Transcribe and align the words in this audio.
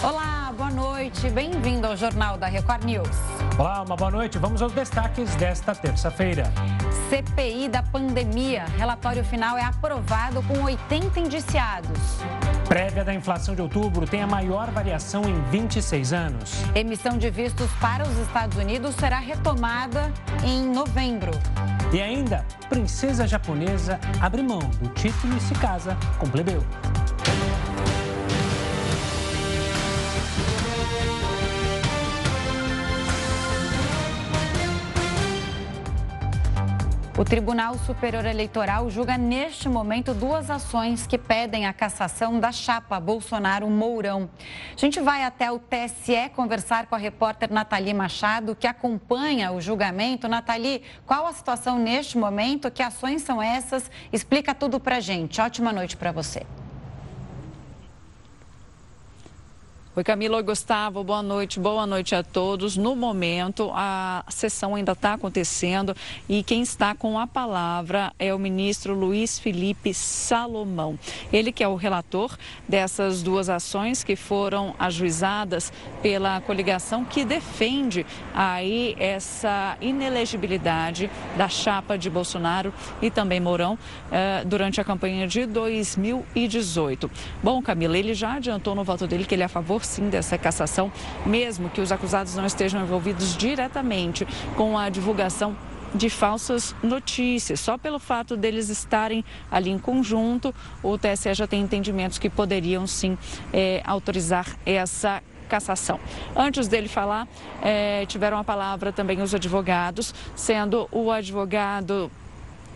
Olá, 0.00 0.54
boa 0.56 0.70
noite. 0.70 1.28
Bem-vindo 1.28 1.84
ao 1.84 1.96
Jornal 1.96 2.38
da 2.38 2.46
Record 2.46 2.84
News. 2.84 3.08
Olá, 3.58 3.82
uma 3.82 3.96
boa 3.96 4.12
noite. 4.12 4.38
Vamos 4.38 4.62
aos 4.62 4.72
destaques 4.72 5.34
desta 5.34 5.74
terça-feira. 5.74 6.44
CPI 7.10 7.68
da 7.68 7.82
pandemia. 7.82 8.64
Relatório 8.76 9.24
final 9.24 9.58
é 9.58 9.64
aprovado 9.64 10.40
com 10.44 10.62
80 10.62 11.18
indiciados. 11.18 11.98
Prévia 12.68 13.04
da 13.04 13.12
inflação 13.12 13.56
de 13.56 13.62
outubro 13.62 14.06
tem 14.06 14.22
a 14.22 14.26
maior 14.26 14.70
variação 14.70 15.24
em 15.24 15.40
26 15.50 16.12
anos. 16.12 16.52
Emissão 16.76 17.18
de 17.18 17.28
vistos 17.28 17.68
para 17.80 18.06
os 18.06 18.18
Estados 18.18 18.56
Unidos 18.56 18.94
será 18.94 19.18
retomada 19.18 20.12
em 20.44 20.70
novembro. 20.70 21.32
E 21.92 22.00
ainda, 22.00 22.44
princesa 22.68 23.26
japonesa 23.26 23.98
abre 24.20 24.42
mão 24.42 24.60
do 24.80 24.90
título 24.90 25.36
e 25.36 25.40
se 25.40 25.54
casa 25.54 25.96
com 26.20 26.28
plebeu. 26.28 26.62
O 37.18 37.24
Tribunal 37.24 37.76
Superior 37.78 38.24
Eleitoral 38.24 38.88
julga 38.88 39.18
neste 39.18 39.68
momento 39.68 40.14
duas 40.14 40.48
ações 40.48 41.04
que 41.04 41.18
pedem 41.18 41.66
a 41.66 41.72
cassação 41.72 42.38
da 42.38 42.52
chapa 42.52 43.00
Bolsonaro-Mourão. 43.00 44.30
A 44.72 44.78
gente 44.78 45.00
vai 45.00 45.24
até 45.24 45.50
o 45.50 45.58
TSE 45.58 46.30
conversar 46.36 46.86
com 46.86 46.94
a 46.94 46.98
repórter 46.98 47.52
Nathalie 47.52 47.92
Machado, 47.92 48.54
que 48.54 48.68
acompanha 48.68 49.50
o 49.50 49.60
julgamento. 49.60 50.28
Nathalie, 50.28 50.84
qual 51.04 51.26
a 51.26 51.32
situação 51.32 51.76
neste 51.76 52.16
momento? 52.16 52.70
Que 52.70 52.84
ações 52.84 53.22
são 53.22 53.42
essas? 53.42 53.90
Explica 54.12 54.54
tudo 54.54 54.78
para 54.78 55.00
gente. 55.00 55.40
Ótima 55.40 55.72
noite 55.72 55.96
para 55.96 56.12
você. 56.12 56.46
Oi, 59.98 60.04
Camila. 60.04 60.36
Oi, 60.36 60.44
Gustavo. 60.44 61.02
Boa 61.02 61.24
noite. 61.24 61.58
Boa 61.58 61.84
noite 61.84 62.14
a 62.14 62.22
todos. 62.22 62.76
No 62.76 62.94
momento, 62.94 63.68
a 63.74 64.24
sessão 64.28 64.76
ainda 64.76 64.92
está 64.92 65.14
acontecendo 65.14 65.92
e 66.28 66.40
quem 66.44 66.62
está 66.62 66.94
com 66.94 67.18
a 67.18 67.26
palavra 67.26 68.12
é 68.16 68.32
o 68.32 68.38
ministro 68.38 68.94
Luiz 68.94 69.40
Felipe 69.40 69.92
Salomão. 69.92 70.96
Ele 71.32 71.50
que 71.50 71.64
é 71.64 71.68
o 71.68 71.74
relator 71.74 72.38
dessas 72.68 73.24
duas 73.24 73.48
ações 73.48 74.04
que 74.04 74.14
foram 74.14 74.72
ajuizadas 74.78 75.72
pela 76.00 76.40
coligação 76.42 77.04
que 77.04 77.24
defende 77.24 78.06
aí 78.32 78.94
essa 79.00 79.76
inelegibilidade 79.80 81.10
da 81.36 81.48
chapa 81.48 81.98
de 81.98 82.08
Bolsonaro 82.08 82.72
e 83.02 83.10
também 83.10 83.40
Mourão 83.40 83.76
eh, 84.12 84.44
durante 84.46 84.80
a 84.80 84.84
campanha 84.84 85.26
de 85.26 85.44
2018. 85.44 87.10
Bom, 87.42 87.60
Camila, 87.60 87.98
ele 87.98 88.14
já 88.14 88.34
adiantou 88.34 88.76
no 88.76 88.84
voto 88.84 89.04
dele 89.04 89.24
que 89.24 89.34
ele 89.34 89.42
é 89.42 89.46
a 89.46 89.48
favor 89.48 89.87
sim 89.88 90.08
dessa 90.08 90.38
cassação, 90.38 90.92
mesmo 91.26 91.68
que 91.68 91.80
os 91.80 91.90
acusados 91.90 92.36
não 92.36 92.46
estejam 92.46 92.80
envolvidos 92.82 93.36
diretamente 93.36 94.26
com 94.56 94.78
a 94.78 94.88
divulgação 94.88 95.56
de 95.94 96.10
falsas 96.10 96.74
notícias. 96.82 97.60
Só 97.60 97.78
pelo 97.78 97.98
fato 97.98 98.36
deles 98.36 98.68
estarem 98.68 99.24
ali 99.50 99.70
em 99.70 99.78
conjunto, 99.78 100.54
o 100.82 100.98
TSE 100.98 101.32
já 101.34 101.46
tem 101.46 101.62
entendimentos 101.62 102.18
que 102.18 102.28
poderiam 102.28 102.86
sim 102.86 103.16
é, 103.52 103.82
autorizar 103.84 104.46
essa 104.66 105.22
cassação. 105.48 105.98
Antes 106.36 106.68
dele 106.68 106.88
falar, 106.88 107.26
é, 107.62 108.04
tiveram 108.06 108.36
a 108.36 108.44
palavra 108.44 108.92
também 108.92 109.22
os 109.22 109.34
advogados, 109.34 110.14
sendo 110.36 110.86
o 110.92 111.10
advogado 111.10 112.10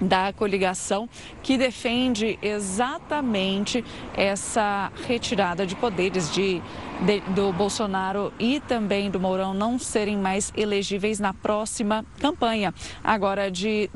da 0.03 0.33
coligação 0.33 1.09
que 1.43 1.57
defende 1.57 2.39
exatamente 2.43 3.85
essa 4.15 4.93
retirada 5.07 5.67
de 5.67 5.77
poderes 5.77 6.33
de 6.33 6.61
de, 7.03 7.21
do 7.33 7.53
Bolsonaro 7.53 8.33
e 8.39 8.61
também 8.61 9.11
do 9.11 9.19
Mourão 9.19 9.53
não 9.53 9.79
serem 9.79 10.17
mais 10.17 10.53
elegíveis 10.57 11.19
na 11.19 11.35
próxima 11.35 12.05
campanha, 12.21 12.73
agora 13.03 13.51
de 13.51 13.91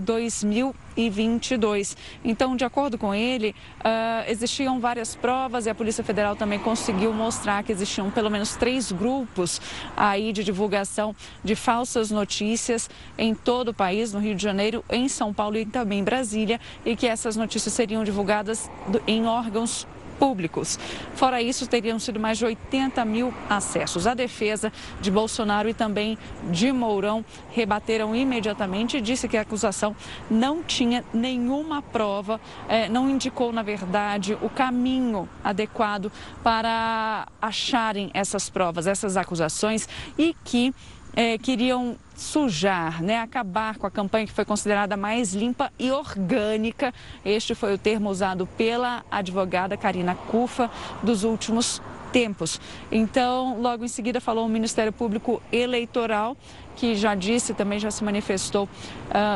2022. 0.97 1.97
Então, 2.25 2.57
de 2.57 2.65
acordo 2.65 2.97
com 2.97 3.15
ele, 3.15 3.55
uh, 3.81 4.29
existiam 4.29 4.81
várias 4.81 5.15
provas 5.15 5.67
e 5.67 5.71
a 5.71 5.75
Polícia 5.75 6.03
Federal 6.03 6.35
também 6.35 6.59
conseguiu 6.59 7.13
mostrar 7.13 7.63
que 7.63 7.71
existiam 7.71 8.11
pelo 8.11 8.31
menos 8.31 8.57
três 8.57 8.91
grupos 8.91 9.61
aí 9.97 10.33
de 10.33 10.43
divulgação 10.43 11.15
de 11.45 11.55
falsas 11.55 12.11
notícias 12.11 12.89
em 13.19 13.35
todo 13.35 13.69
o 13.69 13.75
país, 13.75 14.13
no 14.13 14.21
Rio 14.21 14.35
de 14.35 14.43
Janeiro, 14.43 14.85
em 14.91 15.09
São 15.09 15.33
Paulo 15.33 15.57
e 15.59 15.67
também 15.67 16.01
em 16.01 16.05
Brasília, 16.05 16.59
e 16.85 16.97
que 16.97 17.07
essas 17.07 17.37
notícias 17.37 17.75
seriam 17.75 18.03
divulgadas 18.03 18.71
em 19.07 19.27
órgãos 19.27 19.87
públicos. 20.19 20.79
Fora 21.15 21.41
isso, 21.41 21.67
teriam 21.67 21.99
sido 21.99 22.19
mais 22.19 22.39
de 22.39 22.45
80 22.45 23.05
mil 23.05 23.33
acessos. 23.49 24.07
A 24.07 24.15
defesa 24.15 24.73
de 25.01 25.11
Bolsonaro 25.11 25.69
e 25.69 25.75
também 25.75 26.19
de 26.51 26.73
Mourão 26.73 27.25
rebateram 27.53 28.15
imediatamente 28.15 28.97
e 28.97 29.01
disse 29.01 29.29
que 29.29 29.37
a 29.37 29.43
acusação 29.43 29.95
não 30.31 30.63
tinha 30.63 31.05
nenhuma 31.13 31.83
prova, 31.83 32.41
eh, 32.69 32.89
não 32.89 33.09
indicou, 33.09 33.53
na 33.53 33.63
verdade, 33.63 34.37
o 34.43 34.49
caminho 34.49 35.29
adequado 35.43 36.11
para 36.43 37.29
acharem 37.41 38.11
essas 38.13 38.51
provas, 38.51 38.87
essas 38.87 39.17
acusações 39.17 39.89
e 40.19 40.35
que 40.45 40.75
eh, 41.17 41.39
queriam 41.39 41.97
sujar, 42.15 43.03
né, 43.03 43.19
acabar 43.19 43.77
com 43.79 43.87
a 43.87 43.91
campanha 43.91 44.27
que 44.27 44.33
foi 44.33 44.45
considerada 44.45 44.97
mais 44.97 45.35
limpa 45.35 45.73
e 45.79 45.91
orgânica. 45.91 46.93
Este 47.25 47.55
foi 47.55 47.75
o 47.75 47.79
termo 47.79 48.11
usado 48.11 48.47
pela 48.47 49.05
advogada 49.11 49.77
Karina 49.77 50.15
Cufa 50.15 50.71
dos 51.03 51.25
últimos 51.25 51.83
tempos. 52.13 52.61
Então, 52.91 53.61
logo 53.61 53.85
em 53.85 53.89
seguida 53.89 54.21
falou 54.21 54.47
o 54.47 54.49
Ministério 54.49 54.93
Público 54.93 55.43
Eleitoral 55.51 56.37
que 56.77 56.95
já 56.95 57.15
disse, 57.15 57.55
também 57.55 57.79
já 57.79 57.91
se 57.91 58.05
manifestou 58.05 58.65
uh, 58.65 58.69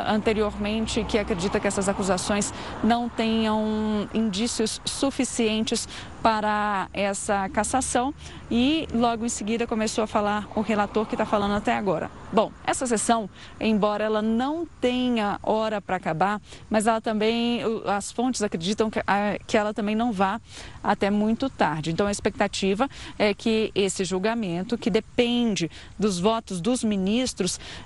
anteriormente, 0.07 1.03
que 1.05 1.19
acredita 1.19 1.59
que 1.59 1.67
essas 1.67 1.89
acusações 1.89 2.53
não 2.85 3.09
tenham 3.09 4.09
indícios 4.15 4.81
suficientes 4.85 5.89
para 6.23 6.89
essa 6.93 7.49
cassação 7.49 8.15
e 8.51 8.87
logo 8.93 9.25
em 9.25 9.29
seguida 9.29 9.67
começou 9.67 10.05
a 10.05 10.07
falar 10.07 10.47
o 10.55 10.61
relator 10.61 11.07
que 11.07 11.15
está 11.15 11.25
falando 11.25 11.55
até 11.55 11.75
agora. 11.75 12.11
Bom, 12.33 12.53
essa 12.65 12.87
sessão, 12.87 13.29
embora 13.59 14.05
ela 14.05 14.21
não 14.21 14.67
tenha 14.81 15.39
hora 15.43 15.81
para 15.81 15.97
acabar, 15.97 16.41
mas 16.69 16.87
ela 16.87 17.01
também, 17.01 17.61
as 17.87 18.13
fontes 18.13 18.43
acreditam 18.43 18.91
que, 18.91 19.01
que 19.47 19.57
ela 19.57 19.73
também 19.73 19.97
não 19.97 20.13
vá 20.13 20.41
até 20.83 21.11
muito 21.11 21.49
tarde. 21.49 21.91
Então 21.91 22.07
a 22.07 22.11
expectativa 22.11 22.89
é 23.19 23.33
que 23.33 23.73
esse 23.75 24.05
julgamento, 24.05 24.77
que 24.77 24.91
depende 24.91 25.71
dos 25.99 26.21
votos 26.21 26.61
dos 26.61 26.85
ministros, 26.85 27.30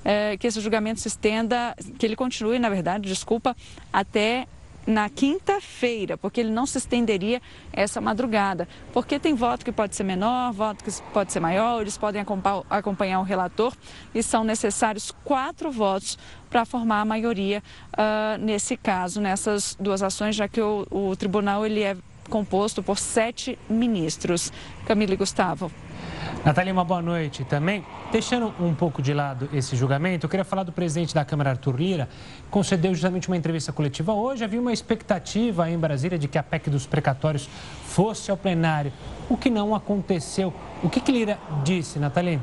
é, 0.05 0.37
que 0.37 0.47
esse 0.47 0.61
julgamento 0.61 1.01
se 1.01 1.09
estenda, 1.09 1.75
que 1.99 2.05
ele 2.05 2.17
continue, 2.17 2.59
na 2.59 2.69
verdade, 2.69 3.09
desculpa, 3.09 3.57
até 3.93 4.47
na 4.87 5.09
quinta-feira, 5.09 6.17
porque 6.17 6.41
ele 6.41 6.51
não 6.51 6.67
se 6.67 6.79
estenderia 6.79 7.41
essa 7.73 8.01
madrugada. 8.01 8.69
Porque 8.93 9.19
tem 9.19 9.35
voto 9.35 9.65
que 9.65 9.73
pode 9.73 9.97
ser 9.97 10.05
menor, 10.05 10.53
voto 10.53 10.85
que 10.85 10.91
pode 11.13 11.33
ser 11.33 11.41
maior, 11.41 11.81
eles 11.81 11.97
podem 11.97 12.25
acompanhar 12.71 13.21
o 13.21 13.23
relator 13.23 13.73
e 14.15 14.23
são 14.23 14.45
necessários 14.45 15.11
quatro 15.25 15.71
votos 15.71 16.19
para 16.51 16.65
formar 16.65 17.01
a 17.01 17.05
maioria 17.05 17.63
uh, 17.93 18.39
nesse 18.39 18.77
caso, 18.77 19.21
nessas 19.21 19.77
duas 19.81 20.03
ações, 20.03 20.37
já 20.37 20.47
que 20.47 20.61
o, 20.61 20.87
o 20.91 21.17
tribunal 21.17 21.65
ele 21.65 21.83
é 21.83 21.97
composto 22.29 22.83
por 22.83 22.99
sete 22.99 23.59
ministros. 23.69 24.53
Camila 24.87 25.15
e 25.15 25.17
Gustavo. 25.17 25.71
Natália, 26.45 26.73
uma 26.73 26.85
boa 26.85 27.01
noite 27.01 27.43
também. 27.45 27.85
Deixando 28.13 28.53
um 28.61 28.75
pouco 28.75 29.01
de 29.01 29.15
lado 29.15 29.49
esse 29.53 29.75
julgamento, 29.75 30.27
eu 30.27 30.31
queria 30.31 30.45
falar 30.45 30.63
do 30.63 30.73
presidente 30.73 31.15
da 31.15 31.25
Câmara, 31.25 31.51
Arthur 31.51 31.77
Lira, 31.77 32.09
concedeu 32.51 32.95
justamente 32.95 33.29
uma 33.29 33.37
entrevista 33.37 33.73
coletiva 33.73 34.13
hoje. 34.13 34.45
Havia 34.45 34.61
uma 34.61 34.73
expectativa 34.73 35.71
em 35.71 35.79
Brasília 35.79 36.19
de 36.19 36.29
que 36.29 36.37
a 36.37 36.43
PEC 36.43 36.69
dos 36.69 36.87
precatórios 36.87 37.49
fosse 37.87 38.31
ao 38.31 38.37
plenário, 38.37 38.93
o 39.29 39.37
que 39.37 39.49
não 39.49 39.75
aconteceu. 39.75 40.53
O 40.83 40.91
que, 40.91 41.01
que 41.01 41.13
Lira 41.13 41.39
disse, 41.65 41.99
Natália? 41.99 42.41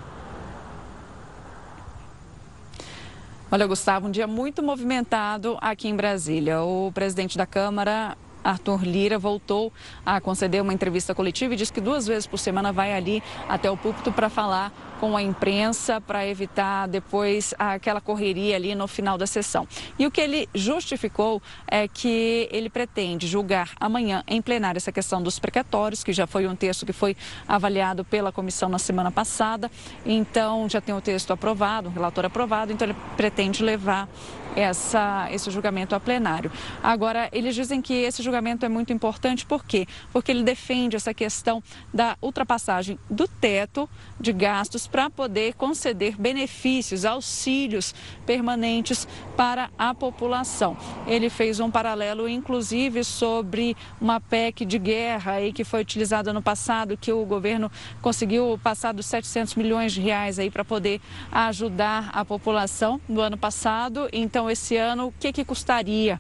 Olha, 3.51 3.67
Gustavo, 3.67 4.07
um 4.07 4.11
dia 4.11 4.25
muito 4.25 4.63
movimentado 4.63 5.57
aqui 5.59 5.89
em 5.89 5.95
Brasília. 5.95 6.61
O 6.61 6.91
presidente 6.91 7.37
da 7.37 7.45
Câmara, 7.45 8.17
Arthur 8.43 8.83
Lira 8.83 9.17
voltou 9.17 9.71
a 10.05 10.19
conceder 10.19 10.61
uma 10.61 10.73
entrevista 10.73 11.13
coletiva 11.13 11.53
e 11.53 11.57
disse 11.57 11.73
que 11.73 11.81
duas 11.81 12.07
vezes 12.07 12.27
por 12.27 12.37
semana 12.37 12.71
vai 12.71 12.93
ali 12.93 13.21
até 13.47 13.69
o 13.69 13.77
púlpito 13.77 14.11
para 14.11 14.29
falar 14.29 14.71
com 15.01 15.17
a 15.17 15.21
imprensa 15.23 15.99
para 15.99 16.27
evitar 16.27 16.87
depois 16.87 17.55
aquela 17.57 17.99
correria 17.99 18.55
ali 18.55 18.75
no 18.75 18.87
final 18.87 19.17
da 19.17 19.25
sessão. 19.25 19.67
E 19.97 20.05
o 20.05 20.11
que 20.11 20.21
ele 20.21 20.47
justificou 20.53 21.41
é 21.67 21.87
que 21.87 22.47
ele 22.51 22.69
pretende 22.69 23.25
julgar 23.25 23.71
amanhã 23.79 24.23
em 24.27 24.39
plenário 24.43 24.77
essa 24.77 24.91
questão 24.91 25.19
dos 25.19 25.39
precatórios, 25.39 26.03
que 26.03 26.13
já 26.13 26.27
foi 26.27 26.45
um 26.45 26.55
texto 26.55 26.85
que 26.85 26.93
foi 26.93 27.17
avaliado 27.47 28.05
pela 28.05 28.31
comissão 28.31 28.69
na 28.69 28.77
semana 28.77 29.09
passada. 29.09 29.71
Então 30.05 30.69
já 30.69 30.79
tem 30.79 30.93
o 30.93 31.01
texto 31.01 31.33
aprovado, 31.33 31.89
um 31.89 31.91
relatório 31.91 32.27
aprovado, 32.27 32.71
então 32.71 32.87
ele 32.87 32.95
pretende 33.17 33.63
levar 33.63 34.07
essa, 34.55 35.27
esse 35.31 35.49
julgamento 35.49 35.95
a 35.95 35.99
plenário. 35.99 36.51
Agora, 36.81 37.29
eles 37.31 37.55
dizem 37.55 37.81
que 37.81 37.93
esse 37.93 38.21
julgamento 38.21 38.65
é 38.65 38.69
muito 38.69 38.91
importante, 38.93 39.45
por 39.45 39.65
quê? 39.65 39.87
Porque 40.11 40.31
ele 40.31 40.43
defende 40.43 40.95
essa 40.95 41.13
questão 41.13 41.63
da 41.93 42.17
ultrapassagem 42.21 42.99
do 43.09 43.27
teto 43.27 43.89
de 44.19 44.33
gastos 44.33 44.87
para 44.87 45.09
poder 45.09 45.53
conceder 45.55 46.15
benefícios, 46.17 47.05
auxílios 47.05 47.93
permanentes 48.25 49.07
para 49.35 49.69
a 49.77 49.93
população. 49.93 50.77
Ele 51.07 51.29
fez 51.29 51.59
um 51.59 51.71
paralelo, 51.71 52.27
inclusive, 52.27 53.03
sobre 53.03 53.75
uma 53.99 54.19
PEC 54.19 54.65
de 54.65 54.77
guerra 54.77 55.33
aí 55.33 55.53
que 55.53 55.63
foi 55.63 55.81
utilizada 55.81 56.31
no 56.33 56.41
passado, 56.41 56.97
que 56.97 57.11
o 57.11 57.25
governo 57.25 57.71
conseguiu 58.01 58.59
passar 58.63 58.93
dos 58.93 59.05
700 59.05 59.55
milhões 59.55 59.93
de 59.93 60.01
reais 60.01 60.39
aí 60.39 60.49
para 60.49 60.63
poder 60.63 61.01
ajudar 61.31 62.09
a 62.13 62.23
população 62.23 62.99
no 63.07 63.21
ano 63.21 63.37
passado. 63.37 64.07
Então, 64.11 64.40
esse 64.49 64.77
ano, 64.77 65.07
o 65.07 65.13
que, 65.19 65.31
que 65.31 65.45
custaria? 65.45 66.19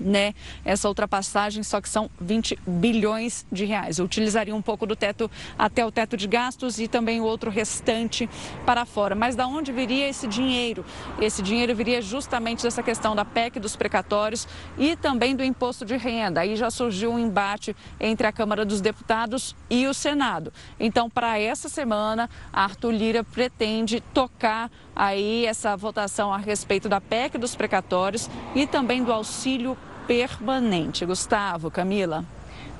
né, 0.00 0.34
essa 0.64 0.88
ultrapassagem, 0.88 1.62
só 1.62 1.80
que 1.80 1.88
são 1.88 2.10
20 2.20 2.58
bilhões 2.66 3.46
de 3.50 3.64
reais. 3.64 3.98
Eu 3.98 4.04
utilizaria 4.04 4.54
um 4.54 4.62
pouco 4.62 4.86
do 4.86 4.96
teto 4.96 5.30
até 5.58 5.84
o 5.84 5.90
teto 5.90 6.16
de 6.16 6.26
gastos 6.26 6.78
e 6.78 6.88
também 6.88 7.20
o 7.20 7.24
outro 7.24 7.50
restante 7.50 8.28
para 8.64 8.84
fora. 8.84 9.14
Mas 9.14 9.36
da 9.36 9.46
onde 9.46 9.72
viria 9.72 10.08
esse 10.08 10.26
dinheiro? 10.26 10.84
Esse 11.20 11.42
dinheiro 11.42 11.74
viria 11.74 12.00
justamente 12.00 12.62
dessa 12.62 12.82
questão 12.82 13.14
da 13.14 13.24
PEC 13.24 13.58
dos 13.58 13.76
precatórios 13.76 14.46
e 14.76 14.96
também 14.96 15.34
do 15.34 15.44
imposto 15.44 15.84
de 15.84 15.96
renda. 15.96 16.40
Aí 16.40 16.56
já 16.56 16.70
surgiu 16.70 17.12
um 17.12 17.18
embate 17.18 17.74
entre 18.00 18.26
a 18.26 18.32
Câmara 18.32 18.64
dos 18.64 18.80
Deputados 18.80 19.54
e 19.68 19.86
o 19.86 19.94
Senado. 19.94 20.52
Então, 20.78 21.10
para 21.10 21.38
essa 21.38 21.68
semana, 21.68 22.28
Arthur 22.52 22.92
Lira 22.92 23.24
pretende 23.24 24.00
tocar 24.12 24.70
aí 24.98 25.46
essa 25.46 25.76
votação 25.76 26.32
a 26.32 26.36
respeito 26.36 26.88
da 26.88 27.00
PEC 27.00 27.38
dos 27.38 27.54
precatórios 27.54 28.28
e 28.54 28.66
também 28.66 29.04
do 29.04 29.12
auxílio 29.12 29.78
permanente. 30.08 31.06
Gustavo, 31.06 31.70
Camila. 31.70 32.24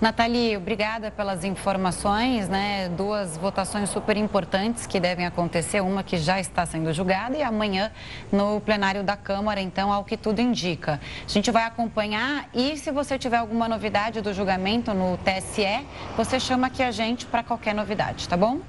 Nathalie, 0.00 0.56
obrigada 0.56 1.10
pelas 1.10 1.42
informações, 1.42 2.48
né? 2.48 2.88
Duas 2.88 3.36
votações 3.36 3.88
super 3.90 4.16
importantes 4.16 4.86
que 4.86 5.00
devem 5.00 5.26
acontecer, 5.26 5.80
uma 5.80 6.04
que 6.04 6.16
já 6.16 6.38
está 6.38 6.64
sendo 6.64 6.92
julgada 6.92 7.36
e 7.36 7.42
amanhã 7.42 7.90
no 8.30 8.60
plenário 8.60 9.02
da 9.02 9.16
Câmara, 9.16 9.60
então, 9.60 9.92
ao 9.92 10.04
que 10.04 10.16
tudo 10.16 10.40
indica. 10.40 11.00
A 11.26 11.28
gente 11.28 11.50
vai 11.50 11.64
acompanhar 11.64 12.48
e 12.54 12.76
se 12.76 12.92
você 12.92 13.18
tiver 13.18 13.38
alguma 13.38 13.68
novidade 13.68 14.20
do 14.20 14.32
julgamento 14.32 14.94
no 14.94 15.18
TSE, 15.18 15.84
você 16.16 16.38
chama 16.38 16.68
aqui 16.68 16.82
a 16.82 16.92
gente 16.92 17.26
para 17.26 17.42
qualquer 17.42 17.74
novidade, 17.74 18.28
tá 18.28 18.36
bom? 18.36 18.60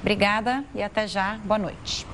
Obrigada 0.00 0.64
e 0.74 0.82
até 0.82 1.06
já. 1.06 1.38
Boa 1.44 1.58
noite. 1.58 2.04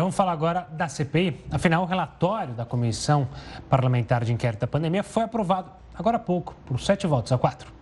Vamos 0.00 0.14
falar 0.14 0.32
agora 0.32 0.66
da 0.72 0.88
CPI. 0.88 1.44
Afinal, 1.50 1.82
o 1.82 1.86
relatório 1.86 2.54
da 2.54 2.64
Comissão 2.64 3.28
Parlamentar 3.68 4.24
de 4.24 4.32
Inquérito 4.32 4.60
da 4.60 4.66
Pandemia 4.66 5.02
foi 5.02 5.22
aprovado 5.22 5.70
agora 5.94 6.16
há 6.16 6.20
pouco, 6.20 6.54
por 6.64 6.80
sete 6.80 7.06
votos 7.06 7.30
a 7.30 7.36
quatro. 7.36 7.81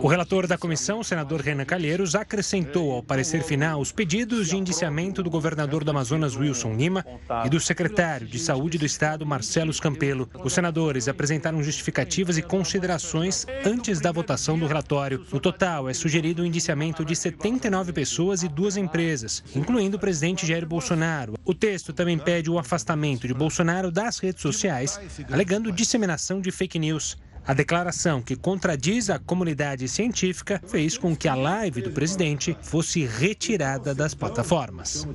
O 0.00 0.08
relator 0.08 0.46
da 0.46 0.56
comissão, 0.56 1.02
senador 1.02 1.40
Renan 1.40 1.64
Calheiros, 1.64 2.14
acrescentou 2.14 2.92
ao 2.92 3.02
parecer 3.02 3.42
final 3.42 3.80
os 3.80 3.92
pedidos 3.92 4.48
de 4.48 4.56
indiciamento 4.56 5.22
do 5.22 5.28
governador 5.28 5.84
do 5.84 5.90
Amazonas, 5.90 6.36
Wilson 6.36 6.74
Lima, 6.74 7.04
e 7.44 7.50
do 7.50 7.60
secretário 7.60 8.26
de 8.26 8.38
Saúde 8.38 8.78
do 8.78 8.86
Estado, 8.86 9.26
Marcelo 9.26 9.72
Campelo. 9.78 10.28
Os 10.42 10.52
senadores 10.52 11.08
apresentaram 11.08 11.62
justificativas 11.62 12.38
e 12.38 12.42
considerações 12.42 13.46
antes 13.64 14.00
da 14.00 14.12
votação 14.12 14.58
do 14.58 14.66
relatório. 14.66 15.24
No 15.32 15.40
total, 15.40 15.88
é 15.88 15.94
sugerido 15.94 16.42
o 16.42 16.46
indiciamento 16.46 17.04
de 17.04 17.14
79 17.14 17.92
pessoas 17.92 18.42
e 18.42 18.48
duas 18.48 18.76
empresas, 18.76 19.42
incluindo 19.54 19.96
o 19.96 20.00
presidente 20.00 20.46
Jair 20.46 20.66
Bolsonaro. 20.66 21.34
O 21.44 21.54
texto 21.54 21.92
também 21.92 22.18
pede 22.18 22.50
o 22.50 22.58
afastamento 22.58 23.26
de 23.26 23.34
Bolsonaro 23.34 23.90
das 23.90 24.18
redes 24.18 24.40
sociais, 24.40 25.00
alegando 25.30 25.72
disseminação 25.72 26.40
de 26.40 26.50
fake 26.50 26.78
news. 26.78 27.16
A 27.44 27.52
declaração, 27.52 28.22
que 28.22 28.36
contradiz 28.36 29.10
a 29.10 29.18
comunidade 29.18 29.88
científica, 29.88 30.60
fez 30.64 30.96
com 30.96 31.16
que 31.16 31.26
a 31.26 31.34
live 31.34 31.82
do 31.82 31.90
presidente 31.90 32.56
fosse 32.62 33.04
retirada 33.04 33.92
das 33.92 34.14
plataformas. 34.14 35.06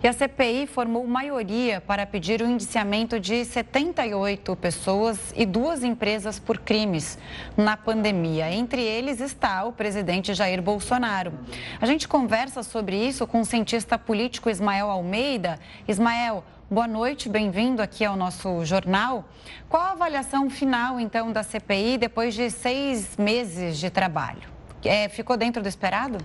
E 0.00 0.06
a 0.06 0.12
CPI 0.12 0.68
formou 0.68 1.04
maioria 1.06 1.80
para 1.80 2.06
pedir 2.06 2.42
o 2.42 2.46
indiciamento 2.46 3.18
de 3.18 3.44
78 3.44 4.54
pessoas 4.54 5.18
e 5.36 5.44
duas 5.44 5.82
empresas 5.82 6.38
por 6.38 6.58
crimes 6.58 7.18
na 7.56 7.76
pandemia. 7.76 8.52
Entre 8.52 8.80
eles 8.82 9.20
está 9.20 9.64
o 9.64 9.72
presidente 9.72 10.34
Jair 10.34 10.62
Bolsonaro. 10.62 11.32
A 11.80 11.86
gente 11.86 12.06
conversa 12.06 12.62
sobre 12.62 12.96
isso 12.96 13.26
com 13.26 13.40
o 13.40 13.44
cientista 13.44 13.98
político 13.98 14.48
Ismael 14.48 14.90
Almeida. 14.90 15.58
Ismael, 15.86 16.44
Boa 16.72 16.88
noite, 16.88 17.28
bem-vindo 17.28 17.82
aqui 17.82 18.02
ao 18.02 18.16
nosso 18.16 18.64
jornal. 18.64 19.26
Qual 19.68 19.82
a 19.82 19.90
avaliação 19.90 20.48
final, 20.48 20.98
então, 20.98 21.30
da 21.30 21.42
CPI 21.42 21.98
depois 21.98 22.32
de 22.32 22.48
seis 22.48 23.14
meses 23.18 23.76
de 23.76 23.90
trabalho? 23.90 24.48
É, 24.82 25.06
ficou 25.06 25.36
dentro 25.36 25.62
do 25.62 25.68
esperado? 25.68 26.16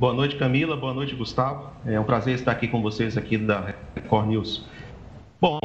Boa 0.00 0.14
noite, 0.14 0.38
Camila. 0.38 0.74
Boa 0.74 0.94
noite, 0.94 1.14
Gustavo. 1.14 1.70
É 1.84 2.00
um 2.00 2.04
prazer 2.04 2.34
estar 2.36 2.50
aqui 2.50 2.66
com 2.66 2.80
vocês 2.80 3.18
aqui 3.18 3.36
da 3.36 3.74
Record 3.94 4.28
News. 4.28 4.64
Bom. 5.38 5.58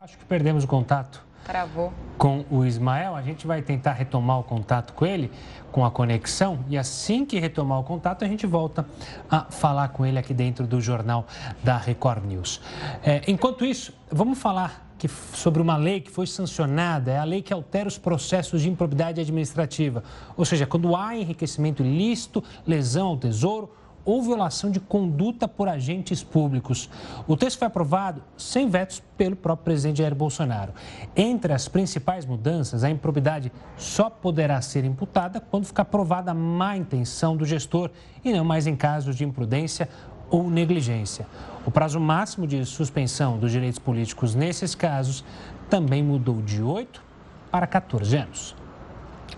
Acho 0.00 0.16
que 0.16 0.24
perdemos 0.24 0.64
o 0.64 0.66
contato. 0.66 1.22
Travou. 1.44 1.92
Com 2.16 2.44
o 2.50 2.64
Ismael, 2.64 3.14
a 3.14 3.22
gente 3.22 3.46
vai 3.46 3.60
tentar 3.60 3.92
retomar 3.92 4.38
o 4.38 4.42
contato 4.42 4.92
com 4.94 5.04
ele, 5.04 5.30
com 5.70 5.84
a 5.84 5.90
conexão, 5.90 6.64
e 6.68 6.78
assim 6.78 7.24
que 7.24 7.38
retomar 7.38 7.78
o 7.80 7.84
contato, 7.84 8.24
a 8.24 8.28
gente 8.28 8.46
volta 8.46 8.86
a 9.30 9.42
falar 9.50 9.88
com 9.88 10.06
ele 10.06 10.18
aqui 10.18 10.32
dentro 10.32 10.66
do 10.66 10.80
jornal 10.80 11.26
da 11.62 11.76
Record 11.76 12.24
News. 12.24 12.60
É, 13.02 13.22
enquanto 13.26 13.64
isso, 13.64 13.92
vamos 14.10 14.38
falar 14.38 14.94
que, 14.96 15.08
sobre 15.08 15.60
uma 15.60 15.76
lei 15.76 16.00
que 16.00 16.10
foi 16.10 16.26
sancionada, 16.26 17.10
é 17.10 17.18
a 17.18 17.24
lei 17.24 17.42
que 17.42 17.52
altera 17.52 17.88
os 17.88 17.98
processos 17.98 18.62
de 18.62 18.70
improbidade 18.70 19.20
administrativa. 19.20 20.02
Ou 20.36 20.44
seja, 20.44 20.66
quando 20.66 20.96
há 20.96 21.16
enriquecimento 21.16 21.82
ilícito, 21.82 22.42
lesão 22.66 23.08
ao 23.08 23.16
tesouro 23.16 23.70
ou 24.04 24.22
violação 24.22 24.70
de 24.70 24.78
conduta 24.80 25.48
por 25.48 25.68
agentes 25.68 26.22
públicos. 26.22 26.90
O 27.26 27.36
texto 27.36 27.58
foi 27.58 27.66
aprovado 27.66 28.22
sem 28.36 28.68
vetos 28.68 29.02
pelo 29.16 29.34
próprio 29.34 29.64
presidente 29.64 29.98
Jair 29.98 30.14
Bolsonaro. 30.14 30.72
Entre 31.16 31.52
as 31.52 31.68
principais 31.68 32.26
mudanças, 32.26 32.84
a 32.84 32.90
improbidade 32.90 33.50
só 33.76 34.10
poderá 34.10 34.60
ser 34.60 34.84
imputada 34.84 35.40
quando 35.40 35.66
ficar 35.66 35.86
provada 35.86 36.32
a 36.32 36.34
má 36.34 36.76
intenção 36.76 37.36
do 37.36 37.44
gestor 37.44 37.90
e 38.24 38.32
não 38.32 38.44
mais 38.44 38.66
em 38.66 38.76
casos 38.76 39.16
de 39.16 39.24
imprudência 39.24 39.88
ou 40.30 40.50
negligência. 40.50 41.26
O 41.66 41.70
prazo 41.70 42.00
máximo 42.00 42.46
de 42.46 42.64
suspensão 42.64 43.38
dos 43.38 43.52
direitos 43.52 43.78
políticos 43.78 44.34
nesses 44.34 44.74
casos 44.74 45.24
também 45.70 46.02
mudou 46.02 46.42
de 46.42 46.62
8 46.62 47.02
para 47.50 47.66
14 47.66 48.16
anos. 48.16 48.56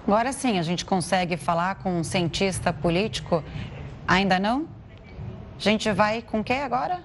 Agora 0.06 0.32
sim, 0.32 0.58
a 0.58 0.62
gente 0.62 0.84
consegue 0.84 1.36
falar 1.36 1.76
com 1.76 1.98
um 1.98 2.04
cientista 2.04 2.72
político 2.72 3.42
Ainda 4.06 4.38
não? 4.38 4.66
A 5.56 5.60
gente 5.60 5.90
vai 5.92 6.22
com 6.22 6.44
quem 6.44 6.62
agora? 6.62 7.00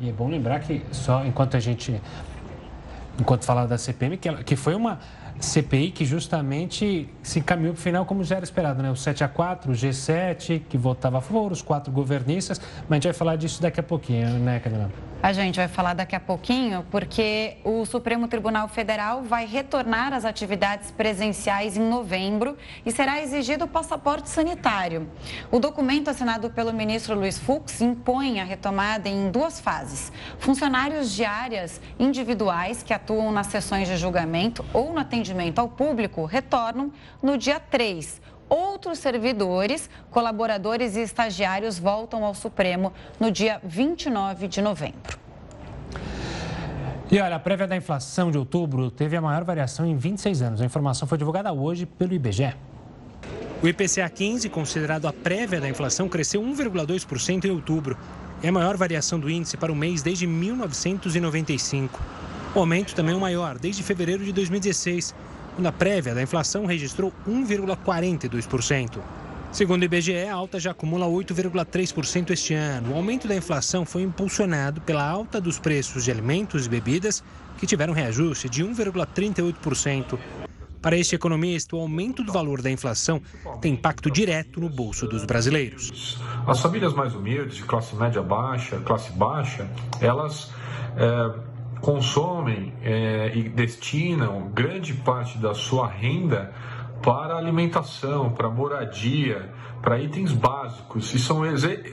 E 0.00 0.08
é 0.08 0.12
bom 0.12 0.28
lembrar 0.28 0.60
que 0.60 0.84
só 0.92 1.24
enquanto 1.24 1.56
a 1.56 1.60
gente, 1.60 2.00
enquanto 3.18 3.44
falar 3.44 3.66
da 3.66 3.78
CPM, 3.78 4.16
que, 4.16 4.28
ela, 4.28 4.42
que 4.42 4.56
foi 4.56 4.74
uma 4.74 4.98
CPI 5.40 5.90
que 5.90 6.04
justamente 6.04 7.08
se 7.22 7.38
encaminhou 7.38 7.72
para 7.72 7.80
o 7.80 7.82
final 7.82 8.04
como 8.04 8.22
já 8.22 8.36
era 8.36 8.44
esperado, 8.44 8.82
né? 8.82 8.90
O 8.90 8.96
7 8.96 9.24
a 9.24 9.28
4 9.28 9.72
o 9.72 9.74
G7, 9.74 10.62
que 10.68 10.76
votava 10.76 11.18
a 11.18 11.20
favor, 11.20 11.50
os 11.50 11.62
quatro 11.62 11.90
governistas, 11.90 12.60
mas 12.88 12.90
a 12.90 12.94
gente 12.96 13.04
vai 13.04 13.14
falar 13.14 13.36
disso 13.36 13.62
daqui 13.62 13.80
a 13.80 13.82
pouquinho, 13.82 14.28
né, 14.38 14.60
Camila? 14.60 14.90
A 15.22 15.34
gente 15.34 15.56
vai 15.56 15.68
falar 15.68 15.92
daqui 15.92 16.16
a 16.16 16.20
pouquinho, 16.20 16.82
porque 16.90 17.58
o 17.62 17.84
Supremo 17.84 18.26
Tribunal 18.26 18.68
Federal 18.68 19.22
vai 19.22 19.44
retornar 19.44 20.14
às 20.14 20.24
atividades 20.24 20.90
presenciais 20.90 21.76
em 21.76 21.82
novembro 21.82 22.56
e 22.86 22.90
será 22.90 23.22
exigido 23.22 23.66
o 23.66 23.68
passaporte 23.68 24.30
sanitário. 24.30 25.10
O 25.50 25.58
documento 25.58 26.08
assinado 26.08 26.48
pelo 26.48 26.72
ministro 26.72 27.14
Luiz 27.14 27.38
Fux 27.38 27.82
impõe 27.82 28.40
a 28.40 28.44
retomada 28.44 29.10
em 29.10 29.30
duas 29.30 29.60
fases. 29.60 30.10
Funcionários 30.38 31.12
de 31.12 31.22
áreas 31.22 31.82
individuais 31.98 32.82
que 32.82 32.94
atuam 32.94 33.30
nas 33.30 33.48
sessões 33.48 33.88
de 33.88 33.98
julgamento 33.98 34.64
ou 34.72 34.90
no 34.90 35.00
atendimento 35.00 35.29
ao 35.56 35.68
público 35.68 36.24
retornam 36.24 36.92
no 37.22 37.36
dia 37.36 37.58
3 37.58 38.20
Outros 38.50 38.98
servidores, 38.98 39.88
colaboradores 40.10 40.96
e 40.96 41.00
estagiários 41.02 41.78
voltam 41.78 42.24
ao 42.24 42.34
Supremo 42.34 42.92
no 43.20 43.30
dia 43.30 43.60
29 43.62 44.48
de 44.48 44.60
novembro. 44.60 45.20
E 47.08 47.20
olha, 47.20 47.36
a 47.36 47.38
prévia 47.38 47.68
da 47.68 47.76
inflação 47.76 48.28
de 48.28 48.36
outubro 48.36 48.90
teve 48.90 49.16
a 49.16 49.20
maior 49.20 49.44
variação 49.44 49.86
em 49.86 49.96
26 49.96 50.42
anos. 50.42 50.60
A 50.60 50.64
informação 50.64 51.06
foi 51.06 51.16
divulgada 51.16 51.52
hoje 51.52 51.86
pelo 51.86 52.12
IBGE. 52.12 52.56
O 53.62 53.68
IPCA 53.68 54.08
15, 54.08 54.48
considerado 54.48 55.06
a 55.06 55.12
prévia 55.12 55.60
da 55.60 55.68
inflação, 55.68 56.08
cresceu 56.08 56.42
1,2% 56.42 57.44
em 57.44 57.50
outubro. 57.52 57.96
É 58.42 58.48
a 58.48 58.52
maior 58.52 58.76
variação 58.76 59.20
do 59.20 59.30
índice 59.30 59.56
para 59.56 59.70
o 59.70 59.76
mês 59.76 60.02
desde 60.02 60.26
1995. 60.26 62.00
O 62.52 62.58
aumento 62.58 62.96
também 62.96 63.14
é 63.14 63.16
o 63.16 63.20
maior 63.20 63.58
desde 63.58 63.80
fevereiro 63.80 64.24
de 64.24 64.32
2016, 64.32 65.14
quando 65.54 65.66
a 65.68 65.72
prévia 65.72 66.14
da 66.14 66.22
inflação 66.22 66.66
registrou 66.66 67.12
1,42%. 67.28 68.98
Segundo 69.52 69.82
o 69.82 69.84
IBGE, 69.84 70.26
a 70.26 70.34
alta 70.34 70.58
já 70.58 70.72
acumula 70.72 71.06
8,3% 71.06 72.30
este 72.30 72.54
ano. 72.54 72.92
O 72.92 72.96
aumento 72.96 73.28
da 73.28 73.36
inflação 73.36 73.84
foi 73.84 74.02
impulsionado 74.02 74.80
pela 74.80 75.08
alta 75.08 75.40
dos 75.40 75.60
preços 75.60 76.04
de 76.04 76.10
alimentos 76.10 76.66
e 76.66 76.68
bebidas, 76.68 77.22
que 77.56 77.66
tiveram 77.66 77.92
reajuste 77.92 78.48
de 78.48 78.64
1,38%. 78.64 80.18
Para 80.82 80.96
este 80.96 81.14
economista, 81.14 81.76
o 81.76 81.80
aumento 81.80 82.24
do 82.24 82.32
valor 82.32 82.62
da 82.62 82.70
inflação 82.70 83.22
tem 83.60 83.74
impacto 83.74 84.10
direto 84.10 84.60
no 84.60 84.68
bolso 84.68 85.06
dos 85.06 85.24
brasileiros. 85.24 86.18
As 86.46 86.60
famílias 86.60 86.94
mais 86.94 87.14
humildes, 87.14 87.58
de 87.58 87.62
classe 87.62 87.94
média 87.94 88.22
baixa, 88.22 88.78
classe 88.80 89.12
baixa, 89.12 89.68
elas 90.00 90.50
é, 90.96 91.49
consomem 91.80 92.72
é, 92.82 93.32
e 93.34 93.48
destinam 93.48 94.50
grande 94.50 94.94
parte 94.94 95.38
da 95.38 95.54
sua 95.54 95.88
renda 95.88 96.52
para 97.02 97.36
alimentação, 97.36 98.30
para 98.30 98.50
moradia, 98.50 99.50
para 99.82 99.98
itens 99.98 100.32
básicos. 100.32 101.14
E 101.14 101.18
são, 101.18 101.42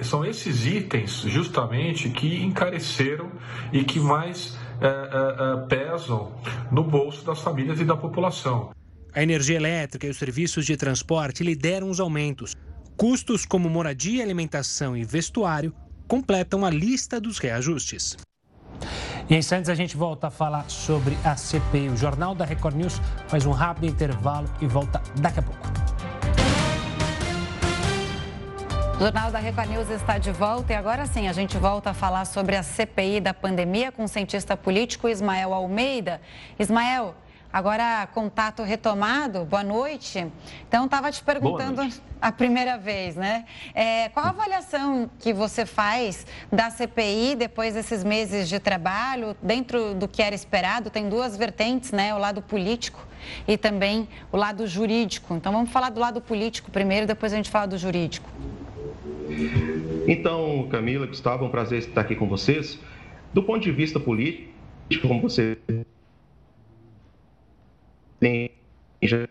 são 0.01 0.25
esses 0.25 0.65
itens, 0.65 1.21
justamente, 1.21 2.09
que 2.09 2.43
encareceram 2.43 3.31
e 3.71 3.83
que 3.83 3.99
mais 3.99 4.57
é, 4.81 4.87
é, 4.87 4.89
é, 4.89 5.67
pesam 5.67 6.33
no 6.71 6.83
bolso 6.83 7.25
das 7.25 7.41
famílias 7.41 7.79
e 7.79 7.85
da 7.85 7.95
população. 7.95 8.71
A 9.13 9.23
energia 9.23 9.55
elétrica 9.55 10.05
e 10.05 10.09
os 10.09 10.17
serviços 10.17 10.65
de 10.65 10.75
transporte 10.77 11.43
lideram 11.43 11.89
os 11.89 11.99
aumentos. 11.99 12.53
Custos 12.95 13.45
como 13.45 13.69
moradia, 13.69 14.23
alimentação 14.23 14.95
e 14.95 15.03
vestuário 15.03 15.73
completam 16.07 16.65
a 16.65 16.69
lista 16.69 17.19
dos 17.19 17.37
reajustes. 17.37 18.17
E 19.29 19.35
em 19.35 19.39
instantes 19.39 19.69
a 19.69 19.75
gente 19.75 19.97
volta 19.97 20.27
a 20.27 20.31
falar 20.31 20.69
sobre 20.69 21.17
a 21.21 21.35
CPI. 21.35 21.89
O 21.89 21.97
Jornal 21.97 22.33
da 22.33 22.45
Record 22.45 22.75
News 22.75 23.01
faz 23.27 23.45
um 23.45 23.51
rápido 23.51 23.85
intervalo 23.85 24.49
e 24.61 24.67
volta 24.67 25.01
daqui 25.19 25.39
a 25.39 25.41
pouco. 25.41 25.67
O 28.95 28.99
Jornal 28.99 29.29
da 29.29 29.39
Record 29.39 29.69
News 29.69 29.89
está 29.89 30.17
de 30.17 30.31
volta 30.31 30.71
e 30.71 30.75
agora 30.77 31.05
sim 31.05 31.27
a 31.27 31.33
gente 31.33 31.57
volta 31.57 31.89
a 31.89 31.93
falar 31.93 32.23
sobre 32.23 32.55
a 32.55 32.63
CPI 32.63 33.19
da 33.19 33.33
pandemia 33.33 33.91
com 33.91 34.05
o 34.05 34.07
cientista 34.07 34.55
político 34.55 35.09
Ismael 35.09 35.53
Almeida. 35.53 36.21
Ismael, 36.57 37.13
Agora, 37.51 38.07
contato 38.13 38.61
retomado, 38.61 39.45
boa 39.45 39.63
noite. 39.63 40.27
Então, 40.67 40.85
estava 40.85 41.11
te 41.11 41.23
perguntando 41.23 41.81
a 42.21 42.31
primeira 42.31 42.77
vez, 42.77 43.15
né? 43.15 43.45
É, 43.73 44.09
qual 44.09 44.25
a 44.25 44.29
avaliação 44.29 45.09
que 45.17 45.31
você 45.31 45.65
faz 45.65 46.27
da 46.51 46.69
CPI 46.69 47.35
depois 47.35 47.73
desses 47.73 48.03
meses 48.03 48.49
de 48.49 48.59
trabalho, 48.59 49.35
dentro 49.41 49.95
do 49.95 50.07
que 50.07 50.21
era 50.21 50.35
esperado? 50.35 50.89
Tem 50.89 51.07
duas 51.07 51.37
vertentes, 51.37 51.91
né? 51.91 52.13
O 52.13 52.17
lado 52.17 52.41
político 52.41 53.07
e 53.47 53.57
também 53.57 54.09
o 54.31 54.37
lado 54.37 54.67
jurídico. 54.67 55.33
Então, 55.33 55.53
vamos 55.53 55.71
falar 55.71 55.89
do 55.89 56.01
lado 56.01 56.19
político 56.19 56.69
primeiro, 56.69 57.07
depois 57.07 57.31
a 57.31 57.37
gente 57.37 57.49
fala 57.49 57.65
do 57.65 57.77
jurídico. 57.77 58.29
Então, 60.05 60.67
Camila, 60.69 61.07
Gustavo, 61.07 61.45
é 61.45 61.47
um 61.47 61.51
prazer 61.51 61.79
estar 61.79 62.01
aqui 62.01 62.15
com 62.15 62.27
vocês. 62.27 62.77
Do 63.33 63.41
ponto 63.41 63.61
de 63.61 63.71
vista 63.71 63.99
político, 63.99 64.51
como 65.07 65.21
você 65.21 65.57
já 69.01 69.27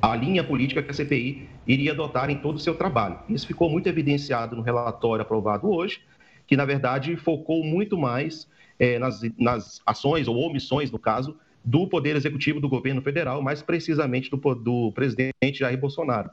a 0.00 0.16
linha 0.16 0.42
política 0.42 0.82
que 0.82 0.90
a 0.90 0.94
CPI 0.94 1.48
iria 1.66 1.92
adotar 1.92 2.28
em 2.28 2.36
todo 2.36 2.56
o 2.56 2.58
seu 2.58 2.74
trabalho. 2.74 3.20
Isso 3.28 3.46
ficou 3.46 3.70
muito 3.70 3.88
evidenciado 3.88 4.56
no 4.56 4.62
relatório 4.62 5.22
aprovado 5.22 5.70
hoje, 5.70 6.00
que, 6.46 6.56
na 6.56 6.64
verdade, 6.64 7.16
focou 7.16 7.62
muito 7.62 7.96
mais 7.96 8.48
é, 8.78 8.98
nas, 8.98 9.20
nas, 9.38 9.80
ações 9.86 10.26
ou 10.26 10.36
omissões, 10.36 10.90
no 10.90 10.98
caso, 10.98 11.36
do 11.64 11.86
Poder 11.86 12.16
Executivo 12.16 12.58
do 12.58 12.68
governo 12.68 13.00
federal, 13.00 13.40
mais 13.40 13.62
precisamente 13.62 14.28
do, 14.28 14.36
do 14.56 14.90
presidente 14.92 15.60
Jair 15.60 15.78
Bolsonaro. 15.78 16.30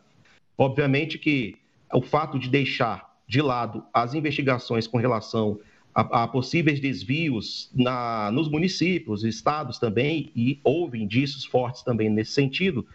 Obviamente 0.58 1.20
que 1.20 1.56
o 1.94 2.02
fato 2.02 2.40
de 2.40 2.50
deixar 2.50 3.18
de 3.28 3.42
lado 3.42 3.84
as 3.94 4.16
investigações 4.16 4.88
com 4.88 4.98
relação 4.98 5.60
a, 5.94 6.24
a 6.24 6.28
possíveis 6.28 6.80
desvios 6.80 7.70
na, 7.74 8.32
nos 8.32 8.50
municípios, 8.50 9.24
estados 9.24 9.80
também, 9.80 10.32
e 10.36 10.60
houve 10.64 11.02
indícios 11.02 11.46
fortes 11.46 11.82
também 11.82 12.10
nesse 12.10 12.32
sentido, 12.32 12.86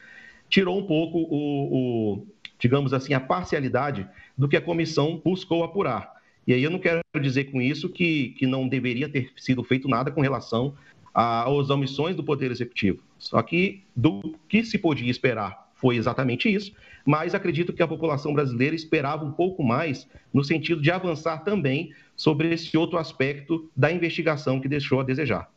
tirou 0.48 0.78
um 0.78 0.86
pouco 0.86 1.18
o, 1.18 2.14
o, 2.16 2.26
digamos 2.58 2.92
assim, 2.92 3.14
a 3.14 3.20
parcialidade 3.20 4.06
do 4.36 4.48
que 4.48 4.56
a 4.56 4.60
comissão 4.60 5.20
buscou 5.24 5.64
apurar. 5.64 6.14
E 6.46 6.52
aí 6.52 6.62
eu 6.62 6.70
não 6.70 6.78
quero 6.78 7.00
dizer 7.20 7.44
com 7.44 7.60
isso 7.60 7.88
que, 7.88 8.30
que 8.38 8.46
não 8.46 8.68
deveria 8.68 9.08
ter 9.08 9.30
sido 9.36 9.64
feito 9.64 9.88
nada 9.88 10.10
com 10.10 10.20
relação 10.20 10.74
às 11.14 11.70
omissões 11.70 12.16
do 12.16 12.24
Poder 12.24 12.50
Executivo. 12.50 13.00
Só 13.18 13.40
que 13.42 13.82
do 13.96 14.34
que 14.48 14.64
se 14.64 14.76
podia 14.78 15.10
esperar 15.10 15.70
foi 15.74 15.96
exatamente 15.96 16.52
isso, 16.52 16.72
mas 17.04 17.34
acredito 17.34 17.72
que 17.72 17.82
a 17.82 17.88
população 17.88 18.32
brasileira 18.32 18.74
esperava 18.74 19.24
um 19.24 19.32
pouco 19.32 19.62
mais 19.62 20.08
no 20.32 20.42
sentido 20.42 20.80
de 20.80 20.90
avançar 20.90 21.44
também 21.44 21.92
sobre 22.16 22.52
esse 22.52 22.76
outro 22.76 22.98
aspecto 22.98 23.70
da 23.76 23.90
investigação 23.90 24.60
que 24.60 24.68
deixou 24.68 25.00
a 25.00 25.04
desejar. 25.04 25.48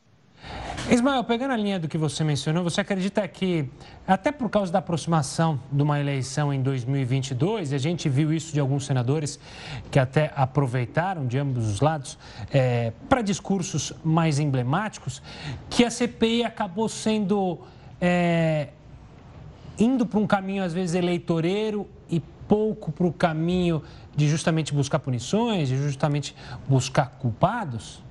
Ismael, 0.89 1.21
pegando 1.25 1.51
a 1.51 1.57
linha 1.57 1.77
do 1.77 1.87
que 1.89 1.97
você 1.97 2.23
mencionou, 2.23 2.63
você 2.63 2.79
acredita 2.79 3.27
que, 3.27 3.69
até 4.07 4.31
por 4.31 4.49
causa 4.49 4.71
da 4.71 4.79
aproximação 4.79 5.59
de 5.69 5.83
uma 5.83 5.99
eleição 5.99 6.53
em 6.53 6.61
2022, 6.61 7.73
e 7.73 7.75
a 7.75 7.77
gente 7.77 8.07
viu 8.07 8.31
isso 8.31 8.53
de 8.53 8.59
alguns 8.61 8.85
senadores 8.85 9.37
que 9.91 9.99
até 9.99 10.31
aproveitaram 10.33 11.27
de 11.27 11.37
ambos 11.37 11.67
os 11.67 11.81
lados 11.81 12.17
é, 12.53 12.93
para 13.09 13.21
discursos 13.21 13.91
mais 14.01 14.39
emblemáticos, 14.39 15.21
que 15.69 15.83
a 15.83 15.89
CPI 15.89 16.45
acabou 16.45 16.87
sendo. 16.87 17.59
É, 17.99 18.69
indo 19.77 20.05
para 20.05 20.19
um 20.19 20.25
caminho, 20.25 20.63
às 20.63 20.73
vezes, 20.73 20.95
eleitoreiro 20.95 21.87
e 22.09 22.21
pouco 22.47 22.91
para 22.91 23.05
o 23.05 23.11
caminho 23.11 23.83
de 24.17 24.27
justamente 24.27 24.74
buscar 24.74 25.00
punições, 25.00 25.69
de 25.69 25.77
justamente 25.77 26.36
buscar 26.67 27.17
culpados? 27.19 28.03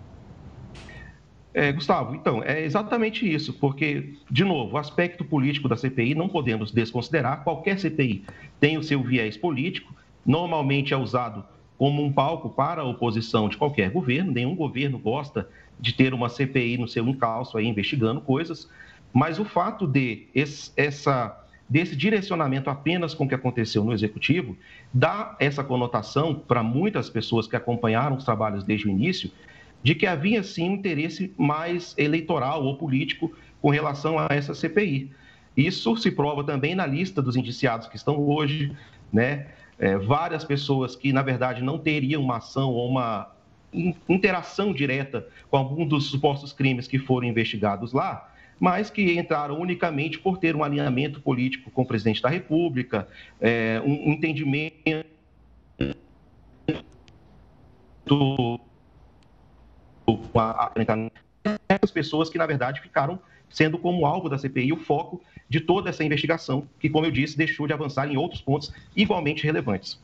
É, 1.53 1.73
Gustavo, 1.73 2.15
então, 2.15 2.43
é 2.45 2.63
exatamente 2.63 3.31
isso, 3.31 3.53
porque, 3.55 4.15
de 4.31 4.45
novo, 4.45 4.75
o 4.75 4.79
aspecto 4.79 5.25
político 5.25 5.69
da 5.69 5.77
CPI 5.77 6.15
não 6.15 6.29
podemos 6.29 6.71
desconsiderar. 6.71 7.43
Qualquer 7.43 7.79
CPI 7.79 8.25
tem 8.61 8.79
o 8.79 8.83
seu 8.83 9.03
viés 9.03 9.37
político, 9.37 9.93
normalmente 10.25 10.95
é 10.95 10.97
usado 10.97 11.45
como 11.77 12.05
um 12.05 12.13
palco 12.13 12.51
para 12.51 12.83
a 12.83 12.85
oposição 12.85 13.49
de 13.49 13.57
qualquer 13.57 13.91
governo. 13.91 14.33
Nenhum 14.33 14.55
governo 14.55 14.99
gosta 14.99 15.49
de 15.81 15.93
ter 15.93 16.15
uma 16.15 16.29
CPI 16.29 16.79
no 16.79 16.87
seu 16.87 17.07
encalço 17.09 17.59
aí 17.59 17.67
investigando 17.67 18.21
coisas, 18.21 18.71
mas 19.13 19.39
o 19.39 19.45
fato 19.45 19.87
de 19.87 20.29
esse, 20.35 20.71
essa 20.77 21.46
desse 21.69 21.97
direcionamento 21.97 22.71
apenas 22.71 23.13
com 23.13 23.25
o 23.25 23.29
que 23.29 23.35
aconteceu 23.35 23.83
no 23.85 23.93
executivo, 23.93 24.57
dá 24.93 25.37
essa 25.41 25.65
conotação 25.65 26.35
para 26.35 26.63
muitas 26.63 27.11
pessoas 27.11 27.47
que 27.47 27.57
acompanharam 27.57 28.17
os 28.17 28.25
trabalhos 28.25 28.63
desde 28.63 28.87
o 28.87 28.91
início, 28.91 29.31
de 29.83 29.95
que 29.95 30.07
havia 30.07 30.43
sim 30.43 30.71
um 30.71 30.75
interesse 30.75 31.33
mais 31.37 31.95
eleitoral 31.99 32.65
ou 32.65 32.77
político 32.77 33.33
com 33.61 33.71
relação 33.71 34.19
a 34.19 34.29
essa 34.31 34.55
CPI. 34.55 35.11
Isso 35.57 35.97
se 35.97 36.11
prova 36.11 36.45
também 36.45 36.75
na 36.75 36.87
lista 36.87 37.23
dos 37.23 37.37
indiciados 37.37 37.89
que 37.89 37.97
estão 37.97 38.19
hoje, 38.19 38.77
né? 39.13 39.47
É, 39.79 39.97
várias 39.97 40.45
pessoas 40.45 40.97
que, 40.97 41.13
na 41.13 41.23
verdade, 41.23 41.63
não 41.63 41.79
teriam 41.79 42.23
uma 42.23 42.39
ação 42.39 42.71
ou 42.71 42.89
uma 42.89 43.31
interação 44.09 44.73
direta 44.73 45.27
com 45.51 45.57
algum 45.57 45.87
dos 45.87 46.07
supostos 46.07 46.53
crimes 46.53 46.89
que 46.89 46.99
foram 46.99 47.27
investigados 47.27 47.93
lá, 47.93 48.33
mas 48.59 48.91
que 48.91 49.19
entraram 49.19 49.61
unicamente 49.61 50.19
por 50.19 50.39
ter 50.39 50.57
um 50.57 50.65
alinhamento 50.65 51.21
político 51.21 51.71
com 51.71 51.83
o 51.83 51.87
presidente 51.87 52.23
da 52.23 52.29
República, 52.29 53.07
é, 53.41 53.81
um 53.85 54.13
entendimento 54.13 55.07
com 58.07 58.61
a, 60.35 60.73
essas 61.69 61.91
pessoas 61.91 62.31
que, 62.31 62.39
na 62.39 62.47
verdade, 62.47 62.81
ficaram 62.81 63.19
sendo 63.49 63.79
como 63.79 64.07
alvo 64.07 64.29
da 64.29 64.39
CPI 64.39 64.73
o 64.73 64.77
foco 64.77 65.23
de 65.49 65.61
toda 65.61 65.91
essa 65.91 66.03
investigação, 66.03 66.69
que, 66.81 66.89
como 66.89 67.07
eu 67.07 67.11
disse, 67.11 67.37
deixou 67.37 67.67
de 67.67 67.73
avançar 67.73 68.11
em 68.11 68.17
outros 68.17 68.41
pontos 68.41 68.73
igualmente 68.97 69.45
relevantes. 69.45 70.01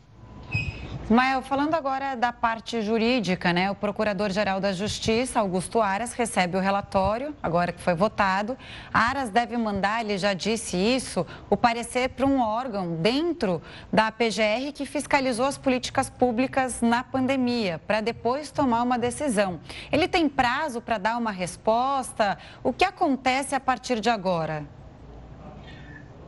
Mael, 1.13 1.43
falando 1.43 1.75
agora 1.75 2.15
da 2.17 2.33
parte 2.33 2.81
jurídica, 2.81 3.53
né? 3.53 3.71
O 3.71 3.75
Procurador-Geral 3.75 4.59
da 4.61 4.73
Justiça, 4.73 5.41
Augusto 5.41 5.83
Aras, 5.83 6.15
recebe 6.15 6.57
o 6.57 6.61
relatório, 6.61 7.37
agora 7.43 7.71
que 7.71 7.83
foi 7.83 7.93
votado. 7.93 8.57
Aras 8.95 9.29
deve 9.29 9.55
mandar, 9.59 10.01
ele 10.01 10.17
já 10.17 10.33
disse 10.33 10.75
isso, 10.75 11.27
o 11.51 11.57
parecer 11.57 12.09
para 12.09 12.25
um 12.25 12.41
órgão 12.41 12.97
dentro 12.97 13.61
da 13.93 14.11
PGR 14.11 14.73
que 14.73 14.87
fiscalizou 14.87 15.45
as 15.45 15.59
políticas 15.59 16.09
públicas 16.09 16.81
na 16.81 17.05
pandemia, 17.05 17.79
para 17.87 18.01
depois 18.01 18.51
tomar 18.51 18.83
uma 18.83 18.99
decisão. 18.99 19.61
Ele 19.93 20.09
tem 20.09 20.31
prazo 20.31 20.81
para 20.81 20.97
dar 20.97 21.19
uma 21.19 21.31
resposta? 21.31 22.39
O 22.65 22.73
que 22.73 22.87
acontece 22.87 23.55
a 23.55 23.61
partir 23.61 24.01
de 24.01 24.09
agora? 24.09 24.67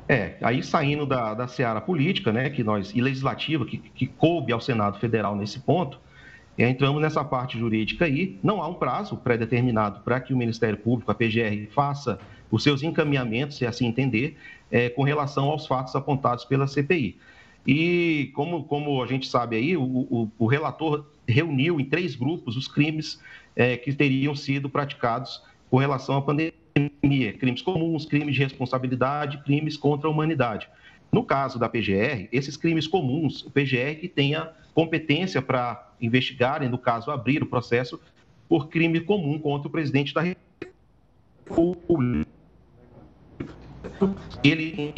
É, 0.09 0.37
aí 0.43 0.63
saindo 0.63 1.07
da, 1.07 1.33
da 1.33 1.49
seara 1.49 1.81
política, 1.81 2.31
né, 2.31 2.51
que 2.51 2.63
nós, 2.63 2.93
e 2.95 3.01
legislativa, 3.01 3.65
que, 3.65 3.79
que 3.79 4.07
coube 4.07 4.53
ao 4.53 4.61
Senado 4.61 4.99
Federal 4.99 5.35
nesse 5.35 5.61
ponto, 5.61 5.99
E 6.57 6.63
entramos 6.63 7.01
nessa 7.01 7.25
parte 7.25 7.59
jurídica 7.59 8.05
aí, 8.05 8.39
não 8.43 8.63
há 8.63 8.69
um 8.69 8.75
prazo 8.75 9.17
pré-determinado 9.17 10.01
para 10.01 10.21
que 10.21 10.33
o 10.33 10.37
Ministério 10.37 10.79
Público, 10.79 11.11
a 11.11 11.15
PGR, 11.15 11.69
faça 11.75 12.19
os 12.51 12.63
seus 12.63 12.83
encaminhamentos, 12.83 13.57
se 13.57 13.67
assim 13.67 13.87
entender, 13.87 14.37
é, 14.71 14.89
com 14.89 15.03
relação 15.03 15.47
aos 15.47 15.67
fatos 15.67 15.97
apontados 15.97 16.45
pela 16.45 16.67
CPI. 16.67 17.19
E 17.67 18.31
como, 18.35 18.65
como 18.65 19.03
a 19.03 19.07
gente 19.07 19.27
sabe 19.27 19.57
aí, 19.57 19.77
o, 19.77 19.83
o, 19.83 20.31
o 20.39 20.47
relator 20.47 21.07
reuniu 21.27 21.81
em 21.81 21.85
três 21.87 22.15
grupos 22.15 22.57
os 22.57 22.69
crimes 22.69 23.21
é, 23.57 23.77
que 23.77 23.93
teriam 23.93 24.35
sido 24.35 24.69
praticados 24.69 25.43
com 25.71 25.79
relação 25.79 26.17
à 26.17 26.23
pandemia, 26.23 26.53
crimes 27.39 27.63
comuns, 27.63 28.05
crimes 28.05 28.35
de 28.35 28.43
responsabilidade, 28.43 29.39
crimes 29.45 29.77
contra 29.77 30.09
a 30.09 30.11
humanidade. 30.11 30.69
No 31.13 31.23
caso 31.23 31.59
da 31.59 31.69
PGR, 31.69 32.29
esses 32.33 32.57
crimes 32.57 32.89
comuns, 32.89 33.45
o 33.45 33.51
PGR 33.51 34.01
que 34.01 34.09
tenha 34.09 34.51
competência 34.75 35.41
para 35.41 35.93
investigar 36.01 36.63
e, 36.63 36.69
no 36.69 36.77
caso, 36.77 37.11
abrir 37.11 37.43
o 37.43 37.47
processo 37.47 38.01
por 38.49 38.69
crime 38.69 39.01
comum 39.01 39.39
contra 39.39 39.69
o 39.69 39.71
presidente 39.71 40.13
da 40.13 40.21
República. 40.21 40.75
Ele 44.43 44.93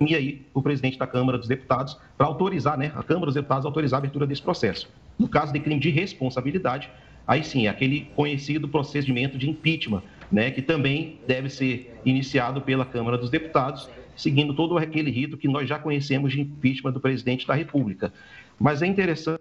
e 0.00 0.14
aí 0.14 0.46
o 0.54 0.62
presidente 0.62 0.98
da 0.98 1.06
Câmara 1.06 1.36
dos 1.36 1.48
Deputados 1.48 1.98
para 2.16 2.26
autorizar, 2.26 2.78
né, 2.78 2.92
a 2.94 3.02
Câmara 3.02 3.26
dos 3.26 3.34
Deputados 3.34 3.66
autorizar 3.66 3.98
a 3.98 4.00
abertura 4.00 4.26
desse 4.26 4.40
processo. 4.40 4.88
No 5.18 5.28
caso 5.28 5.52
de 5.52 5.60
crime 5.60 5.80
de 5.80 5.90
responsabilidade, 5.90 6.90
aí 7.26 7.44
sim, 7.44 7.66
aquele 7.66 8.08
conhecido 8.16 8.68
procedimento 8.68 9.38
de 9.38 9.48
impeachment, 9.48 10.02
né, 10.30 10.50
que 10.50 10.62
também 10.62 11.18
deve 11.26 11.48
ser 11.48 11.94
iniciado 12.04 12.62
pela 12.62 12.84
Câmara 12.84 13.18
dos 13.18 13.30
Deputados, 13.30 13.88
seguindo 14.16 14.54
todo 14.54 14.78
aquele 14.78 15.10
rito 15.10 15.36
que 15.36 15.48
nós 15.48 15.68
já 15.68 15.78
conhecemos 15.78 16.32
de 16.32 16.40
impeachment 16.40 16.92
do 16.92 17.00
presidente 17.00 17.46
da 17.46 17.54
República. 17.54 18.12
Mas 18.58 18.82
é 18.82 18.86
interessante 18.86 19.40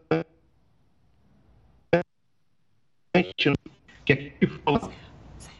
que 4.05 4.33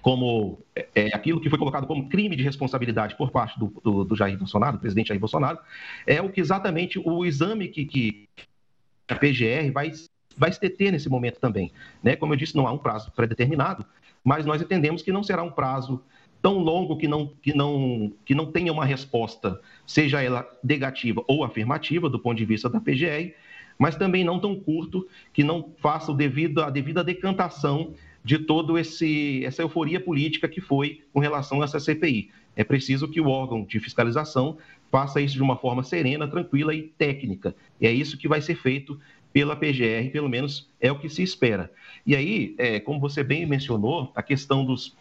como 0.02 0.60
é, 0.76 0.88
é, 0.96 1.16
aquilo 1.16 1.40
que 1.40 1.50
foi 1.50 1.60
colocado 1.60 1.86
como 1.86 2.10
crime 2.10 2.36
de 2.36 2.44
responsabilidade 2.44 3.16
por 3.16 3.32
parte 3.32 3.60
do, 3.60 3.68
do, 3.84 4.04
do, 4.04 4.16
Jair 4.16 4.38
Bolsonaro, 4.38 4.78
do 4.78 4.80
presidente 4.80 5.10
Jair 5.10 5.20
Bolsonaro, 5.20 5.60
é 6.08 6.22
o 6.22 6.30
que 6.30 6.42
exatamente 6.42 7.00
o 7.00 7.24
exame 7.24 7.68
que, 7.68 7.86
que 7.86 8.28
a 9.08 9.16
PGR 9.16 9.72
vai, 9.72 9.92
vai 10.38 10.52
se 10.52 10.60
deter 10.60 10.92
nesse 10.92 11.10
momento 11.10 11.40
também. 11.40 11.72
Né? 12.04 12.16
Como 12.16 12.34
eu 12.34 12.38
disse, 12.38 12.56
não 12.56 12.68
há 12.68 12.72
um 12.72 12.78
prazo 12.78 13.12
pré-determinado, 13.12 13.86
mas 14.24 14.46
nós 14.46 14.62
entendemos 14.62 15.02
que 15.02 15.12
não 15.12 15.24
será 15.24 15.44
um 15.44 15.52
prazo 15.52 16.02
tão 16.42 16.58
longo 16.58 16.98
que 16.98 17.08
não, 17.08 17.32
que 17.42 17.54
não, 17.54 18.12
que 18.26 18.34
não 18.34 18.52
tenha 18.52 18.74
uma 18.74 18.86
resposta, 18.86 19.62
seja 19.86 20.22
ela 20.22 20.48
negativa 20.64 21.24
ou 21.28 21.44
afirmativa, 21.44 22.10
do 22.10 22.20
ponto 22.20 22.38
de 22.38 22.46
vista 22.46 22.70
da 22.70 22.80
PGR, 22.80 23.34
mas 23.78 23.96
também 23.96 24.24
não 24.24 24.40
tão 24.40 24.56
curto 24.56 25.08
que 25.34 25.44
não 25.44 25.72
faça 25.78 26.12
o 26.12 26.16
devido, 26.16 26.62
a 26.62 26.70
devida 26.70 27.04
decantação 27.04 27.94
de 28.24 28.38
toda 28.38 28.80
essa 28.80 29.62
euforia 29.62 30.00
política 30.00 30.48
que 30.48 30.62
foi 30.62 31.02
com 31.12 31.20
relação 31.20 31.62
a 31.62 31.66
essa 31.66 31.80
CPI. 31.80 32.30
É 32.56 32.64
preciso 32.64 33.08
que 33.08 33.22
o 33.22 33.28
órgão 33.28 33.64
de 33.64 33.80
fiscalização 33.80 34.58
faça 34.92 35.22
isso 35.22 35.36
de 35.36 35.42
uma 35.42 35.56
forma 35.56 35.84
serena, 35.84 36.28
tranquila 36.28 36.76
e 36.76 36.84
técnica. 36.84 37.56
E 37.80 37.88
é 37.88 37.92
isso 37.92 38.18
que 38.18 38.28
vai 38.28 38.42
ser 38.42 38.56
feito 38.56 39.00
pela 39.34 39.56
PGR, 39.56 40.12
pelo 40.12 40.30
menos 40.30 40.70
é 40.80 40.92
o 40.92 41.00
que 41.00 41.10
se 41.10 41.24
espera. 41.24 41.72
E 42.06 42.16
aí, 42.16 42.56
é, 42.58 42.80
como 42.80 43.00
você 43.00 43.24
bem 43.24 43.46
mencionou, 43.46 44.12
a 44.16 44.22
questão 44.22 44.66
dos, 44.66 44.96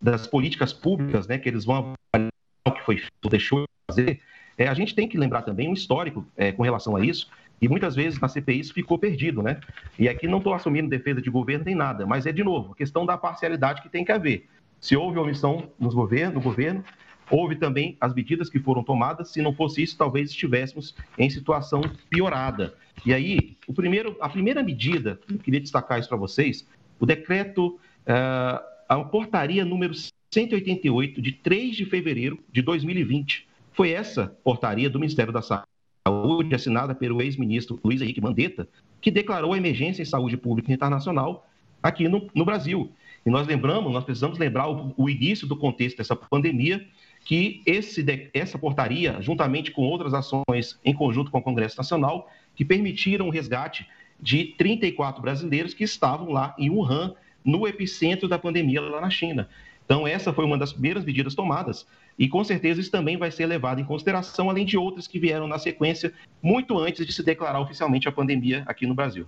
das 0.00 0.26
políticas 0.26 0.72
públicas, 0.72 1.26
né, 1.26 1.38
que 1.38 1.48
eles 1.48 1.64
vão 1.64 1.94
avaliar 2.12 2.32
o 2.66 2.72
que 2.72 2.82
foi 2.82 2.98
feito, 2.98 3.28
deixou 3.28 3.60
de 3.60 3.66
fazer, 3.90 4.20
é, 4.56 4.68
a 4.68 4.74
gente 4.74 4.94
tem 4.94 5.08
que 5.08 5.18
lembrar 5.18 5.42
também 5.42 5.68
um 5.68 5.72
histórico 5.72 6.26
é, 6.36 6.52
com 6.52 6.62
relação 6.62 6.96
a 6.96 7.04
isso, 7.04 7.28
e 7.60 7.68
muitas 7.68 7.94
vezes 7.94 8.20
na 8.20 8.28
CPI 8.28 8.58
isso 8.58 8.74
ficou 8.74 8.98
perdido, 8.98 9.40
né? 9.40 9.60
E 9.96 10.08
aqui 10.08 10.26
não 10.26 10.38
estou 10.38 10.52
assumindo 10.52 10.88
defesa 10.88 11.22
de 11.22 11.30
governo 11.30 11.64
nem 11.64 11.76
nada, 11.76 12.04
mas 12.04 12.26
é 12.26 12.32
de 12.32 12.42
novo, 12.42 12.72
a 12.72 12.76
questão 12.76 13.06
da 13.06 13.16
parcialidade 13.16 13.82
que 13.82 13.88
tem 13.88 14.04
que 14.04 14.10
haver. 14.10 14.48
Se 14.80 14.96
houve 14.96 15.16
omissão 15.16 15.70
nos 15.78 15.94
governo, 15.94 16.34
no 16.34 16.40
governo, 16.40 16.84
houve 17.32 17.56
também 17.56 17.96
as 18.00 18.14
medidas 18.14 18.48
que 18.48 18.60
foram 18.60 18.84
tomadas. 18.84 19.30
Se 19.30 19.42
não 19.42 19.52
fosse 19.52 19.82
isso, 19.82 19.96
talvez 19.96 20.30
estivéssemos 20.30 20.94
em 21.18 21.28
situação 21.28 21.80
piorada. 22.08 22.74
E 23.04 23.12
aí, 23.12 23.56
o 23.66 23.72
primeiro, 23.72 24.16
a 24.20 24.28
primeira 24.28 24.62
medida, 24.62 25.18
eu 25.28 25.38
queria 25.38 25.60
destacar 25.60 25.98
isso 25.98 26.08
para 26.08 26.18
vocês, 26.18 26.68
o 27.00 27.06
decreto, 27.06 27.78
uh, 28.06 28.62
a 28.88 29.04
portaria 29.10 29.64
número 29.64 29.94
188, 30.30 31.20
de 31.20 31.32
3 31.32 31.74
de 31.74 31.86
fevereiro 31.86 32.38
de 32.52 32.62
2020. 32.62 33.48
Foi 33.72 33.90
essa 33.90 34.36
portaria 34.44 34.88
do 34.88 35.00
Ministério 35.00 35.32
da 35.32 35.42
Saúde 35.42 35.72
Saúde, 36.06 36.52
assinada 36.52 36.94
pelo 36.96 37.22
ex-ministro 37.22 37.78
Luiz 37.84 38.02
Henrique 38.02 38.20
Mandetta, 38.20 38.68
que 39.00 39.10
declarou 39.10 39.52
a 39.52 39.56
emergência 39.56 40.02
em 40.02 40.04
saúde 40.04 40.36
pública 40.36 40.72
internacional 40.72 41.48
aqui 41.80 42.08
no, 42.08 42.28
no 42.34 42.44
Brasil. 42.44 42.90
E 43.24 43.30
nós 43.30 43.46
lembramos, 43.46 43.92
nós 43.92 44.04
precisamos 44.04 44.38
lembrar 44.38 44.68
o, 44.68 44.92
o 44.96 45.08
início 45.08 45.46
do 45.46 45.56
contexto 45.56 45.98
dessa 45.98 46.16
pandemia, 46.16 46.84
que 47.24 47.62
esse, 47.64 48.04
essa 48.34 48.58
portaria, 48.58 49.18
juntamente 49.20 49.70
com 49.70 49.82
outras 49.82 50.12
ações 50.12 50.78
em 50.84 50.92
conjunto 50.92 51.30
com 51.30 51.38
o 51.38 51.42
Congresso 51.42 51.76
Nacional, 51.76 52.28
que 52.54 52.64
permitiram 52.64 53.28
o 53.28 53.30
resgate 53.30 53.86
de 54.20 54.54
34 54.58 55.22
brasileiros 55.22 55.72
que 55.72 55.84
estavam 55.84 56.30
lá 56.30 56.54
em 56.58 56.70
Wuhan, 56.70 57.14
no 57.44 57.66
epicentro 57.66 58.28
da 58.28 58.38
pandemia 58.38 58.80
lá 58.80 59.00
na 59.00 59.10
China. 59.10 59.48
Então, 59.84 60.06
essa 60.06 60.32
foi 60.32 60.44
uma 60.44 60.56
das 60.56 60.72
primeiras 60.72 61.04
medidas 61.04 61.34
tomadas 61.34 61.86
e 62.18 62.28
com 62.28 62.42
certeza 62.44 62.80
isso 62.80 62.90
também 62.90 63.16
vai 63.16 63.30
ser 63.30 63.46
levado 63.46 63.80
em 63.80 63.84
consideração, 63.84 64.48
além 64.48 64.64
de 64.64 64.76
outras 64.76 65.06
que 65.06 65.18
vieram 65.18 65.46
na 65.46 65.58
sequência, 65.58 66.12
muito 66.40 66.78
antes 66.78 67.04
de 67.04 67.12
se 67.12 67.22
declarar 67.22 67.60
oficialmente 67.60 68.08
a 68.08 68.12
pandemia 68.12 68.62
aqui 68.66 68.86
no 68.86 68.94
Brasil. 68.94 69.26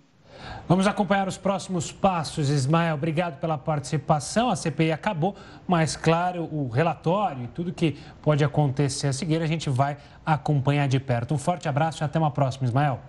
Vamos 0.68 0.87
acompanhar 0.87 1.29
os 1.29 1.37
próximos 1.37 1.92
passos, 1.92 2.49
Ismael. 2.49 2.94
Obrigado 2.94 3.38
pela 3.38 3.59
participação. 3.59 4.51
A 4.51 4.57
CPI 4.57 4.92
acabou, 4.92 5.35
mas, 5.66 5.97
claro, 5.97 6.44
o 6.53 6.68
relatório 6.68 7.44
e 7.44 7.49
tudo 7.49 7.73
que 7.73 7.99
pode 8.23 8.44
acontecer 8.44 9.09
a 9.09 9.12
seguir, 9.12 9.42
a 9.42 9.47
gente 9.47 9.68
vai 9.68 9.97
acompanhar 10.25 10.88
de 10.88 10.99
perto. 10.99 11.35
Um 11.35 11.38
forte 11.38 11.68
abraço 11.68 12.03
e 12.03 12.05
até 12.05 12.18
uma 12.18 12.31
próxima, 12.31 12.66
Ismael. 12.66 13.01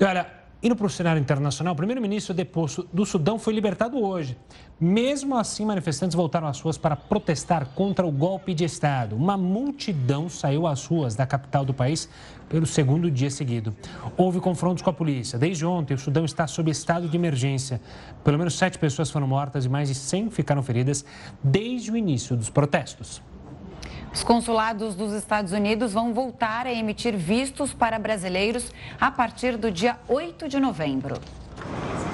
E 0.00 0.04
olha, 0.04 0.37
Indo 0.60 0.74
para 0.74 0.86
o 0.86 0.90
cenário 0.90 1.20
internacional, 1.20 1.72
o 1.72 1.76
primeiro-ministro 1.76 2.34
deposto 2.34 2.88
do 2.92 3.06
Sudão 3.06 3.38
foi 3.38 3.54
libertado 3.54 3.96
hoje. 4.02 4.36
Mesmo 4.80 5.36
assim, 5.36 5.64
manifestantes 5.64 6.16
voltaram 6.16 6.48
às 6.48 6.60
ruas 6.60 6.76
para 6.76 6.96
protestar 6.96 7.66
contra 7.76 8.04
o 8.04 8.10
golpe 8.10 8.52
de 8.52 8.64
Estado. 8.64 9.14
Uma 9.14 9.36
multidão 9.36 10.28
saiu 10.28 10.66
às 10.66 10.84
ruas 10.84 11.14
da 11.14 11.24
capital 11.24 11.64
do 11.64 11.72
país 11.72 12.08
pelo 12.48 12.66
segundo 12.66 13.08
dia 13.08 13.30
seguido. 13.30 13.72
Houve 14.16 14.40
confrontos 14.40 14.82
com 14.82 14.90
a 14.90 14.92
polícia. 14.92 15.38
Desde 15.38 15.64
ontem, 15.64 15.94
o 15.94 15.98
Sudão 15.98 16.24
está 16.24 16.44
sob 16.48 16.72
estado 16.72 17.08
de 17.08 17.16
emergência. 17.16 17.80
Pelo 18.24 18.36
menos 18.36 18.54
sete 18.54 18.80
pessoas 18.80 19.12
foram 19.12 19.28
mortas 19.28 19.64
e 19.64 19.68
mais 19.68 19.88
de 19.88 19.94
100 19.94 20.30
ficaram 20.30 20.62
feridas 20.64 21.04
desde 21.40 21.92
o 21.92 21.96
início 21.96 22.36
dos 22.36 22.50
protestos. 22.50 23.22
Os 24.12 24.24
consulados 24.24 24.94
dos 24.94 25.12
Estados 25.12 25.52
Unidos 25.52 25.92
vão 25.92 26.14
voltar 26.14 26.66
a 26.66 26.72
emitir 26.72 27.16
vistos 27.16 27.72
para 27.72 27.98
brasileiros 27.98 28.72
a 29.00 29.10
partir 29.10 29.56
do 29.56 29.70
dia 29.70 29.98
8 30.08 30.48
de 30.48 30.58
novembro. 30.58 31.20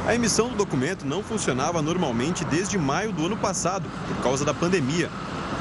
A 0.07 0.14
emissão 0.14 0.48
do 0.48 0.57
documento 0.57 1.07
não 1.07 1.22
funcionava 1.22 1.80
normalmente 1.80 2.44
desde 2.44 2.76
maio 2.76 3.12
do 3.12 3.24
ano 3.24 3.37
passado, 3.37 3.88
por 4.07 4.22
causa 4.22 4.44
da 4.44 4.52
pandemia. 4.52 5.09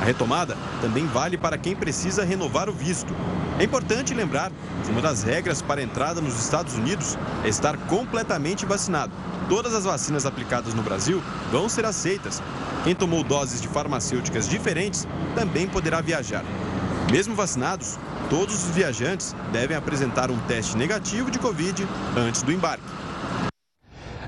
A 0.02 0.06
retomada 0.06 0.58
também 0.82 1.06
vale 1.06 1.38
para 1.38 1.58
quem 1.58 1.76
precisa 1.76 2.24
renovar 2.24 2.70
o 2.70 2.74
visto. 2.74 3.14
É 3.60 3.64
importante 3.64 4.14
lembrar 4.14 4.52
que 4.84 4.92
uma 4.92 5.02
das 5.02 5.24
regras 5.24 5.62
para 5.62 5.80
a 5.80 5.84
entrada 5.84 6.20
nos 6.20 6.40
Estados 6.40 6.74
Unidos 6.74 7.18
é 7.44 7.50
estar 7.50 7.78
completamente 7.88 8.66
vacinado. 8.66 9.14
Todas 9.48 9.74
as 9.74 9.84
vacinas 9.84 10.26
aplicadas 10.26 10.74
no 10.74 10.82
Brasil 10.82 11.22
vão 11.52 11.70
ser 11.70 11.86
aceitas. 11.86 12.42
Quem 12.84 12.96
tomou 12.96 13.24
doses 13.24 13.62
de 13.62 13.68
farmacêuticas 13.68 14.50
diferentes 14.50 15.08
também 15.36 15.68
poderá 15.68 16.02
viajar. 16.02 16.44
Mesmo 17.12 17.36
vacinados, 17.36 18.00
todos 18.30 18.56
os 18.56 18.72
viajantes 18.72 19.36
devem 19.52 19.78
apresentar 19.78 20.32
um 20.32 20.38
teste 20.48 20.76
negativo 20.76 21.30
de 21.30 21.38
Covid 21.38 21.88
antes 22.18 22.42
do 22.42 22.52
embarque. 22.52 22.84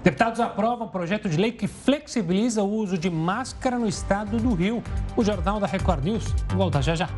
Deputados 0.06 0.40
aprovam 0.40 0.88
projeto 0.88 1.28
de 1.28 1.36
lei 1.36 1.52
que 1.52 1.66
flexibiliza 1.66 2.62
o 2.62 2.72
uso 2.72 2.96
de 2.96 3.10
máscara 3.10 3.80
no 3.80 3.88
estado 3.88 4.38
do 4.38 4.54
Rio. 4.54 4.84
O 5.18 5.24
Jornal 5.24 5.60
da 5.60 5.66
Record 5.66 6.04
News 6.04 6.26
volta 6.56 6.80
já 6.80 6.94
já. 6.94 7.10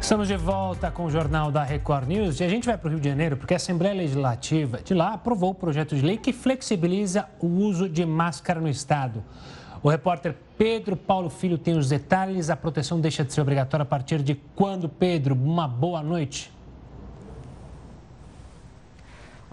Estamos 0.00 0.28
de 0.28 0.36
volta 0.36 0.88
com 0.88 1.06
o 1.06 1.10
Jornal 1.10 1.50
da 1.50 1.64
Record 1.64 2.06
News 2.06 2.38
e 2.38 2.44
a 2.44 2.48
gente 2.48 2.64
vai 2.64 2.78
para 2.78 2.86
o 2.86 2.90
Rio 2.92 3.00
de 3.00 3.08
Janeiro 3.08 3.36
porque 3.36 3.54
a 3.54 3.56
Assembleia 3.56 3.92
Legislativa 3.92 4.78
de 4.84 4.94
lá 4.94 5.14
aprovou 5.14 5.50
o 5.50 5.54
projeto 5.54 5.96
de 5.96 6.02
lei 6.02 6.16
que 6.16 6.32
flexibiliza 6.32 7.28
o 7.40 7.48
uso 7.48 7.88
de 7.88 8.06
máscara 8.06 8.60
no 8.60 8.68
estado. 8.68 9.24
O 9.82 9.88
repórter 9.88 10.36
Pedro 10.56 10.96
Paulo 10.96 11.28
Filho 11.28 11.58
tem 11.58 11.76
os 11.76 11.88
detalhes. 11.88 12.50
A 12.50 12.56
proteção 12.56 13.00
deixa 13.00 13.24
de 13.24 13.32
ser 13.32 13.40
obrigatória 13.40 13.82
a 13.82 13.86
partir 13.86 14.22
de 14.22 14.36
quando, 14.54 14.88
Pedro? 14.88 15.34
Uma 15.34 15.66
boa 15.66 16.04
noite. 16.04 16.52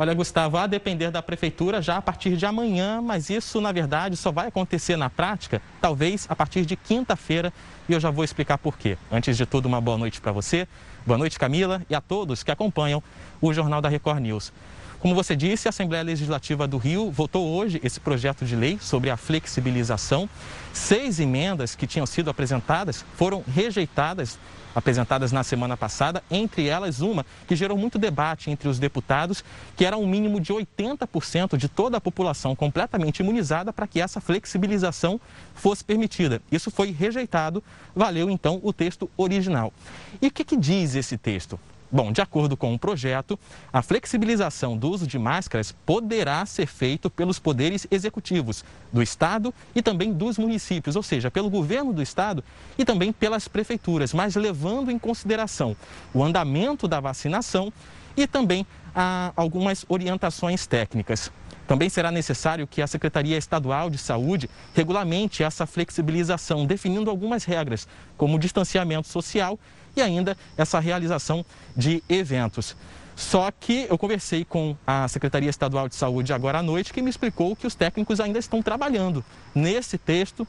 Olha, 0.01 0.13
Gustavo, 0.13 0.55
a 0.55 0.65
depender 0.65 1.11
da 1.11 1.21
prefeitura 1.21 1.81
já 1.81 1.97
a 1.97 2.01
partir 2.01 2.37
de 2.37 2.45
amanhã, 2.45 3.01
mas 3.01 3.29
isso, 3.29 3.59
na 3.59 3.69
verdade, 3.69 4.15
só 4.15 4.31
vai 4.31 4.47
acontecer 4.47 4.95
na 4.95 5.09
prática, 5.09 5.61
talvez 5.81 6.25
a 6.29 6.35
partir 6.37 6.65
de 6.65 6.77
quinta-feira, 6.77 7.51
e 7.89 7.91
eu 7.91 7.99
já 7.99 8.09
vou 8.09 8.23
explicar 8.23 8.57
por 8.57 8.77
quê. 8.77 8.97
Antes 9.11 9.35
de 9.35 9.45
tudo, 9.45 9.65
uma 9.65 9.81
boa 9.81 9.97
noite 9.97 10.21
para 10.21 10.31
você, 10.31 10.65
boa 11.05 11.17
noite, 11.17 11.37
Camila, 11.37 11.81
e 11.89 11.93
a 11.93 11.99
todos 11.99 12.43
que 12.43 12.49
acompanham 12.49 13.03
o 13.41 13.51
Jornal 13.51 13.81
da 13.81 13.89
Record 13.89 14.21
News. 14.21 14.53
Como 15.01 15.13
você 15.13 15.35
disse, 15.35 15.67
a 15.67 15.71
Assembleia 15.71 16.03
Legislativa 16.05 16.65
do 16.65 16.77
Rio 16.77 17.11
votou 17.11 17.45
hoje 17.49 17.81
esse 17.83 17.99
projeto 17.99 18.45
de 18.45 18.55
lei 18.55 18.77
sobre 18.79 19.09
a 19.09 19.17
flexibilização. 19.17 20.29
Seis 20.71 21.19
emendas 21.19 21.75
que 21.75 21.85
tinham 21.85 22.05
sido 22.05 22.29
apresentadas 22.29 23.03
foram 23.15 23.43
rejeitadas 23.53 24.39
apresentadas 24.75 25.31
na 25.31 25.43
semana 25.43 25.75
passada, 25.75 26.23
entre 26.29 26.67
elas 26.67 27.01
uma 27.01 27.25
que 27.47 27.55
gerou 27.55 27.77
muito 27.77 27.97
debate 27.97 28.49
entre 28.49 28.67
os 28.67 28.79
deputados, 28.79 29.43
que 29.75 29.85
era 29.85 29.97
um 29.97 30.07
mínimo 30.07 30.39
de 30.39 30.53
80% 30.53 31.57
de 31.57 31.67
toda 31.67 31.97
a 31.97 32.01
população 32.01 32.55
completamente 32.55 33.19
imunizada 33.19 33.73
para 33.73 33.87
que 33.87 34.01
essa 34.01 34.21
flexibilização 34.21 35.19
fosse 35.55 35.83
permitida. 35.83 36.41
Isso 36.51 36.71
foi 36.71 36.91
rejeitado, 36.91 37.63
valeu 37.95 38.29
então 38.29 38.59
o 38.63 38.71
texto 38.71 39.09
original. 39.17 39.73
E 40.21 40.27
o 40.27 40.31
que, 40.31 40.43
que 40.43 40.57
diz 40.57 40.95
esse 40.95 41.17
texto? 41.17 41.59
Bom, 41.91 42.11
de 42.11 42.21
acordo 42.21 42.55
com 42.55 42.73
o 42.73 42.77
projeto, 42.77 43.37
a 43.73 43.81
flexibilização 43.81 44.77
do 44.77 44.91
uso 44.91 45.07
de 45.07 45.17
máscaras 45.17 45.71
poderá 45.85 46.45
ser 46.45 46.67
feito 46.67 47.09
pelos 47.09 47.39
poderes 47.39 47.87
executivos 47.89 48.63
do 48.93 49.01
Estado 49.01 49.51
e 49.73 49.81
também 49.81 50.13
dos 50.13 50.37
municípios, 50.37 50.95
ou 50.95 51.01
seja, 51.01 51.31
pelo 51.31 51.49
governo 51.49 51.91
do 51.91 52.01
Estado 52.01 52.43
e 52.77 52.85
também 52.85 53.11
pelas 53.11 53.47
prefeituras, 53.47 54.13
mas 54.13 54.35
levando 54.35 54.91
em 54.91 54.99
consideração 54.99 55.75
o 56.13 56.23
andamento 56.23 56.87
da 56.87 56.99
vacinação 56.99 57.73
e 58.15 58.27
também 58.27 58.67
ah, 58.93 59.33
algumas 59.35 59.83
orientações 59.89 60.67
técnicas. 60.67 61.31
Também 61.69 61.87
será 61.87 62.11
necessário 62.11 62.65
que 62.65 62.81
a 62.81 62.87
Secretaria 62.87 63.37
Estadual 63.37 63.91
de 63.91 63.97
Saúde 63.99 64.49
regulamente 64.73 65.43
essa 65.43 65.67
flexibilização, 65.67 66.65
definindo 66.65 67.11
algumas 67.11 67.43
regras, 67.45 67.87
como 68.17 68.39
distanciamento 68.39 69.07
social 69.07 69.59
e 69.95 70.01
ainda 70.01 70.37
essa 70.57 70.79
realização 70.79 71.45
de 71.75 72.03
eventos. 72.09 72.75
Só 73.19 73.51
que 73.51 73.85
eu 73.89 73.97
conversei 73.97 74.45
com 74.45 74.77
a 74.87 75.05
Secretaria 75.09 75.49
Estadual 75.49 75.89
de 75.89 75.95
Saúde 75.95 76.31
agora 76.31 76.59
à 76.59 76.63
noite, 76.63 76.93
que 76.93 77.01
me 77.01 77.09
explicou 77.09 77.53
que 77.53 77.67
os 77.67 77.75
técnicos 77.75 78.21
ainda 78.21 78.39
estão 78.39 78.61
trabalhando 78.61 79.25
nesse 79.53 79.97
texto. 79.97 80.47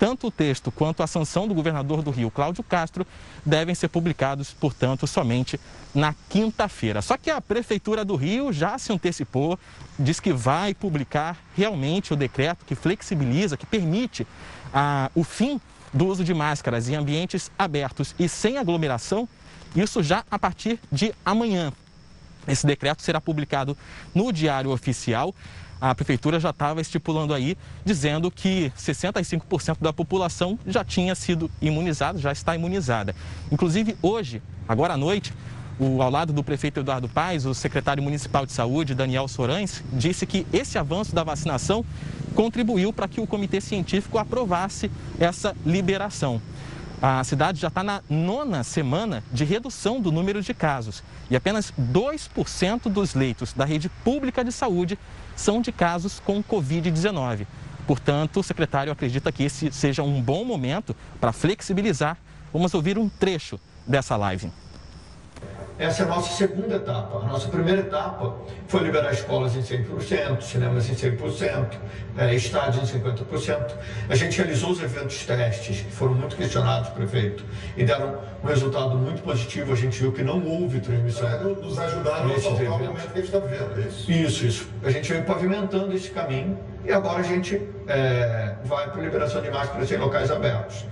Tanto 0.00 0.26
o 0.26 0.30
texto 0.30 0.72
quanto 0.72 1.00
a 1.02 1.06
sanção 1.06 1.46
do 1.46 1.54
governador 1.54 2.02
do 2.02 2.10
Rio, 2.10 2.28
Cláudio 2.28 2.64
Castro, 2.64 3.06
devem 3.46 3.72
ser 3.72 3.86
publicados, 3.86 4.52
portanto, 4.52 5.06
somente 5.06 5.60
na 5.94 6.12
quinta-feira. 6.28 7.02
Só 7.02 7.16
que 7.16 7.30
a 7.30 7.40
Prefeitura 7.40 8.04
do 8.04 8.16
Rio 8.16 8.52
já 8.52 8.78
se 8.78 8.92
antecipou, 8.92 9.56
diz 9.96 10.18
que 10.18 10.32
vai 10.32 10.74
publicar 10.74 11.36
realmente 11.56 12.12
o 12.12 12.16
decreto 12.16 12.64
que 12.64 12.74
flexibiliza, 12.74 13.56
que 13.56 13.66
permite 13.66 14.26
ah, 14.74 15.08
o 15.14 15.22
fim 15.22 15.60
do 15.98 16.06
uso 16.06 16.22
de 16.22 16.32
máscaras 16.32 16.88
em 16.88 16.94
ambientes 16.94 17.50
abertos 17.58 18.14
e 18.20 18.28
sem 18.28 18.56
aglomeração, 18.56 19.28
isso 19.74 20.00
já 20.00 20.24
a 20.30 20.38
partir 20.38 20.78
de 20.92 21.12
amanhã. 21.24 21.72
Esse 22.46 22.64
decreto 22.64 23.02
será 23.02 23.20
publicado 23.20 23.76
no 24.14 24.32
Diário 24.32 24.70
Oficial. 24.70 25.34
A 25.80 25.92
prefeitura 25.96 26.38
já 26.38 26.50
estava 26.50 26.80
estipulando 26.80 27.34
aí, 27.34 27.58
dizendo 27.84 28.30
que 28.30 28.72
65% 28.78 29.78
da 29.80 29.92
população 29.92 30.56
já 30.64 30.84
tinha 30.84 31.16
sido 31.16 31.50
imunizada, 31.60 32.16
já 32.18 32.30
está 32.30 32.54
imunizada. 32.54 33.14
Inclusive, 33.50 33.96
hoje, 34.00 34.40
agora 34.68 34.94
à 34.94 34.96
noite, 34.96 35.34
o, 35.78 36.02
ao 36.02 36.10
lado 36.10 36.32
do 36.32 36.42
prefeito 36.42 36.80
Eduardo 36.80 37.08
Paes, 37.08 37.46
o 37.46 37.54
secretário 37.54 38.02
municipal 38.02 38.44
de 38.44 38.52
saúde, 38.52 38.94
Daniel 38.94 39.28
Sorães, 39.28 39.82
disse 39.92 40.26
que 40.26 40.46
esse 40.52 40.76
avanço 40.78 41.14
da 41.14 41.22
vacinação 41.22 41.84
contribuiu 42.34 42.92
para 42.92 43.08
que 43.08 43.20
o 43.20 43.26
comitê 43.26 43.60
científico 43.60 44.18
aprovasse 44.18 44.90
essa 45.18 45.56
liberação. 45.64 46.40
A 47.00 47.22
cidade 47.22 47.60
já 47.60 47.68
está 47.68 47.84
na 47.84 48.02
nona 48.10 48.64
semana 48.64 49.22
de 49.32 49.44
redução 49.44 50.00
do 50.00 50.10
número 50.10 50.42
de 50.42 50.52
casos 50.52 51.02
e 51.30 51.36
apenas 51.36 51.72
2% 51.78 52.90
dos 52.90 53.14
leitos 53.14 53.52
da 53.52 53.64
rede 53.64 53.88
pública 54.02 54.44
de 54.44 54.50
saúde 54.50 54.98
são 55.36 55.62
de 55.62 55.70
casos 55.70 56.18
com 56.18 56.42
Covid-19. 56.42 57.46
Portanto, 57.86 58.40
o 58.40 58.42
secretário 58.42 58.92
acredita 58.92 59.30
que 59.30 59.44
esse 59.44 59.70
seja 59.70 60.02
um 60.02 60.20
bom 60.20 60.44
momento 60.44 60.94
para 61.20 61.32
flexibilizar. 61.32 62.18
Vamos 62.52 62.74
ouvir 62.74 62.98
um 62.98 63.08
trecho 63.08 63.60
dessa 63.86 64.16
live. 64.16 64.50
Essa 65.78 66.02
é 66.02 66.06
a 66.06 66.08
nossa 66.08 66.34
segunda 66.34 66.74
etapa. 66.74 67.18
A 67.18 67.26
nossa 67.26 67.48
primeira 67.48 67.82
etapa 67.82 68.34
foi 68.66 68.82
liberar 68.82 69.12
escolas 69.12 69.54
em 69.54 69.62
100%, 69.62 70.40
cinemas 70.40 70.90
em 70.90 70.94
100%, 70.94 71.66
é, 72.16 72.34
estádios 72.34 72.92
em 72.92 72.98
50%. 72.98 73.74
A 74.08 74.14
gente 74.16 74.36
realizou 74.36 74.70
os 74.70 74.82
eventos 74.82 75.24
testes, 75.24 75.82
que 75.82 75.92
foram 75.92 76.14
muito 76.14 76.34
questionados, 76.34 76.88
prefeito, 76.88 77.44
e 77.76 77.84
deram 77.84 78.18
um 78.42 78.46
resultado 78.48 78.96
muito 78.96 79.22
positivo. 79.22 79.72
A 79.72 79.76
gente 79.76 80.00
viu 80.00 80.10
que 80.10 80.22
não 80.22 80.44
houve 80.44 80.80
transmissão. 80.80 81.28
É, 81.28 81.44
nos 81.44 81.78
ajudaram 81.78 82.28
a 82.28 82.32
eventos. 82.32 82.60
o 82.60 82.64
momento 82.64 83.12
que 83.12 83.18
a 83.18 83.22
gente 83.22 83.36
está 83.36 83.38
é 83.38 83.86
isso? 83.86 84.10
Isso, 84.10 84.46
isso. 84.46 84.68
A 84.82 84.90
gente 84.90 85.12
veio 85.12 85.24
pavimentando 85.24 85.94
esse 85.94 86.10
caminho 86.10 86.58
e 86.84 86.92
agora 86.92 87.20
a 87.20 87.22
gente 87.22 87.62
é, 87.86 88.56
vai 88.64 88.90
para 88.90 89.00
a 89.00 89.04
liberação 89.04 89.40
de 89.40 89.50
máscaras 89.50 89.92
em 89.92 89.96
locais 89.96 90.28
abertos. 90.28 90.84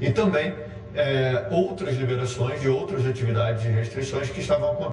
E 0.00 0.12
também 0.12 0.54
é, 0.98 1.46
outras 1.52 1.96
liberações 1.96 2.60
de 2.60 2.68
outras 2.68 3.06
atividades 3.06 3.64
e 3.64 3.68
restrições 3.68 4.28
que 4.30 4.40
estavam 4.40 4.66
acontecendo. 4.66 4.92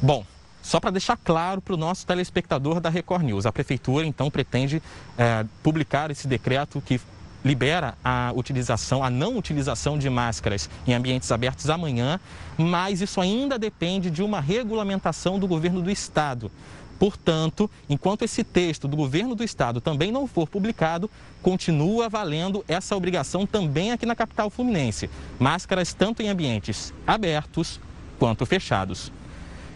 Bom, 0.00 0.24
só 0.62 0.78
para 0.78 0.92
deixar 0.92 1.16
claro 1.16 1.60
para 1.60 1.74
o 1.74 1.76
nosso 1.76 2.06
telespectador 2.06 2.78
da 2.78 2.88
Record 2.88 3.24
News, 3.24 3.44
a 3.44 3.50
Prefeitura 3.50 4.06
então 4.06 4.30
pretende 4.30 4.80
é, 5.18 5.44
publicar 5.64 6.12
esse 6.12 6.28
decreto 6.28 6.80
que 6.80 7.00
libera 7.44 7.94
a 8.04 8.32
utilização, 8.34 9.02
a 9.02 9.10
não 9.10 9.36
utilização 9.36 9.98
de 9.98 10.08
máscaras 10.08 10.70
em 10.86 10.94
ambientes 10.94 11.32
abertos 11.32 11.68
amanhã, 11.68 12.20
mas 12.56 13.00
isso 13.00 13.20
ainda 13.20 13.58
depende 13.58 14.10
de 14.10 14.22
uma 14.22 14.40
regulamentação 14.40 15.40
do 15.40 15.48
governo 15.48 15.82
do 15.82 15.90
estado. 15.90 16.50
Portanto, 16.98 17.70
enquanto 17.88 18.22
esse 18.22 18.42
texto 18.42 18.88
do 18.88 18.96
governo 18.96 19.34
do 19.34 19.44
estado 19.44 19.80
também 19.80 20.10
não 20.10 20.26
for 20.26 20.48
publicado, 20.48 21.08
continua 21.40 22.08
valendo 22.08 22.64
essa 22.66 22.96
obrigação 22.96 23.46
também 23.46 23.92
aqui 23.92 24.04
na 24.04 24.16
capital 24.16 24.50
fluminense. 24.50 25.08
Máscaras 25.38 25.94
tanto 25.94 26.22
em 26.22 26.28
ambientes 26.28 26.92
abertos 27.06 27.80
quanto 28.18 28.44
fechados. 28.44 29.12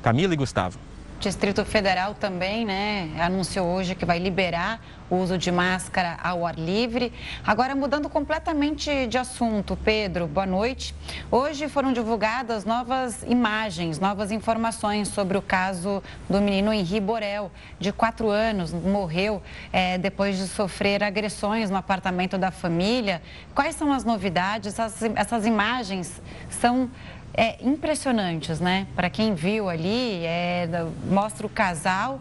Camila 0.03 0.35
e 0.35 0.37
Gustavo. 0.37 0.79
Distrito 1.23 1.65
Federal 1.65 2.17
também, 2.17 2.67
né, 2.67 3.09
anunciou 3.21 3.69
hoje 3.69 3.95
que 3.95 4.05
vai 4.05 4.19
liberar 4.19 4.81
o 5.09 5.15
uso 5.19 5.39
de 5.39 5.53
máscara 5.53 6.19
ao 6.21 6.45
ar 6.45 6.59
livre. 6.59 7.13
Agora, 7.47 7.77
mudando 7.77 8.09
completamente 8.09 9.07
de 9.07 9.17
assunto, 9.17 9.79
Pedro, 9.85 10.27
boa 10.27 10.47
noite. 10.47 10.93
Hoje 11.31 11.69
foram 11.69 11.93
divulgadas 11.93 12.65
novas 12.65 13.23
imagens, 13.23 14.01
novas 14.01 14.33
informações 14.33 15.07
sobre 15.07 15.39
o 15.39 15.43
caso 15.43 16.03
do 16.29 16.41
menino 16.41 16.73
Henri 16.73 16.99
Borel, 16.99 17.53
de 17.79 17.93
quatro 17.93 18.29
anos, 18.29 18.73
morreu 18.73 19.41
é, 19.73 19.99
depois 19.99 20.37
de 20.37 20.49
sofrer 20.49 21.05
agressões 21.05 21.71
no 21.71 21.77
apartamento 21.77 22.37
da 22.37 22.51
família. 22.51 23.23
Quais 23.55 23.77
são 23.77 23.93
as 23.93 24.03
novidades? 24.03 24.77
Essas, 24.77 25.03
essas 25.15 25.47
imagens 25.47 26.21
são 26.51 26.91
é, 27.35 27.57
impressionantes, 27.63 28.61
né? 28.61 28.87
Para 28.95 29.09
quem 29.09 29.35
viu 29.35 29.69
ali, 29.69 30.25
é, 30.25 30.69
mostra 31.09 31.47
o 31.47 31.51
casal 31.51 32.19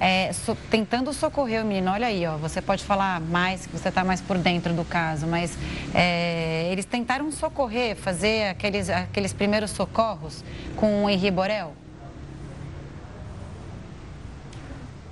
é, 0.00 0.32
so, 0.32 0.56
tentando 0.70 1.12
socorrer 1.12 1.62
o 1.62 1.66
menino. 1.66 1.90
Olha 1.90 2.08
aí, 2.08 2.26
ó, 2.26 2.36
você 2.36 2.60
pode 2.60 2.84
falar 2.84 3.20
mais, 3.20 3.66
que 3.66 3.72
você 3.72 3.88
está 3.88 4.04
mais 4.04 4.20
por 4.20 4.38
dentro 4.38 4.72
do 4.72 4.84
caso, 4.84 5.26
mas 5.26 5.56
é, 5.94 6.68
eles 6.70 6.84
tentaram 6.84 7.30
socorrer, 7.30 7.96
fazer 7.96 8.48
aqueles, 8.48 8.90
aqueles 8.90 9.32
primeiros 9.32 9.70
socorros 9.70 10.44
com 10.76 11.04
o 11.04 11.10
Henri 11.10 11.30
Borel. 11.30 11.72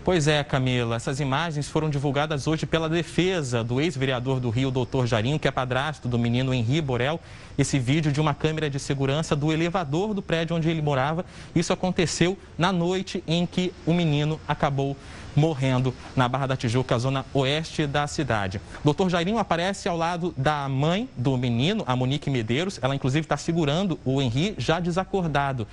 Pois 0.04 0.26
é, 0.26 0.42
Camila. 0.42 0.96
Essas 0.96 1.20
imagens 1.20 1.68
foram 1.68 1.88
divulgadas 1.88 2.48
hoje 2.48 2.66
pela 2.66 2.88
defesa 2.88 3.62
do 3.62 3.80
ex-vereador 3.80 4.40
do 4.40 4.50
Rio, 4.50 4.68
doutor 4.68 5.06
Jarinho, 5.06 5.38
que 5.38 5.46
é 5.46 5.50
padrasto 5.52 6.08
do 6.08 6.18
menino 6.18 6.52
Henri 6.52 6.80
Borel. 6.80 7.20
Esse 7.56 7.78
vídeo 7.78 8.10
de 8.10 8.20
uma 8.20 8.34
câmera 8.34 8.68
de 8.68 8.80
segurança 8.80 9.36
do 9.36 9.52
elevador 9.52 10.12
do 10.12 10.20
prédio 10.20 10.56
onde 10.56 10.68
ele 10.68 10.82
morava. 10.82 11.24
Isso 11.54 11.72
aconteceu 11.72 12.36
na 12.58 12.72
noite 12.72 13.22
em 13.28 13.46
que 13.46 13.72
o 13.86 13.94
menino 13.94 14.40
acabou 14.48 14.96
morrendo 15.36 15.94
na 16.16 16.28
Barra 16.28 16.48
da 16.48 16.56
Tijuca, 16.56 16.98
zona 16.98 17.24
oeste 17.32 17.86
da 17.86 18.04
cidade. 18.08 18.60
Doutor 18.84 19.08
Jairinho 19.08 19.38
aparece 19.38 19.88
ao 19.88 19.96
lado 19.96 20.34
da 20.36 20.68
mãe 20.68 21.08
do 21.16 21.38
menino, 21.38 21.84
a 21.86 21.94
Monique 21.94 22.28
Medeiros. 22.28 22.76
Ela, 22.82 22.96
inclusive, 22.96 23.24
está 23.24 23.36
segurando 23.36 24.00
o 24.04 24.20
Henri 24.20 24.56
já 24.58 24.80
desacordado. 24.80 25.64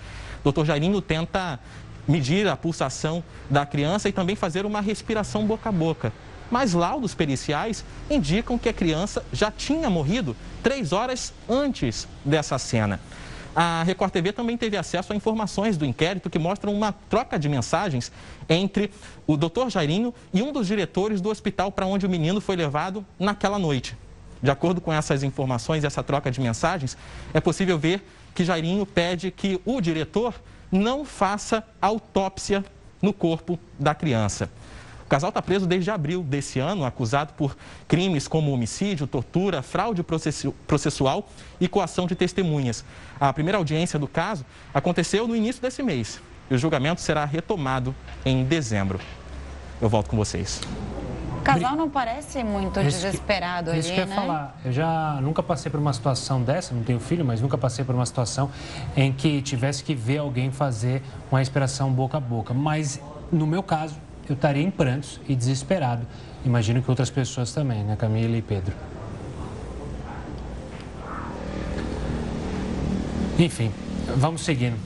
Doutor 0.44 0.68
Jairinho 0.68 1.02
tenta 1.02 1.60
medir 2.10 2.48
a 2.48 2.58
pulsação 2.58 3.24
da 3.48 3.68
criança 3.68 4.10
e 4.10 4.12
também 4.12 4.36
fazer 4.36 4.66
uma 4.66 4.82
respiração 4.82 5.46
boca 5.46 5.70
a 5.70 5.72
boca. 5.72 6.12
Mas 6.50 6.74
laudos 6.74 7.14
periciais 7.14 7.86
indicam 8.10 8.58
que 8.58 8.68
a 8.68 8.74
criança 8.74 9.24
já 9.32 9.52
tinha 9.52 9.88
morrido 9.92 10.36
três 10.64 10.92
horas 10.92 11.32
antes 11.48 12.08
dessa 12.26 12.58
cena. 12.58 13.00
a 13.56 13.84
Record 13.84 14.12
TV 14.12 14.32
também 14.32 14.58
teve 14.58 14.76
acesso 14.76 15.14
a 15.14 15.16
informações 15.16 15.78
do 15.78 15.86
inquérito 15.86 16.30
que 16.30 16.40
mostram 16.40 16.74
uma 16.74 16.92
troca 16.92 17.38
de 17.38 17.48
mensagens 17.48 18.12
entre 18.48 18.90
o 19.28 19.38
doutor 19.38 19.70
Jairinho 19.70 20.12
e 20.34 20.42
um 20.42 20.52
dos 20.52 20.66
diretores 20.66 21.22
do 21.22 21.30
hospital 21.30 21.72
para 21.72 21.86
onde 21.86 22.08
o 22.08 22.10
menino 22.10 22.42
foi 22.42 22.56
levado 22.56 23.06
naquela 23.20 23.60
noite. 23.60 23.96
De 24.42 24.50
acordo 24.50 24.82
com 24.82 24.92
essas 24.92 25.22
informações 25.22 25.84
essa 25.84 26.02
troca 26.02 26.32
de 26.32 26.42
mensagens, 26.42 26.98
é 27.34 27.40
possível 27.40 27.78
ver 27.78 28.02
que 28.34 28.44
Jairinho 28.44 28.86
pede 28.86 29.30
que 29.30 29.60
o 29.66 29.82
diretor 29.82 30.34
não 30.72 31.06
faça 31.06 31.64
autópsia 31.82 32.64
no 33.02 33.14
corpo 33.14 33.60
da 33.78 33.96
criança. 33.96 34.50
O 35.06 35.10
casal 35.10 35.30
está 35.30 35.42
preso 35.42 35.66
desde 35.66 35.90
abril 35.90 36.22
desse 36.22 36.60
ano, 36.60 36.86
acusado 36.86 37.34
por 37.34 37.58
crimes 37.88 38.28
como 38.28 38.52
homicídio, 38.52 39.08
tortura, 39.08 39.64
fraude 39.64 40.06
processual 40.68 41.28
e 41.60 41.68
coação 41.68 42.06
de 42.06 42.16
testemunhas. 42.16 42.86
A 43.20 43.34
primeira 43.34 43.58
audiência 43.58 43.98
do 43.98 44.08
caso 44.08 44.46
aconteceu 44.72 45.28
no 45.28 45.36
início 45.36 45.62
desse 45.62 45.82
mês 45.82 46.22
e 46.50 46.54
o 46.54 46.58
julgamento 46.58 47.02
será 47.02 47.26
retomado 47.26 47.96
em 48.24 48.44
dezembro. 48.44 49.00
Eu 49.82 49.90
volto 49.90 50.10
com 50.10 50.18
vocês. 50.18 50.62
O 51.40 51.42
casal 51.42 51.76
não 51.76 51.90
parece 51.90 52.44
muito 52.44 52.80
isso 52.82 53.02
desesperado 53.02 53.66
que, 53.66 53.72
ali, 53.72 53.80
isso 53.80 53.94
que 53.94 54.06
né? 54.06 54.12
eu 54.12 54.16
falar. 54.16 54.60
Eu 54.64 54.72
já 54.72 55.20
nunca 55.22 55.42
passei 55.42 55.72
por 55.72 55.80
uma 55.80 55.94
situação 55.94 56.42
dessa, 56.42 56.76
não 56.76 56.84
tenho 56.84 57.00
filho, 57.00 57.24
mas 57.24 57.42
nunca 57.42 57.58
passei 57.58 57.86
por 57.86 57.96
uma 57.96 58.06
situação 58.06 58.52
em 58.96 59.12
que 59.12 59.42
tivesse 59.42 59.84
que 59.84 59.96
ver 59.96 60.18
alguém 60.18 60.52
fazer 60.52 61.02
uma 61.32 61.40
respiração 61.40 61.92
boca 61.92 62.18
a 62.18 62.20
boca. 62.20 62.54
Mas, 62.54 63.02
no 63.32 63.48
meu 63.48 63.64
caso, 63.64 63.96
eu 64.28 64.34
estaria 64.34 64.62
em 64.62 64.70
prantos 64.70 65.20
e 65.28 65.36
desesperado. 65.36 66.06
Imagino 66.46 66.82
que 66.82 66.90
outras 66.90 67.10
pessoas 67.10 67.52
também, 67.52 67.84
né, 67.84 67.96
Camila 67.96 68.36
e 68.36 68.42
Pedro? 68.42 68.76
Enfim, 73.38 73.72
vamos 74.18 74.42
seguindo. 74.42 74.78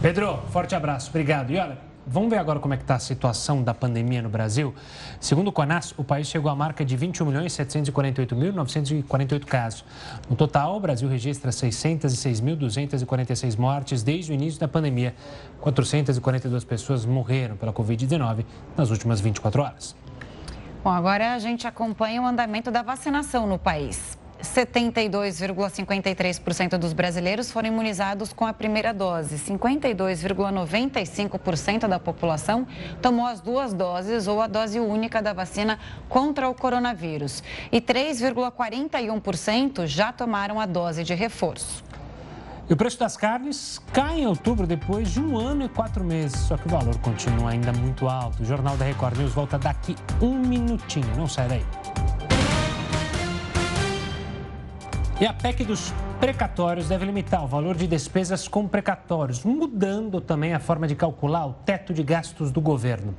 Pedro, 0.00 0.38
forte 0.50 0.74
abraço, 0.74 1.10
obrigado. 1.10 1.50
E 1.50 1.58
olha, 1.58 1.89
vamos 2.06 2.30
ver 2.30 2.38
agora 2.38 2.58
como 2.58 2.72
é 2.74 2.76
que 2.76 2.82
está 2.82 2.96
a 2.96 2.98
situação 2.98 3.62
da 3.62 3.72
pandemia 3.74 4.20
no 4.22 4.28
Brasil. 4.28 4.74
Segundo 5.20 5.48
o 5.48 5.52
CONAS, 5.52 5.94
o 5.96 6.04
país 6.04 6.26
chegou 6.26 6.50
à 6.50 6.54
marca 6.54 6.84
de 6.84 6.94
21.748.948 6.96 9.44
casos. 9.44 9.84
No 10.28 10.36
total, 10.36 10.76
o 10.76 10.80
Brasil 10.80 11.08
registra 11.08 11.50
606.246 11.50 13.58
mortes 13.58 14.02
desde 14.02 14.32
o 14.32 14.34
início 14.34 14.60
da 14.60 14.68
pandemia. 14.68 15.14
442 15.60 16.64
pessoas 16.64 17.04
morreram 17.04 17.56
pela 17.56 17.72
Covid-19 17.72 18.44
nas 18.76 18.90
últimas 18.90 19.20
24 19.20 19.62
horas. 19.62 19.94
Bom, 20.82 20.90
agora 20.90 21.34
a 21.34 21.38
gente 21.38 21.66
acompanha 21.66 22.22
o 22.22 22.26
andamento 22.26 22.70
da 22.70 22.82
vacinação 22.82 23.46
no 23.46 23.58
país. 23.58 24.18
72,53% 24.42 26.78
dos 26.78 26.92
brasileiros 26.92 27.50
foram 27.50 27.68
imunizados 27.68 28.32
com 28.32 28.46
a 28.46 28.52
primeira 28.52 28.92
dose. 28.92 29.36
52,95% 29.36 31.86
da 31.86 31.98
população 31.98 32.66
tomou 33.00 33.26
as 33.26 33.40
duas 33.40 33.72
doses 33.72 34.26
ou 34.26 34.40
a 34.40 34.46
dose 34.46 34.78
única 34.80 35.22
da 35.22 35.32
vacina 35.32 35.78
contra 36.08 36.48
o 36.48 36.54
coronavírus. 36.54 37.42
E 37.70 37.80
3,41% 37.80 39.86
já 39.86 40.12
tomaram 40.12 40.58
a 40.60 40.66
dose 40.66 41.04
de 41.04 41.14
reforço. 41.14 41.88
E 42.68 42.72
o 42.72 42.76
preço 42.76 42.98
das 43.00 43.16
carnes 43.16 43.80
cai 43.92 44.20
em 44.20 44.26
outubro 44.28 44.64
depois 44.64 45.10
de 45.10 45.20
um 45.20 45.36
ano 45.36 45.64
e 45.64 45.68
quatro 45.68 46.04
meses, 46.04 46.38
só 46.38 46.56
que 46.56 46.68
o 46.68 46.70
valor 46.70 46.96
continua 46.98 47.50
ainda 47.50 47.72
muito 47.72 48.08
alto. 48.08 48.44
O 48.44 48.46
Jornal 48.46 48.76
da 48.76 48.84
Record 48.84 49.18
News 49.18 49.34
volta 49.34 49.58
daqui 49.58 49.96
um 50.22 50.38
minutinho, 50.38 51.12
não 51.16 51.26
sai 51.26 51.48
daí. 51.48 51.64
E 55.20 55.26
a 55.26 55.34
PEC 55.34 55.64
dos 55.64 55.92
precatórios 56.18 56.88
deve 56.88 57.04
limitar 57.04 57.44
o 57.44 57.46
valor 57.46 57.76
de 57.76 57.86
despesas 57.86 58.48
com 58.48 58.66
precatórios, 58.66 59.44
mudando 59.44 60.18
também 60.18 60.54
a 60.54 60.58
forma 60.58 60.88
de 60.88 60.94
calcular 60.94 61.46
o 61.46 61.52
teto 61.52 61.92
de 61.92 62.02
gastos 62.02 62.50
do 62.50 62.58
governo. 62.58 63.14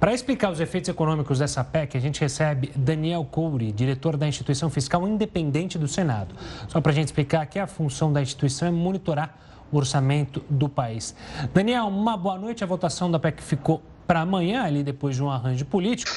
Para 0.00 0.14
explicar 0.14 0.50
os 0.50 0.58
efeitos 0.58 0.88
econômicos 0.88 1.40
dessa 1.40 1.62
PEC, 1.62 1.98
a 1.98 2.00
gente 2.00 2.18
recebe 2.18 2.72
Daniel 2.74 3.26
Couri, 3.30 3.72
diretor 3.72 4.16
da 4.16 4.26
Instituição 4.26 4.70
Fiscal 4.70 5.06
Independente 5.06 5.78
do 5.78 5.86
Senado. 5.86 6.34
Só 6.66 6.80
para 6.80 6.92
a 6.92 6.94
gente 6.94 7.08
explicar 7.08 7.44
que 7.44 7.58
a 7.58 7.66
função 7.66 8.10
da 8.10 8.22
instituição 8.22 8.66
é 8.66 8.70
monitorar 8.70 9.36
o 9.70 9.76
orçamento 9.76 10.42
do 10.48 10.66
país. 10.66 11.14
Daniel, 11.52 11.88
uma 11.88 12.16
boa 12.16 12.38
noite. 12.38 12.64
A 12.64 12.66
votação 12.66 13.10
da 13.10 13.18
PEC 13.18 13.42
ficou 13.42 13.82
para 14.06 14.20
amanhã, 14.20 14.62
ali 14.62 14.82
depois 14.82 15.14
de 15.14 15.22
um 15.22 15.28
arranjo 15.28 15.66
político. 15.66 16.10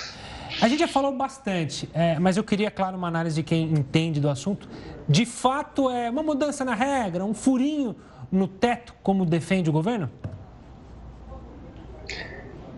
A 0.61 0.67
gente 0.67 0.79
já 0.79 0.87
falou 0.87 1.11
bastante, 1.11 1.89
é, 1.93 2.17
mas 2.19 2.37
eu 2.37 2.43
queria, 2.43 2.71
claro, 2.71 2.97
uma 2.97 3.07
análise 3.07 3.35
de 3.35 3.43
quem 3.43 3.63
entende 3.63 4.19
do 4.19 4.29
assunto. 4.29 4.67
De 5.07 5.25
fato, 5.25 5.89
é 5.89 6.09
uma 6.09 6.23
mudança 6.23 6.65
na 6.65 6.73
regra, 6.73 7.23
um 7.23 7.33
furinho 7.33 7.95
no 8.31 8.47
teto, 8.47 8.93
como 9.01 9.25
defende 9.25 9.69
o 9.69 9.73
governo? 9.73 10.09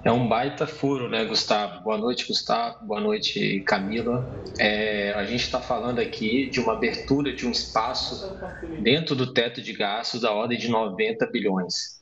É 0.03 0.11
um 0.11 0.27
baita 0.27 0.65
furo, 0.65 1.09
né, 1.09 1.25
Gustavo? 1.25 1.83
Boa 1.83 1.97
noite, 1.97 2.25
Gustavo. 2.25 2.85
Boa 2.85 3.01
noite, 3.01 3.59
Camila. 3.61 4.27
É, 4.57 5.11
a 5.13 5.25
gente 5.25 5.43
está 5.43 5.59
falando 5.59 5.99
aqui 5.99 6.49
de 6.49 6.61
uma 6.61 6.73
abertura 6.73 7.33
de 7.33 7.45
um 7.45 7.51
espaço 7.51 8.33
dentro 8.81 9.13
do 9.13 9.33
teto 9.33 9.61
de 9.61 9.73
gastos 9.73 10.21
da 10.21 10.31
ordem 10.31 10.57
de 10.57 10.69
90 10.69 11.25
bilhões. 11.27 11.98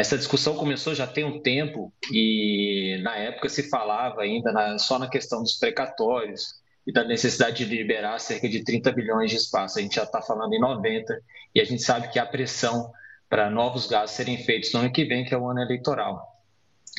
Essa 0.00 0.16
discussão 0.16 0.56
começou 0.56 0.94
já 0.94 1.06
tem 1.06 1.24
um 1.24 1.42
tempo 1.42 1.92
e 2.10 2.98
na 3.02 3.16
época 3.16 3.50
se 3.50 3.68
falava 3.68 4.22
ainda 4.22 4.50
na, 4.50 4.78
só 4.78 4.98
na 4.98 5.10
questão 5.10 5.42
dos 5.42 5.58
precatórios 5.58 6.54
e 6.86 6.92
da 6.92 7.04
necessidade 7.04 7.66
de 7.66 7.76
liberar 7.76 8.18
cerca 8.18 8.48
de 8.48 8.64
30 8.64 8.92
bilhões 8.92 9.30
de 9.30 9.36
espaço. 9.36 9.78
A 9.78 9.82
gente 9.82 9.96
já 9.96 10.04
está 10.04 10.22
falando 10.22 10.54
em 10.54 10.58
90 10.58 11.20
e 11.54 11.60
a 11.60 11.64
gente 11.66 11.82
sabe 11.82 12.08
que 12.08 12.18
há 12.18 12.24
pressão 12.24 12.90
para 13.28 13.50
novos 13.50 13.86
gastos 13.86 14.16
serem 14.16 14.38
feitos 14.38 14.72
no 14.72 14.80
ano 14.80 14.90
que 14.90 15.04
vem, 15.04 15.22
que 15.22 15.34
é 15.34 15.38
o 15.38 15.46
ano 15.46 15.60
eleitoral. 15.60 16.26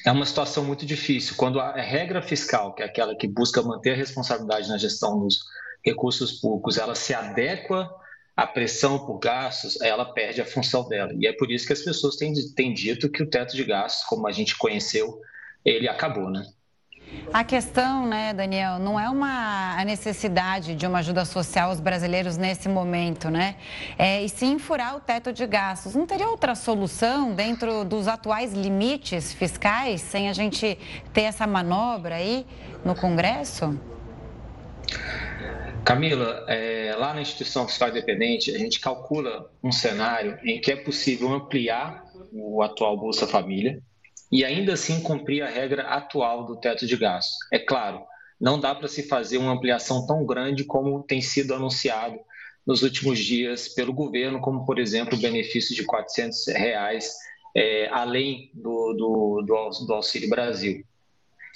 É 0.05 0.11
uma 0.11 0.23
situação 0.23 0.63
muito 0.63 0.85
difícil. 0.85 1.33
Quando 1.35 1.59
a 1.59 1.81
regra 1.81 2.21
fiscal, 2.21 2.75
que 2.75 2.83
é 2.83 2.85
aquela 2.85 3.15
que 3.15 3.27
busca 3.27 3.63
manter 3.63 3.93
a 3.93 3.97
responsabilidade 3.97 4.69
na 4.69 4.77
gestão 4.77 5.17
dos 5.17 5.39
recursos 5.83 6.33
públicos, 6.33 6.77
ela 6.77 6.93
se 6.93 7.15
adequa 7.15 7.89
a 8.41 8.47
pressão 8.47 8.97
por 9.05 9.19
gastos, 9.19 9.79
ela 9.81 10.03
perde 10.03 10.41
a 10.41 10.45
função 10.45 10.87
dela. 10.87 11.11
E 11.15 11.27
é 11.27 11.33
por 11.33 11.51
isso 11.51 11.67
que 11.67 11.73
as 11.73 11.81
pessoas 11.81 12.15
têm, 12.15 12.33
têm 12.55 12.73
dito 12.73 13.07
que 13.07 13.21
o 13.21 13.29
teto 13.29 13.55
de 13.55 13.63
gastos, 13.63 14.03
como 14.05 14.27
a 14.27 14.31
gente 14.31 14.57
conheceu, 14.57 15.21
ele 15.63 15.87
acabou, 15.87 16.27
né? 16.27 16.43
A 17.31 17.43
questão, 17.43 18.07
né, 18.07 18.33
Daniel, 18.33 18.79
não 18.79 18.99
é 18.99 19.07
uma 19.09 19.75
a 19.77 19.85
necessidade 19.85 20.73
de 20.73 20.87
uma 20.87 20.99
ajuda 20.99 21.23
social 21.23 21.69
aos 21.69 21.79
brasileiros 21.79 22.35
nesse 22.35 22.67
momento, 22.67 23.29
né? 23.29 23.57
É, 23.95 24.23
e 24.23 24.29
sim 24.29 24.57
furar 24.57 24.95
o 24.95 24.99
teto 24.99 25.31
de 25.31 25.45
gastos. 25.45 25.93
Não 25.93 26.07
teria 26.07 26.27
outra 26.27 26.55
solução 26.55 27.35
dentro 27.35 27.85
dos 27.85 28.07
atuais 28.07 28.53
limites 28.53 29.33
fiscais, 29.33 30.01
sem 30.01 30.29
a 30.29 30.33
gente 30.33 30.79
ter 31.13 31.23
essa 31.23 31.45
manobra 31.45 32.15
aí 32.15 32.45
no 32.83 32.95
Congresso? 32.95 33.77
Camila, 35.83 36.45
é, 36.47 36.95
lá 36.95 37.13
na 37.13 37.21
instituição 37.21 37.67
fiscal 37.67 37.89
independente, 37.89 38.53
a 38.53 38.57
gente 38.57 38.79
calcula 38.79 39.51
um 39.63 39.71
cenário 39.71 40.37
em 40.43 40.61
que 40.61 40.71
é 40.71 40.75
possível 40.75 41.29
ampliar 41.33 42.05
o 42.31 42.61
atual 42.61 42.97
Bolsa 42.97 43.25
Família 43.25 43.81
e 44.31 44.45
ainda 44.45 44.73
assim 44.73 45.01
cumprir 45.01 45.41
a 45.41 45.49
regra 45.49 45.83
atual 45.83 46.45
do 46.45 46.59
teto 46.59 46.85
de 46.85 46.95
gastos. 46.95 47.35
É 47.51 47.57
claro, 47.57 48.01
não 48.39 48.59
dá 48.59 48.75
para 48.75 48.87
se 48.87 49.07
fazer 49.07 49.37
uma 49.37 49.53
ampliação 49.53 50.05
tão 50.05 50.25
grande 50.25 50.63
como 50.63 51.03
tem 51.03 51.19
sido 51.19 51.53
anunciado 51.53 52.17
nos 52.65 52.83
últimos 52.83 53.19
dias 53.19 53.67
pelo 53.67 53.91
governo, 53.91 54.39
como, 54.39 54.65
por 54.65 54.79
exemplo, 54.79 55.17
o 55.17 55.21
benefício 55.21 55.75
de 55.75 55.83
400 55.83 56.47
reais, 56.47 57.11
é, 57.55 57.89
além 57.89 58.51
do, 58.53 58.93
do, 58.93 59.43
do, 59.45 59.85
do 59.87 59.93
Auxílio 59.93 60.29
Brasil. 60.29 60.83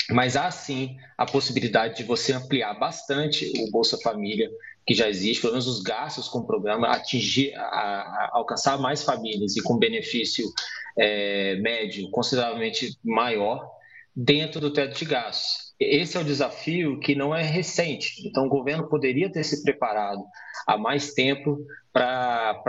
Mas 0.09 0.35
há 0.35 0.51
sim 0.51 0.97
a 1.17 1.25
possibilidade 1.25 1.97
de 1.97 2.03
você 2.03 2.33
ampliar 2.33 2.73
bastante 2.75 3.51
o 3.57 3.71
Bolsa 3.71 3.97
Família 4.03 4.49
que 4.85 4.93
já 4.93 5.09
existe, 5.09 5.41
pelo 5.41 5.53
menos 5.53 5.67
os 5.67 5.81
gastos 5.81 6.27
com 6.27 6.39
o 6.39 6.45
programa, 6.45 6.89
atingir, 6.89 7.55
a, 7.55 7.61
a, 7.61 8.29
alcançar 8.33 8.77
mais 8.77 9.03
famílias 9.03 9.55
e 9.55 9.63
com 9.63 9.79
benefício 9.79 10.45
é, 10.97 11.55
médio 11.55 12.09
consideravelmente 12.11 12.95
maior 13.03 13.67
dentro 14.15 14.61
do 14.61 14.71
teto 14.71 14.97
de 14.97 15.05
gastos. 15.05 15.73
Esse 15.79 16.15
é 16.15 16.21
o 16.21 16.23
desafio 16.23 16.99
que 16.99 17.15
não 17.15 17.35
é 17.35 17.43
recente. 17.43 18.25
Então, 18.25 18.45
o 18.45 18.49
governo 18.49 18.87
poderia 18.87 19.29
ter 19.29 19.43
se 19.43 19.61
preparado 19.61 20.23
há 20.65 20.77
mais 20.77 21.13
tempo 21.13 21.57
para 21.91 22.63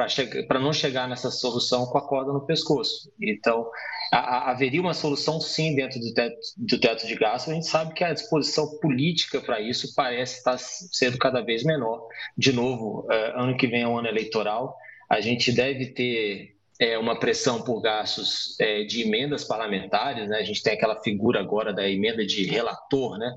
não 0.60 0.72
chegar 0.72 1.08
nessa 1.08 1.30
solução 1.30 1.86
com 1.86 1.98
a 1.98 2.08
corda 2.08 2.32
no 2.32 2.46
pescoço. 2.46 3.12
Então, 3.20 3.70
haveria 4.10 4.80
uma 4.80 4.94
solução 4.94 5.40
sim 5.40 5.74
dentro 5.74 5.98
do 6.00 6.12
teto, 6.14 6.36
do 6.56 6.78
teto 6.78 7.06
de 7.06 7.14
gastos. 7.14 7.52
A 7.52 7.54
gente 7.54 7.66
sabe 7.66 7.94
que 7.94 8.04
a 8.04 8.12
disposição 8.12 8.78
política 8.78 9.40
para 9.40 9.60
isso 9.60 9.94
parece 9.94 10.38
estar 10.38 10.58
sendo 10.58 11.18
cada 11.18 11.40
vez 11.40 11.64
menor. 11.64 12.06
De 12.36 12.52
novo, 12.52 13.06
é, 13.10 13.32
ano 13.34 13.56
que 13.56 13.66
vem 13.66 13.82
é 13.82 13.88
um 13.88 13.98
ano 13.98 14.08
eleitoral. 14.08 14.76
A 15.08 15.20
gente 15.20 15.52
deve 15.52 15.86
ter 15.86 16.56
é, 16.78 16.98
uma 16.98 17.18
pressão 17.18 17.62
por 17.62 17.80
gastos 17.80 18.58
é, 18.60 18.84
de 18.84 19.02
emendas 19.02 19.44
parlamentares, 19.44 20.28
né? 20.28 20.38
a 20.38 20.44
gente 20.44 20.62
tem 20.62 20.74
aquela 20.74 21.00
figura 21.02 21.40
agora 21.40 21.72
da 21.72 21.88
emenda 21.88 22.24
de 22.24 22.44
relator, 22.44 23.18
né? 23.18 23.34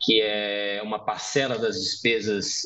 que 0.00 0.20
é 0.20 0.80
uma 0.82 0.98
parcela 0.98 1.58
das 1.58 1.76
despesas 1.76 2.62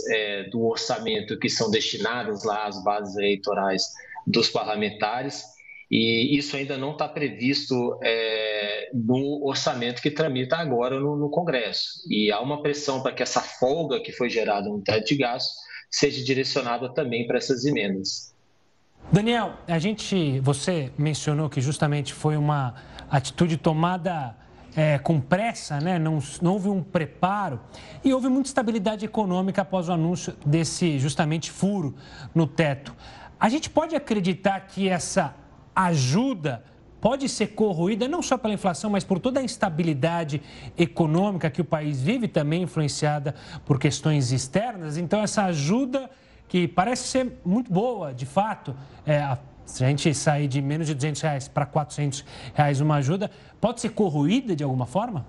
do 0.53 0.65
orçamento 0.65 1.39
que 1.39 1.49
são 1.49 1.69
destinadas 1.69 2.45
lá 2.45 2.67
às 2.67 2.83
bases 2.85 3.17
eleitorais 3.17 3.83
dos 4.25 4.49
parlamentares 4.49 5.55
e 5.91 6.37
isso 6.37 6.57
ainda 6.57 6.77
não 6.77 6.93
está 6.93 7.07
previsto 7.07 7.99
é, 8.03 8.91
no 8.95 9.47
orçamento 9.47 10.01
que 10.01 10.11
tramita 10.11 10.57
agora 10.57 10.99
no, 10.99 11.17
no, 11.17 11.31
Congresso. 11.31 12.01
E 12.09 12.33
há 12.33 12.41
uma 12.41 12.63
pressão 12.63 13.03
para 13.03 13.13
que 13.13 13.23
essa 13.23 13.41
folga 13.41 14.01
que 14.01 14.13
foi 14.13 14.31
gerada 14.31 14.69
no 14.69 14.81
teto 14.81 15.07
de 15.07 15.17
gastos 15.17 15.55
seja 15.91 16.25
direcionada 16.25 16.93
também 16.93 17.27
para 17.27 17.39
essas 17.39 17.65
emendas. 17.65 18.35
Daniel, 19.13 19.55
a 19.69 19.79
gente, 19.79 20.41
você 20.41 20.91
mencionou 20.97 21.49
que 21.49 21.61
justamente 21.61 22.13
foi 22.13 22.37
uma 22.37 22.75
atitude 23.11 23.57
tomada 23.57 24.35
é, 24.75 24.99
com 24.99 25.21
pressa, 25.21 25.79
né? 25.81 25.99
não, 25.99 26.19
não 26.43 26.55
houve 26.55 26.69
um 26.69 26.83
preparo 26.83 27.61
e 28.03 28.13
houve 28.13 28.29
muita 28.29 28.49
estabilidade 28.49 29.05
econômica 29.05 29.63
após 29.63 29.89
o 29.89 29.93
anúncio 29.93 30.35
desse 30.45 30.99
justamente 30.99 31.51
furo 31.51 31.95
no 32.35 32.47
teto. 32.47 32.95
A 33.39 33.49
gente 33.49 33.69
pode 33.71 33.95
acreditar 33.95 34.61
que 34.61 34.89
essa 34.89 35.35
ajuda 35.75 36.63
pode 37.05 37.29
ser 37.29 37.49
corroída 37.49 38.09
não 38.09 38.23
só 38.23 38.39
pela 38.39 38.55
inflação, 38.55 38.89
mas 38.89 39.05
por 39.05 39.19
toda 39.19 39.39
a 39.39 39.43
instabilidade 39.43 40.41
econômica 40.79 41.51
que 41.51 41.61
o 41.61 41.65
país 41.65 42.01
vive, 42.01 42.27
também 42.27 42.63
influenciada 42.63 43.35
por 43.67 43.79
questões 43.79 44.33
externas. 44.33 44.97
Então, 44.97 45.23
essa 45.23 45.45
ajuda 45.45 46.09
que 46.49 46.67
parece 46.67 47.09
ser 47.09 47.33
muito 47.45 47.71
boa, 47.71 48.15
de 48.15 48.25
fato, 48.25 48.75
é, 49.07 49.37
se 49.67 49.85
a 49.85 49.89
gente 49.89 50.15
sair 50.15 50.49
de 50.49 50.63
menos 50.63 50.87
de 50.87 50.95
200 50.95 51.21
reais 51.21 51.47
para 51.47 51.67
400 51.67 52.25
reais 52.55 52.81
uma 52.81 52.97
ajuda, 52.97 53.31
pode 53.61 53.83
ser 53.83 53.91
corroída 53.91 54.57
de 54.57 54.65
alguma 54.65 54.87
forma? 54.87 55.27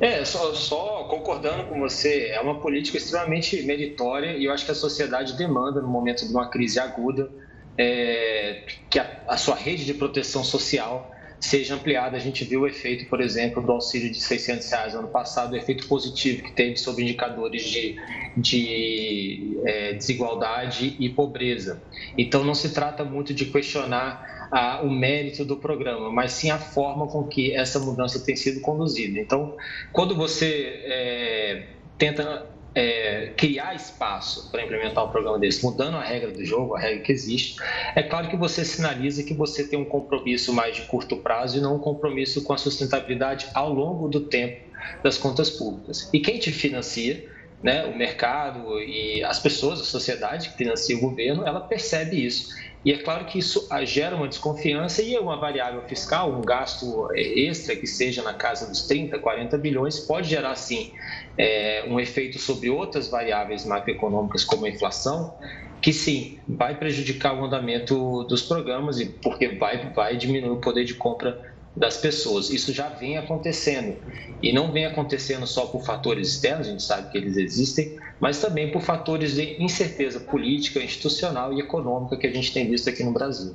É, 0.00 0.24
só, 0.24 0.54
só, 0.54 1.04
concordando 1.04 1.64
com 1.64 1.78
você, 1.78 2.28
é 2.28 2.40
uma 2.40 2.60
política 2.60 2.98
extremamente 2.98 3.62
meritória 3.62 4.36
e 4.36 4.44
eu 4.44 4.52
acho 4.52 4.64
que 4.64 4.70
a 4.70 4.74
sociedade 4.74 5.36
demanda, 5.36 5.80
no 5.80 5.88
momento 5.88 6.26
de 6.26 6.32
uma 6.32 6.48
crise 6.48 6.80
aguda, 6.80 7.30
é, 7.78 8.64
que 8.90 8.98
a, 8.98 9.22
a, 9.28 9.36
sua 9.36 9.54
rede 9.54 9.84
de 9.84 9.94
proteção 9.94 10.42
social 10.42 11.14
seja 11.38 11.76
ampliada. 11.76 12.16
A 12.16 12.20
gente 12.20 12.44
viu 12.44 12.62
o 12.62 12.66
efeito, 12.66 13.08
por 13.08 13.20
exemplo, 13.20 13.62
do 13.62 13.70
auxílio 13.70 14.10
de 14.10 14.18
600 14.18 14.68
reais 14.68 14.92
no 14.94 15.00
ano 15.00 15.08
passado, 15.08 15.52
o 15.52 15.56
efeito 15.56 15.86
positivo 15.86 16.42
que 16.42 16.52
teve 16.52 16.76
sobre 16.76 17.04
indicadores 17.04 17.62
de, 17.62 17.96
de 18.36 19.60
é, 19.64 19.92
desigualdade 19.92 20.96
e 20.98 21.08
pobreza. 21.08 21.80
Então, 22.16 22.42
não 22.42 22.54
se 22.54 22.74
trata 22.74 23.04
muito 23.04 23.32
de 23.32 23.44
questionar 23.46 24.48
a, 24.50 24.80
o 24.82 24.90
mérito 24.90 25.44
do 25.44 25.56
programa, 25.56 26.10
mas 26.10 26.32
sim 26.32 26.50
a 26.50 26.58
forma 26.58 27.06
com 27.06 27.22
que 27.24 27.54
essa 27.54 27.78
mudança 27.78 28.18
tem 28.18 28.34
sido 28.34 28.60
conduzida. 28.60 29.20
Então, 29.20 29.56
quando 29.92 30.16
você 30.16 30.82
é, 30.84 31.66
tenta 31.96 32.57
é, 32.74 33.32
criar 33.36 33.74
espaço 33.74 34.50
para 34.50 34.62
implementar 34.62 35.04
um 35.04 35.10
programa 35.10 35.38
desse, 35.38 35.64
mudando 35.64 35.96
a 35.96 36.02
regra 36.02 36.30
do 36.30 36.44
jogo, 36.44 36.74
a 36.74 36.80
regra 36.80 37.00
que 37.00 37.12
existe, 37.12 37.56
é 37.94 38.02
claro 38.02 38.28
que 38.28 38.36
você 38.36 38.64
sinaliza 38.64 39.22
que 39.22 39.34
você 39.34 39.66
tem 39.66 39.78
um 39.78 39.84
compromisso 39.84 40.52
mais 40.52 40.76
de 40.76 40.82
curto 40.82 41.16
prazo 41.16 41.58
e 41.58 41.60
não 41.60 41.76
um 41.76 41.78
compromisso 41.78 42.42
com 42.42 42.52
a 42.52 42.58
sustentabilidade 42.58 43.48
ao 43.54 43.72
longo 43.72 44.08
do 44.08 44.20
tempo 44.20 44.68
das 45.02 45.18
contas 45.18 45.50
públicas. 45.50 46.08
E 46.12 46.20
quem 46.20 46.38
te 46.38 46.52
financia, 46.52 47.26
né, 47.62 47.84
o 47.86 47.96
mercado 47.96 48.80
e 48.80 49.24
as 49.24 49.40
pessoas, 49.40 49.80
a 49.80 49.84
sociedade 49.84 50.50
que 50.50 50.56
financia 50.56 50.96
o 50.96 51.00
governo, 51.00 51.46
ela 51.46 51.60
percebe 51.60 52.24
isso. 52.24 52.48
E 52.84 52.92
é 52.92 52.98
claro 52.98 53.24
que 53.24 53.40
isso 53.40 53.68
gera 53.84 54.14
uma 54.14 54.28
desconfiança 54.28 55.02
e 55.02 55.18
uma 55.18 55.36
variável 55.36 55.82
fiscal, 55.82 56.32
um 56.32 56.42
gasto 56.42 57.08
extra 57.12 57.74
que 57.74 57.86
seja 57.86 58.22
na 58.22 58.34
casa 58.34 58.68
dos 58.68 58.86
30, 58.86 59.18
40 59.18 59.58
bilhões, 59.58 59.98
pode 59.98 60.28
gerar 60.28 60.54
sim 60.54 60.92
é, 61.38 61.84
um 61.88 62.00
efeito 62.00 62.38
sobre 62.38 62.68
outras 62.68 63.08
variáveis 63.08 63.64
macroeconômicas, 63.64 64.44
como 64.44 64.66
a 64.66 64.68
inflação, 64.68 65.34
que 65.80 65.92
sim, 65.92 66.40
vai 66.48 66.76
prejudicar 66.76 67.38
o 67.38 67.44
andamento 67.44 68.24
dos 68.24 68.42
programas, 68.42 68.98
e 68.98 69.06
porque 69.06 69.48
vai, 69.48 69.92
vai 69.92 70.16
diminuir 70.16 70.50
o 70.50 70.56
poder 70.56 70.84
de 70.84 70.94
compra 70.94 71.40
das 71.76 71.96
pessoas. 71.96 72.50
Isso 72.50 72.72
já 72.72 72.88
vem 72.88 73.16
acontecendo. 73.16 73.96
E 74.42 74.52
não 74.52 74.72
vem 74.72 74.84
acontecendo 74.84 75.46
só 75.46 75.66
por 75.66 75.84
fatores 75.84 76.28
externos, 76.28 76.66
a 76.66 76.70
gente 76.70 76.82
sabe 76.82 77.10
que 77.12 77.18
eles 77.18 77.36
existem, 77.36 77.96
mas 78.18 78.40
também 78.40 78.72
por 78.72 78.82
fatores 78.82 79.34
de 79.34 79.62
incerteza 79.62 80.18
política, 80.18 80.80
institucional 80.80 81.52
e 81.52 81.60
econômica 81.60 82.16
que 82.16 82.26
a 82.26 82.32
gente 82.32 82.52
tem 82.52 82.68
visto 82.68 82.88
aqui 82.88 83.04
no 83.04 83.12
Brasil. 83.12 83.54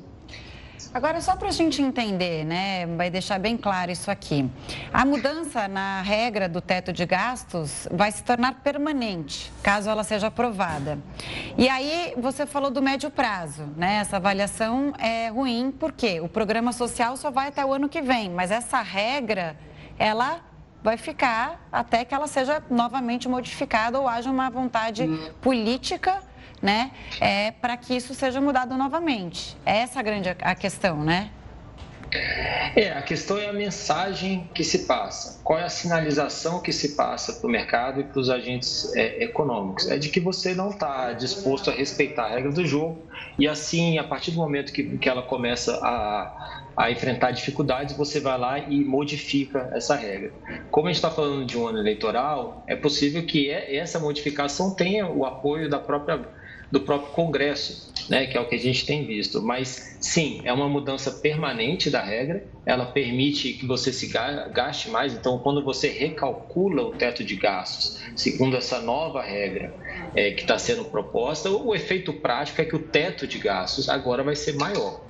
Agora, 0.93 1.19
só 1.21 1.35
para 1.35 1.47
a 1.47 1.51
gente 1.51 1.81
entender, 1.81 2.45
né, 2.45 2.85
vai 2.85 3.09
deixar 3.09 3.39
bem 3.39 3.57
claro 3.57 3.89
isso 3.89 4.11
aqui. 4.11 4.47
A 4.93 5.03
mudança 5.03 5.67
na 5.67 6.03
regra 6.03 6.47
do 6.47 6.61
teto 6.61 6.93
de 6.93 7.03
gastos 7.03 7.87
vai 7.91 8.11
se 8.11 8.23
tornar 8.23 8.61
permanente, 8.61 9.51
caso 9.63 9.89
ela 9.89 10.03
seja 10.03 10.27
aprovada. 10.27 10.99
E 11.57 11.67
aí, 11.67 12.13
você 12.15 12.45
falou 12.45 12.69
do 12.69 12.79
médio 12.79 13.09
prazo, 13.09 13.63
né? 13.75 13.95
Essa 13.95 14.17
avaliação 14.17 14.93
é 14.99 15.29
ruim, 15.29 15.73
porque 15.79 16.21
o 16.21 16.29
programa 16.29 16.71
social 16.71 17.17
só 17.17 17.31
vai 17.31 17.47
até 17.47 17.65
o 17.65 17.73
ano 17.73 17.89
que 17.89 18.01
vem, 18.01 18.29
mas 18.29 18.51
essa 18.51 18.79
regra, 18.83 19.57
ela 19.97 20.41
vai 20.83 20.97
ficar 20.97 21.67
até 21.71 22.05
que 22.05 22.13
ela 22.13 22.27
seja 22.27 22.61
novamente 22.69 23.27
modificada 23.27 23.99
ou 23.99 24.07
haja 24.07 24.29
uma 24.29 24.47
vontade 24.51 25.07
política 25.41 26.21
né, 26.63 26.91
é, 27.19 27.51
para 27.51 27.75
que 27.75 27.93
isso 27.93 28.15
seja 28.15 28.39
mudado 28.39 28.77
novamente. 28.77 29.57
É 29.65 29.79
essa 29.79 29.99
a 29.99 30.01
grande 30.01 30.29
a 30.29 30.55
questão, 30.55 31.03
né? 31.03 31.29
É, 32.75 32.91
a 32.91 33.01
questão 33.01 33.37
é 33.37 33.47
a 33.47 33.53
mensagem 33.53 34.47
que 34.53 34.63
se 34.63 34.85
passa. 34.85 35.41
Qual 35.43 35.57
é 35.57 35.63
a 35.63 35.69
sinalização 35.69 36.61
que 36.61 36.71
se 36.71 36.95
passa 36.95 37.33
para 37.33 37.47
o 37.47 37.49
mercado 37.49 38.01
e 38.01 38.03
para 38.03 38.19
os 38.19 38.29
agentes 38.29 38.93
é, 38.95 39.23
econômicos? 39.23 39.89
É 39.89 39.97
de 39.97 40.09
que 40.09 40.19
você 40.19 40.53
não 40.53 40.69
está 40.69 41.11
disposto 41.13 41.71
a 41.71 41.73
respeitar 41.73 42.25
a 42.25 42.29
regra 42.29 42.51
do 42.51 42.65
jogo 42.65 43.01
e 43.37 43.47
assim, 43.47 43.97
a 43.97 44.03
partir 44.03 44.31
do 44.31 44.37
momento 44.37 44.71
que, 44.71 44.97
que 44.97 45.09
ela 45.09 45.23
começa 45.23 45.79
a, 45.83 46.63
a 46.77 46.91
enfrentar 46.91 47.31
dificuldades, 47.31 47.97
você 47.97 48.19
vai 48.19 48.37
lá 48.37 48.59
e 48.59 48.83
modifica 48.83 49.71
essa 49.73 49.95
regra. 49.95 50.31
Como 50.69 50.87
a 50.87 50.91
gente 50.91 50.97
está 50.97 51.09
falando 51.09 51.45
de 51.45 51.57
um 51.57 51.67
ano 51.67 51.79
eleitoral, 51.79 52.63
é 52.67 52.75
possível 52.75 53.25
que 53.25 53.49
essa 53.49 53.99
modificação 53.99 54.75
tenha 54.75 55.07
o 55.07 55.25
apoio 55.25 55.67
da 55.67 55.79
própria 55.79 56.21
do 56.73 56.79
próprio 56.79 57.11
Congresso, 57.11 57.93
né, 58.09 58.25
que 58.25 58.35
é 58.35 58.41
o 58.41 58.49
que 58.49 58.55
a 58.55 58.59
gente 58.59 58.83
tem 58.83 59.05
visto. 59.05 59.43
Mas 59.43 59.95
sim, 60.01 60.41
é 60.43 60.51
uma 60.51 60.67
mudança 60.67 61.11
permanente 61.11 61.87
da 61.87 62.01
regra, 62.01 62.43
ela 62.65 62.87
permite 62.87 63.53
que 63.53 63.67
você 63.67 63.93
se 63.93 64.07
gaste 64.07 64.89
mais. 64.89 65.13
Então, 65.13 65.37
quando 65.37 65.63
você 65.63 65.87
recalcula 65.87 66.81
o 66.81 66.91
teto 66.91 67.23
de 67.23 67.35
gastos, 67.35 68.01
segundo 68.15 68.57
essa 68.57 68.81
nova 68.81 69.21
regra 69.21 69.71
é, 70.15 70.31
que 70.31 70.41
está 70.41 70.57
sendo 70.57 70.85
proposta, 70.85 71.47
o 71.51 71.75
efeito 71.75 72.11
prático 72.11 72.59
é 72.59 72.65
que 72.65 72.75
o 72.75 72.79
teto 72.79 73.27
de 73.27 73.37
gastos 73.37 73.87
agora 73.87 74.23
vai 74.23 74.35
ser 74.35 74.55
maior. 74.55 75.05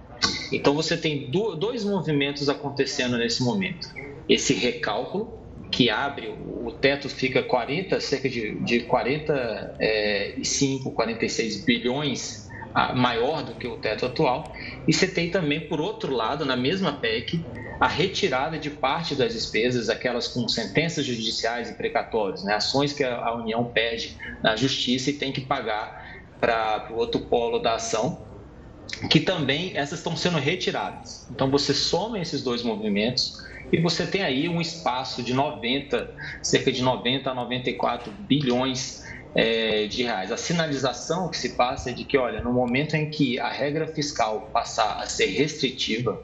Então, 0.51 0.73
você 0.73 0.97
tem 0.97 1.31
dois 1.31 1.85
movimentos 1.85 2.49
acontecendo 2.49 3.17
nesse 3.17 3.41
momento: 3.41 3.87
esse 4.27 4.53
recálculo 4.53 5.42
que 5.73 5.89
abre, 5.89 6.29
o 6.29 6.71
teto 6.71 7.09
fica 7.09 7.41
40, 7.41 7.99
cerca 7.99 8.29
de, 8.29 8.53
de 8.59 8.81
45, 8.81 10.91
46 10.91 11.65
bilhões 11.65 12.47
maior 12.95 13.43
do 13.43 13.55
que 13.55 13.67
o 13.67 13.77
teto 13.77 14.05
atual. 14.05 14.53
E 14.87 14.93
você 14.93 15.07
tem 15.07 15.31
também, 15.31 15.61
por 15.61 15.81
outro 15.81 16.13
lado, 16.13 16.45
na 16.45 16.55
mesma 16.55 16.93
PEC, 16.93 17.43
a 17.79 17.87
retirada 17.87 18.59
de 18.59 18.69
parte 18.69 19.15
das 19.15 19.33
despesas, 19.33 19.89
aquelas 19.89 20.27
com 20.27 20.47
sentenças 20.47 21.03
judiciais 21.05 21.71
e 21.71 21.73
precatórios, 21.73 22.43
né? 22.43 22.53
ações 22.53 22.93
que 22.93 23.03
a 23.03 23.33
União 23.33 23.65
pede 23.65 24.15
na 24.43 24.55
justiça 24.55 25.09
e 25.09 25.13
tem 25.13 25.31
que 25.31 25.41
pagar 25.41 26.21
para 26.39 26.89
o 26.91 26.97
outro 26.97 27.21
polo 27.21 27.57
da 27.57 27.73
ação, 27.75 28.21
que 29.09 29.19
também 29.19 29.75
essas 29.75 29.97
estão 29.99 30.15
sendo 30.15 30.37
retiradas. 30.37 31.27
Então 31.31 31.49
você 31.49 31.73
soma 31.73 32.19
esses 32.19 32.43
dois 32.43 32.61
movimentos 32.61 33.41
e 33.73 33.81
você 33.81 34.05
tem 34.05 34.21
aí 34.21 34.47
um 34.47 34.61
espaço 34.61 35.23
de 35.23 35.33
90, 35.33 36.15
cerca 36.43 36.71
de 36.71 36.83
90 36.83 37.31
a 37.31 37.33
94 37.33 38.11
bilhões 38.11 39.01
é, 39.35 39.87
de 39.87 40.03
reais. 40.03 40.31
A 40.31 40.37
sinalização 40.37 41.27
que 41.27 41.35
se 41.35 41.55
passa 41.55 41.89
é 41.89 41.93
de 41.93 42.05
que, 42.05 42.15
olha, 42.15 42.39
no 42.43 42.53
momento 42.53 42.93
em 42.93 43.09
que 43.09 43.39
a 43.39 43.49
regra 43.49 43.87
fiscal 43.87 44.51
passar 44.53 44.99
a 45.01 45.07
ser 45.07 45.25
restritiva, 45.25 46.23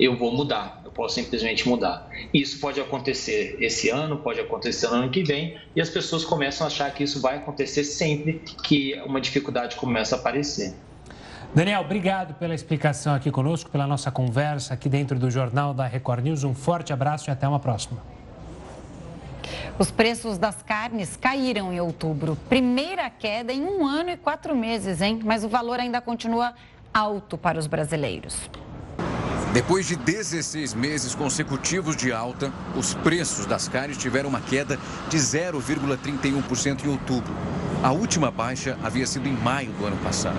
eu 0.00 0.16
vou 0.16 0.32
mudar, 0.32 0.80
eu 0.82 0.90
posso 0.90 1.16
simplesmente 1.16 1.68
mudar. 1.68 2.08
Isso 2.32 2.58
pode 2.58 2.80
acontecer 2.80 3.58
esse 3.60 3.90
ano, 3.90 4.22
pode 4.22 4.40
acontecer 4.40 4.86
no 4.88 4.94
ano 4.94 5.10
que 5.10 5.22
vem, 5.22 5.58
e 5.76 5.82
as 5.82 5.90
pessoas 5.90 6.24
começam 6.24 6.66
a 6.66 6.68
achar 6.68 6.90
que 6.94 7.04
isso 7.04 7.20
vai 7.20 7.36
acontecer 7.36 7.84
sempre 7.84 8.42
que 8.64 8.94
uma 9.04 9.20
dificuldade 9.20 9.76
começa 9.76 10.16
a 10.16 10.18
aparecer. 10.18 10.87
Daniel, 11.54 11.80
obrigado 11.80 12.34
pela 12.34 12.54
explicação 12.54 13.14
aqui 13.14 13.30
conosco, 13.30 13.70
pela 13.70 13.86
nossa 13.86 14.10
conversa 14.10 14.74
aqui 14.74 14.88
dentro 14.88 15.18
do 15.18 15.30
Jornal 15.30 15.72
da 15.72 15.86
Record 15.86 16.22
News. 16.22 16.44
Um 16.44 16.54
forte 16.54 16.92
abraço 16.92 17.30
e 17.30 17.32
até 17.32 17.48
uma 17.48 17.58
próxima. 17.58 18.00
Os 19.78 19.90
preços 19.90 20.36
das 20.36 20.62
carnes 20.62 21.16
caíram 21.16 21.72
em 21.72 21.80
outubro. 21.80 22.36
Primeira 22.48 23.08
queda 23.08 23.52
em 23.52 23.62
um 23.62 23.86
ano 23.86 24.10
e 24.10 24.16
quatro 24.16 24.54
meses, 24.54 25.00
hein? 25.00 25.20
Mas 25.24 25.42
o 25.42 25.48
valor 25.48 25.80
ainda 25.80 26.00
continua 26.00 26.52
alto 26.92 27.38
para 27.38 27.58
os 27.58 27.66
brasileiros. 27.66 28.50
Depois 29.52 29.86
de 29.86 29.96
16 29.96 30.74
meses 30.74 31.14
consecutivos 31.14 31.96
de 31.96 32.12
alta, 32.12 32.52
os 32.76 32.92
preços 32.92 33.46
das 33.46 33.68
carnes 33.68 33.96
tiveram 33.96 34.28
uma 34.28 34.40
queda 34.40 34.78
de 35.08 35.16
0,31% 35.16 36.84
em 36.84 36.88
outubro. 36.88 37.32
A 37.82 37.90
última 37.90 38.30
baixa 38.30 38.76
havia 38.82 39.06
sido 39.06 39.26
em 39.26 39.32
maio 39.32 39.72
do 39.72 39.86
ano 39.86 39.96
passado. 39.98 40.38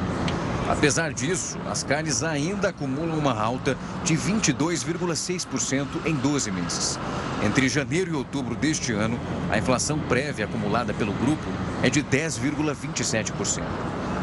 Apesar 0.70 1.12
disso, 1.12 1.58
as 1.68 1.82
carnes 1.82 2.22
ainda 2.22 2.70
acumulam 2.70 3.18
uma 3.18 3.34
alta 3.34 3.76
de 4.04 4.16
22,6% 4.16 5.88
em 6.06 6.14
12 6.14 6.52
meses. 6.52 7.00
Entre 7.44 7.68
janeiro 7.68 8.12
e 8.12 8.16
outubro 8.16 8.56
deste 8.56 8.94
ano, 8.94 9.20
a 9.50 9.58
inflação 9.58 9.98
prévia 9.98 10.46
acumulada 10.46 10.94
pelo 10.94 11.12
grupo 11.14 11.44
é 11.82 11.90
de 11.90 12.04
10,27%. 12.04 13.64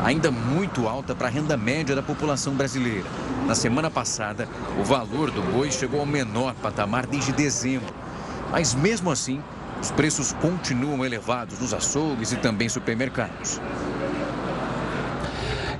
Ainda 0.04 0.30
muito 0.30 0.86
alta 0.86 1.16
para 1.16 1.26
a 1.26 1.30
renda 1.30 1.56
média 1.56 1.96
da 1.96 2.02
população 2.02 2.54
brasileira. 2.54 3.08
Na 3.44 3.56
semana 3.56 3.90
passada, 3.90 4.48
o 4.78 4.84
valor 4.84 5.32
do 5.32 5.42
boi 5.42 5.72
chegou 5.72 5.98
ao 5.98 6.06
menor 6.06 6.54
patamar 6.54 7.06
desde 7.06 7.32
dezembro. 7.32 7.92
Mas 8.52 8.72
mesmo 8.72 9.10
assim, 9.10 9.42
os 9.82 9.90
preços 9.90 10.32
continuam 10.34 11.04
elevados 11.04 11.58
nos 11.58 11.74
açougues 11.74 12.30
e 12.30 12.36
também 12.36 12.68
supermercados. 12.68 13.60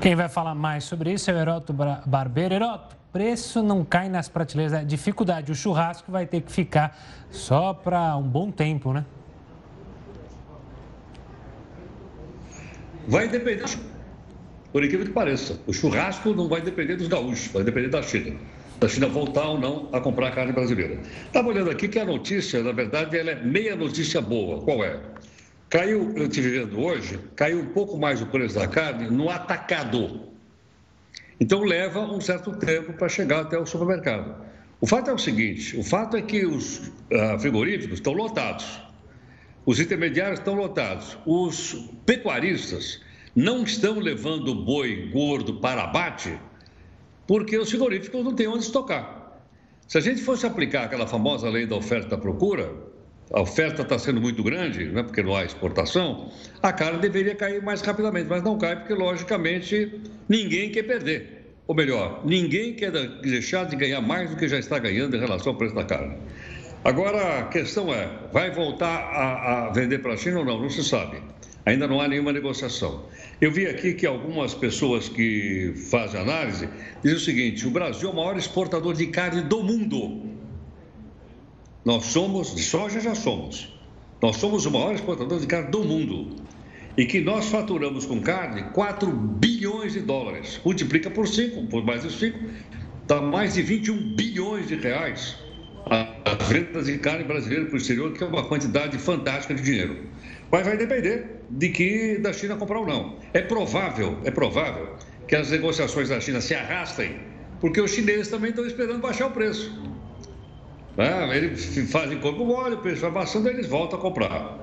Quem 0.06 0.14
vai 0.14 0.28
falar 0.28 0.54
mais 0.54 0.84
sobre 0.84 1.12
isso 1.12 1.28
é 1.32 1.34
o 1.34 1.36
Heroto 1.36 1.72
Barbeiro. 1.72 2.54
Heroto, 2.54 2.94
preço 3.12 3.60
não 3.60 3.84
cai 3.84 4.08
nas 4.08 4.28
prateleiras, 4.28 4.72
é 4.72 4.84
dificuldade. 4.84 5.50
O 5.50 5.54
churrasco 5.56 6.12
vai 6.12 6.24
ter 6.24 6.42
que 6.42 6.52
ficar 6.52 6.96
só 7.28 7.74
para 7.74 8.16
um 8.16 8.22
bom 8.22 8.52
tempo, 8.52 8.92
né? 8.92 9.04
Vai 13.08 13.26
depender, 13.26 13.64
por 14.72 14.84
incrível 14.84 15.06
que 15.06 15.12
pareça. 15.12 15.58
O 15.66 15.72
churrasco 15.72 16.32
não 16.34 16.46
vai 16.46 16.60
depender 16.60 16.94
dos 16.94 17.08
gaúchos, 17.08 17.48
vai 17.48 17.64
depender 17.64 17.88
da 17.88 18.00
China. 18.00 18.36
Da 18.78 18.86
China 18.86 19.08
voltar 19.08 19.48
ou 19.48 19.58
não 19.58 19.88
a 19.92 19.98
comprar 19.98 20.30
carne 20.30 20.52
brasileira. 20.52 21.00
Estava 21.26 21.48
olhando 21.48 21.68
aqui 21.68 21.88
que 21.88 21.98
a 21.98 22.04
notícia, 22.04 22.62
na 22.62 22.70
verdade, 22.70 23.18
ela 23.18 23.32
é 23.32 23.42
meia 23.42 23.74
notícia 23.74 24.20
boa. 24.20 24.62
Qual 24.62 24.84
é? 24.84 25.00
Caiu, 25.68 26.12
eu 26.16 26.26
estive 26.26 26.50
vendo 26.50 26.80
hoje, 26.80 27.18
caiu 27.34 27.60
um 27.60 27.66
pouco 27.66 27.98
mais 27.98 28.22
o 28.22 28.26
preço 28.26 28.54
da 28.54 28.68
carne 28.68 29.10
no 29.10 29.28
atacado. 29.28 30.20
Então 31.40 31.64
leva 31.64 32.00
um 32.00 32.20
certo 32.20 32.52
tempo 32.56 32.92
para 32.92 33.08
chegar 33.08 33.40
até 33.40 33.58
o 33.58 33.66
supermercado. 33.66 34.36
O 34.80 34.86
fato 34.86 35.10
é 35.10 35.12
o 35.12 35.18
seguinte: 35.18 35.76
o 35.76 35.82
fato 35.82 36.16
é 36.16 36.22
que 36.22 36.46
os 36.46 36.88
uh, 36.88 37.38
frigoríficos 37.40 37.98
estão 37.98 38.12
lotados, 38.12 38.80
os 39.64 39.80
intermediários 39.80 40.38
estão 40.38 40.54
lotados, 40.54 41.18
os 41.26 41.90
pecuaristas 42.06 43.00
não 43.34 43.64
estão 43.64 43.98
levando 43.98 44.54
boi 44.54 45.10
gordo 45.12 45.60
para 45.60 45.82
abate 45.82 46.38
porque 47.26 47.58
os 47.58 47.68
frigoríficos 47.68 48.24
não 48.24 48.34
têm 48.34 48.46
onde 48.46 48.64
estocar. 48.64 49.40
Se 49.88 49.98
a 49.98 50.00
gente 50.00 50.22
fosse 50.22 50.46
aplicar 50.46 50.84
aquela 50.84 51.06
famosa 51.06 51.48
lei 51.48 51.66
da 51.66 51.76
oferta 51.76 52.06
e 52.06 52.10
da 52.10 52.18
procura, 52.18 52.72
a 53.32 53.40
oferta 53.40 53.82
está 53.82 53.98
sendo 53.98 54.20
muito 54.20 54.42
grande, 54.42 54.84
né, 54.86 55.02
porque 55.02 55.22
não 55.22 55.34
há 55.34 55.44
exportação, 55.44 56.30
a 56.62 56.72
carne 56.72 57.00
deveria 57.00 57.34
cair 57.34 57.62
mais 57.62 57.80
rapidamente, 57.80 58.28
mas 58.28 58.42
não 58.42 58.56
cai 58.56 58.76
porque, 58.76 58.94
logicamente, 58.94 60.00
ninguém 60.28 60.70
quer 60.70 60.84
perder. 60.84 61.36
Ou 61.66 61.74
melhor, 61.74 62.22
ninguém 62.24 62.74
quer 62.74 62.92
deixar 62.92 63.64
de 63.64 63.74
ganhar 63.74 64.00
mais 64.00 64.30
do 64.30 64.36
que 64.36 64.46
já 64.46 64.58
está 64.58 64.78
ganhando 64.78 65.16
em 65.16 65.20
relação 65.20 65.52
ao 65.52 65.58
preço 65.58 65.74
da 65.74 65.84
carne. 65.84 66.16
Agora, 66.84 67.40
a 67.40 67.42
questão 67.46 67.92
é, 67.92 68.08
vai 68.32 68.52
voltar 68.52 68.86
a, 68.86 69.66
a 69.66 69.72
vender 69.72 69.98
para 69.98 70.12
a 70.12 70.16
China 70.16 70.38
ou 70.38 70.44
não? 70.44 70.60
Não 70.60 70.70
se 70.70 70.84
sabe. 70.84 71.20
Ainda 71.64 71.88
não 71.88 72.00
há 72.00 72.06
nenhuma 72.06 72.32
negociação. 72.32 73.06
Eu 73.40 73.50
vi 73.50 73.66
aqui 73.66 73.92
que 73.94 74.06
algumas 74.06 74.54
pessoas 74.54 75.08
que 75.08 75.74
fazem 75.90 76.20
análise 76.20 76.68
dizem 77.02 77.16
o 77.16 77.20
seguinte: 77.20 77.66
o 77.66 77.70
Brasil 77.70 78.08
é 78.08 78.12
o 78.12 78.14
maior 78.14 78.36
exportador 78.36 78.94
de 78.94 79.08
carne 79.08 79.42
do 79.42 79.64
mundo. 79.64 80.35
Nós 81.86 82.06
somos, 82.06 82.52
de 82.52 82.64
soja 82.64 82.98
já 82.98 83.14
somos, 83.14 83.72
nós 84.20 84.38
somos 84.38 84.66
o 84.66 84.72
maior 84.72 84.92
exportador 84.92 85.38
de 85.38 85.46
carne 85.46 85.70
do 85.70 85.84
mundo. 85.84 86.34
E 86.96 87.06
que 87.06 87.20
nós 87.20 87.46
faturamos 87.46 88.04
com 88.04 88.20
carne 88.20 88.64
4 88.72 89.08
bilhões 89.08 89.92
de 89.92 90.00
dólares. 90.00 90.60
Multiplica 90.64 91.08
por 91.08 91.28
5, 91.28 91.68
por 91.68 91.84
mais 91.84 92.02
de 92.02 92.10
5, 92.10 92.40
dá 93.06 93.20
mais 93.22 93.54
de 93.54 93.62
21 93.62 94.16
bilhões 94.16 94.66
de 94.66 94.74
reais 94.74 95.36
as 95.88 96.48
vendas 96.48 96.86
de 96.86 96.98
carne 96.98 97.22
brasileira 97.22 97.66
para 97.66 97.74
o 97.74 97.76
exterior, 97.76 98.12
que 98.12 98.24
é 98.24 98.26
uma 98.26 98.42
quantidade 98.42 98.98
fantástica 98.98 99.54
de 99.54 99.62
dinheiro. 99.62 99.96
Mas 100.50 100.66
vai 100.66 100.76
depender 100.76 101.40
de 101.48 101.68
que 101.68 102.18
da 102.18 102.32
China 102.32 102.56
comprar 102.56 102.80
ou 102.80 102.86
não. 102.86 103.16
É 103.32 103.42
provável, 103.42 104.18
é 104.24 104.32
provável 104.32 104.96
que 105.28 105.36
as 105.36 105.52
negociações 105.52 106.08
da 106.08 106.18
China 106.18 106.40
se 106.40 106.52
arrastem, 106.52 107.14
porque 107.60 107.80
os 107.80 107.92
chineses 107.92 108.26
também 108.26 108.50
estão 108.50 108.66
esperando 108.66 109.00
baixar 109.00 109.28
o 109.28 109.30
preço. 109.30 109.95
Né? 110.96 111.36
Eles 111.36 111.90
fazem 111.90 112.18
corpo 112.18 112.44
mole, 112.44 112.74
o 112.74 112.78
preço 112.78 113.02
vai 113.02 113.10
baixando, 113.10 113.48
eles 113.48 113.66
voltam 113.66 113.98
a 113.98 114.02
comprar. 114.02 114.58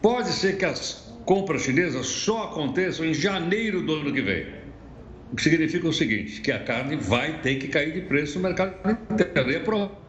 Pode 0.00 0.30
ser 0.30 0.56
que 0.56 0.64
as 0.64 1.12
compras 1.24 1.62
chinesas 1.62 2.06
só 2.06 2.44
aconteçam 2.44 3.04
em 3.04 3.14
janeiro 3.14 3.82
do 3.82 3.94
ano 3.94 4.12
que 4.12 4.20
vem. 4.20 4.46
O 5.32 5.36
que 5.36 5.42
significa 5.42 5.88
o 5.88 5.92
seguinte, 5.92 6.40
que 6.40 6.52
a 6.52 6.58
carne 6.58 6.96
vai 6.96 7.40
ter 7.40 7.56
que 7.56 7.68
cair 7.68 7.92
de 7.92 8.02
preço 8.02 8.38
no 8.38 8.44
mercado 8.44 8.74
inteiro. 9.10 9.50
E 9.50 9.54
é 9.56 9.60
provável 9.60 10.02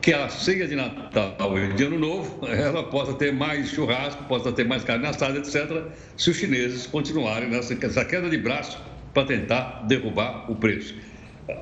que 0.00 0.14
a 0.14 0.28
ceia 0.28 0.66
de 0.66 0.74
Natal 0.74 1.58
e 1.58 1.72
de 1.74 1.84
Ano 1.84 1.98
Novo, 1.98 2.44
ela 2.48 2.84
possa 2.84 3.12
ter 3.14 3.32
mais 3.32 3.68
churrasco, 3.68 4.24
possa 4.24 4.52
ter 4.52 4.64
mais 4.64 4.82
carne 4.82 5.06
assada, 5.06 5.38
etc., 5.38 5.84
se 6.16 6.30
os 6.30 6.36
chineses 6.36 6.86
continuarem 6.86 7.48
nessa 7.48 7.74
queda 8.04 8.28
de 8.28 8.38
braço 8.38 8.80
para 9.12 9.26
tentar 9.26 9.84
derrubar 9.86 10.50
o 10.50 10.56
preço. 10.56 10.94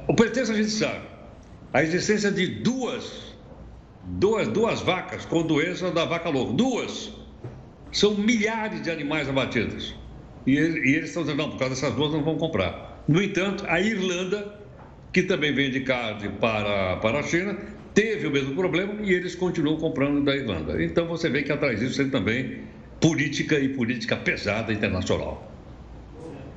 O 0.06 0.14
pretexto 0.14 0.52
a 0.52 0.56
gente 0.56 0.70
sabe, 0.70 1.00
a 1.72 1.82
existência 1.82 2.30
de 2.30 2.46
duas, 2.46 3.34
duas, 4.04 4.48
duas 4.48 4.80
vacas 4.80 5.26
com 5.26 5.42
doença 5.42 5.90
da 5.90 6.04
vaca 6.04 6.28
louca. 6.28 6.52
Duas. 6.54 7.12
São 7.92 8.14
milhares 8.14 8.82
de 8.82 8.90
animais 8.90 9.28
abatidos. 9.28 9.94
E, 10.46 10.52
e 10.52 10.94
eles 10.94 11.08
estão 11.08 11.22
dizendo, 11.22 11.38
não, 11.38 11.50
por 11.50 11.58
causa 11.58 11.74
dessas 11.74 11.94
duas 11.94 12.12
não 12.12 12.22
vão 12.22 12.36
comprar. 12.36 13.02
No 13.06 13.22
entanto, 13.22 13.64
a 13.66 13.80
Irlanda, 13.80 14.60
que 15.12 15.22
também 15.22 15.54
vende 15.54 15.80
carne 15.80 16.28
para, 16.40 16.96
para 16.96 17.20
a 17.20 17.22
China, 17.22 17.56
teve 17.94 18.26
o 18.26 18.30
mesmo 18.30 18.54
problema 18.54 18.94
e 19.02 19.12
eles 19.12 19.34
continuam 19.34 19.76
comprando 19.76 20.24
da 20.24 20.34
Irlanda. 20.34 20.82
Então 20.82 21.06
você 21.06 21.28
vê 21.28 21.42
que 21.42 21.52
atrás 21.52 21.80
disso 21.80 21.96
tem 21.96 22.10
também 22.10 22.62
política 23.00 23.58
e 23.58 23.68
política 23.68 24.16
pesada 24.16 24.72
internacional. 24.72 25.50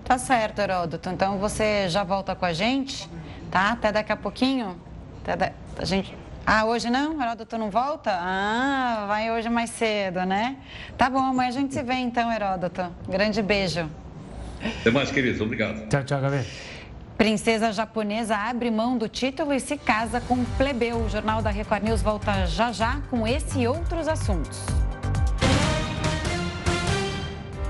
Tá 0.04 0.18
certo, 0.18 0.60
Heródoto. 0.60 1.10
Então 1.10 1.38
você 1.38 1.88
já 1.88 2.04
volta 2.04 2.36
com 2.36 2.46
a 2.46 2.54
gente, 2.54 3.10
tá? 3.50 3.72
Até 3.72 3.92
daqui 3.92 4.12
a 4.12 4.18
pouquinho. 4.18 4.76
A 5.78 5.86
gente... 5.86 6.16
Ah, 6.46 6.66
hoje 6.66 6.90
não? 6.90 7.22
Heródoto 7.22 7.58
não 7.58 7.70
volta? 7.70 8.12
Ah, 8.12 9.06
vai 9.08 9.32
hoje 9.32 9.48
mais 9.48 9.70
cedo, 9.70 10.26
né? 10.26 10.58
Tá 10.98 11.10
bom, 11.10 11.20
amanhã 11.20 11.50
a 11.50 11.52
gente 11.52 11.74
se 11.74 11.84
vê 11.84 11.94
então, 11.94 12.32
Heródoto. 12.32 12.92
Grande 13.08 13.42
beijo. 13.42 13.88
Até 14.82 14.92
mais, 14.92 15.12
querido. 15.12 15.44
Obrigado. 15.44 15.88
Tchau, 15.88 16.04
tchau, 16.04 16.22
Gabi. 16.22 16.46
Princesa 17.18 17.72
japonesa 17.72 18.36
abre 18.36 18.72
mão 18.72 18.98
do 18.98 19.08
título 19.08 19.54
e 19.54 19.60
se 19.60 19.78
casa 19.78 20.20
com 20.22 20.44
plebeu. 20.58 20.98
O 20.98 21.10
Jornal 21.10 21.42
da 21.42 21.52
Record 21.52 21.84
News 21.84 22.02
volta 22.02 22.48
já 22.48 22.72
já 22.72 23.00
com 23.10 23.28
esse 23.28 23.60
e 23.60 23.68
outros 23.68 24.08
assuntos. 24.08 24.60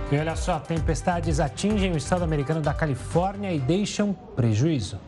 E 0.09 0.17
olha 0.17 0.35
só, 0.35 0.59
tempestades 0.59 1.39
atingem 1.39 1.91
o 1.93 1.97
estado 1.97 2.23
americano 2.23 2.61
da 2.61 2.73
Califórnia 2.73 3.51
e 3.53 3.59
deixam 3.59 4.13
prejuízo. 4.13 4.99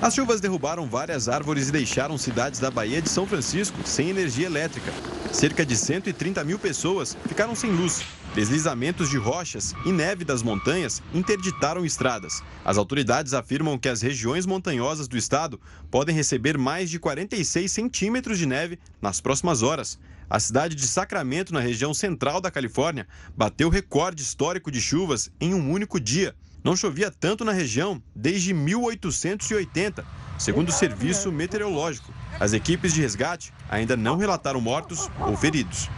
As 0.00 0.14
chuvas 0.14 0.40
derrubaram 0.40 0.86
várias 0.86 1.28
árvores 1.28 1.68
e 1.68 1.72
deixaram 1.72 2.18
cidades 2.18 2.60
da 2.60 2.70
Baía 2.70 3.00
de 3.00 3.08
São 3.08 3.26
Francisco 3.26 3.78
sem 3.86 4.10
energia 4.10 4.46
elétrica. 4.46 4.92
Cerca 5.32 5.64
de 5.64 5.76
130 5.76 6.44
mil 6.44 6.58
pessoas 6.58 7.16
ficaram 7.26 7.54
sem 7.54 7.70
luz. 7.70 8.04
Deslizamentos 8.34 9.08
de 9.08 9.16
rochas 9.16 9.74
e 9.86 9.92
neve 9.92 10.24
das 10.24 10.42
montanhas 10.42 11.02
interditaram 11.14 11.84
estradas. 11.86 12.42
As 12.64 12.76
autoridades 12.76 13.32
afirmam 13.32 13.78
que 13.78 13.88
as 13.88 14.02
regiões 14.02 14.44
montanhosas 14.44 15.08
do 15.08 15.16
estado 15.16 15.60
podem 15.90 16.14
receber 16.14 16.58
mais 16.58 16.90
de 16.90 16.98
46 16.98 17.70
centímetros 17.70 18.38
de 18.38 18.46
neve 18.46 18.78
nas 19.00 19.20
próximas 19.20 19.62
horas. 19.62 19.98
A 20.28 20.40
cidade 20.40 20.74
de 20.74 20.86
Sacramento, 20.86 21.54
na 21.54 21.60
região 21.60 21.94
central 21.94 22.40
da 22.40 22.50
Califórnia, 22.50 23.06
bateu 23.36 23.68
recorde 23.68 24.22
histórico 24.22 24.70
de 24.70 24.80
chuvas 24.80 25.30
em 25.40 25.54
um 25.54 25.70
único 25.70 26.00
dia. 26.00 26.34
Não 26.64 26.74
chovia 26.74 27.10
tanto 27.10 27.44
na 27.44 27.52
região 27.52 28.02
desde 28.16 28.54
1880, 28.54 30.02
segundo 30.38 30.70
o 30.70 30.72
Serviço 30.72 31.30
Meteorológico. 31.30 32.10
As 32.40 32.54
equipes 32.54 32.94
de 32.94 33.02
resgate 33.02 33.52
ainda 33.68 33.98
não 33.98 34.16
relataram 34.16 34.62
mortos 34.62 35.10
ou 35.20 35.36
feridos. 35.36 35.90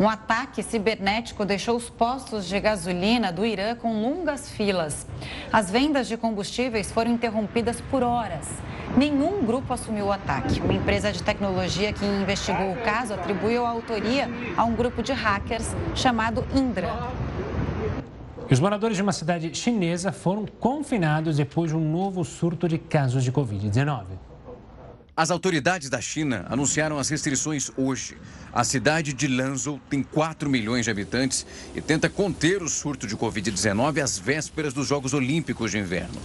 Um 0.00 0.08
ataque 0.08 0.64
cibernético 0.64 1.44
deixou 1.44 1.76
os 1.76 1.88
postos 1.88 2.44
de 2.44 2.58
gasolina 2.58 3.32
do 3.32 3.46
Irã 3.46 3.76
com 3.76 4.02
longas 4.02 4.50
filas. 4.50 5.06
As 5.52 5.70
vendas 5.70 6.08
de 6.08 6.16
combustíveis 6.16 6.90
foram 6.90 7.12
interrompidas 7.12 7.80
por 7.88 8.02
horas. 8.02 8.48
Nenhum 8.96 9.44
grupo 9.46 9.72
assumiu 9.72 10.06
o 10.06 10.12
ataque. 10.12 10.60
Uma 10.60 10.74
empresa 10.74 11.12
de 11.12 11.22
tecnologia 11.22 11.92
que 11.92 12.04
investigou 12.04 12.72
o 12.72 12.82
caso 12.82 13.14
atribuiu 13.14 13.64
a 13.64 13.70
autoria 13.70 14.28
a 14.56 14.64
um 14.64 14.74
grupo 14.74 15.04
de 15.04 15.12
hackers 15.12 15.68
chamado 15.94 16.44
Indra. 16.52 17.29
Os 18.50 18.58
moradores 18.58 18.96
de 18.96 19.02
uma 19.02 19.12
cidade 19.12 19.54
chinesa 19.54 20.10
foram 20.10 20.44
confinados 20.44 21.36
depois 21.36 21.70
de 21.70 21.76
um 21.76 21.92
novo 21.92 22.24
surto 22.24 22.66
de 22.66 22.78
casos 22.78 23.22
de 23.22 23.30
Covid-19. 23.30 24.06
As 25.16 25.30
autoridades 25.30 25.88
da 25.88 26.00
China 26.00 26.46
anunciaram 26.48 26.98
as 26.98 27.08
restrições 27.08 27.70
hoje. 27.76 28.16
A 28.52 28.64
cidade 28.64 29.12
de 29.12 29.28
Lanzhou 29.28 29.78
tem 29.88 30.02
4 30.02 30.50
milhões 30.50 30.84
de 30.84 30.90
habitantes 30.90 31.46
e 31.76 31.80
tenta 31.80 32.08
conter 32.08 32.60
o 32.60 32.68
surto 32.68 33.06
de 33.06 33.16
Covid-19 33.16 34.02
às 34.02 34.18
vésperas 34.18 34.74
dos 34.74 34.88
Jogos 34.88 35.14
Olímpicos 35.14 35.70
de 35.70 35.78
Inverno. 35.78 36.20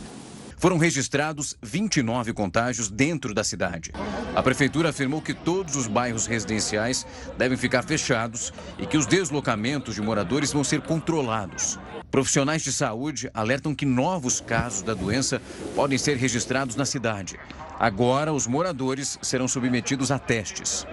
Foram 0.58 0.80
registrados 0.80 1.56
29 1.62 2.34
contágios 2.34 2.90
dentro 2.90 3.36
da 3.36 3.44
cidade. 3.44 3.92
A 4.36 4.42
prefeitura 4.42 4.90
afirmou 4.90 5.22
que 5.22 5.34
todos 5.34 5.76
os 5.76 5.86
bairros 5.86 6.26
residenciais 6.26 7.06
devem 7.38 7.58
ficar 7.58 7.84
fechados 7.84 8.52
e 8.80 8.88
que 8.88 8.98
os 8.98 9.06
deslocamentos 9.06 9.94
de 9.94 10.02
moradores 10.02 10.52
vão 10.52 10.64
ser 10.64 10.82
controlados. 10.82 11.78
Profissionais 12.12 12.62
de 12.62 12.72
saúde 12.72 13.30
alertam 13.34 13.76
que 13.76 13.86
novos 13.86 14.40
casos 14.40 14.82
da 14.82 14.94
doença 14.94 15.42
podem 15.76 15.98
ser 15.98 16.18
registrados 16.18 16.76
na 16.76 16.86
cidade. 16.86 17.38
Agora, 17.80 18.32
os 18.34 18.48
moradores 18.48 19.20
serão 19.22 19.48
submetidos 19.48 20.12
a 20.12 20.20
testes. 20.20 20.86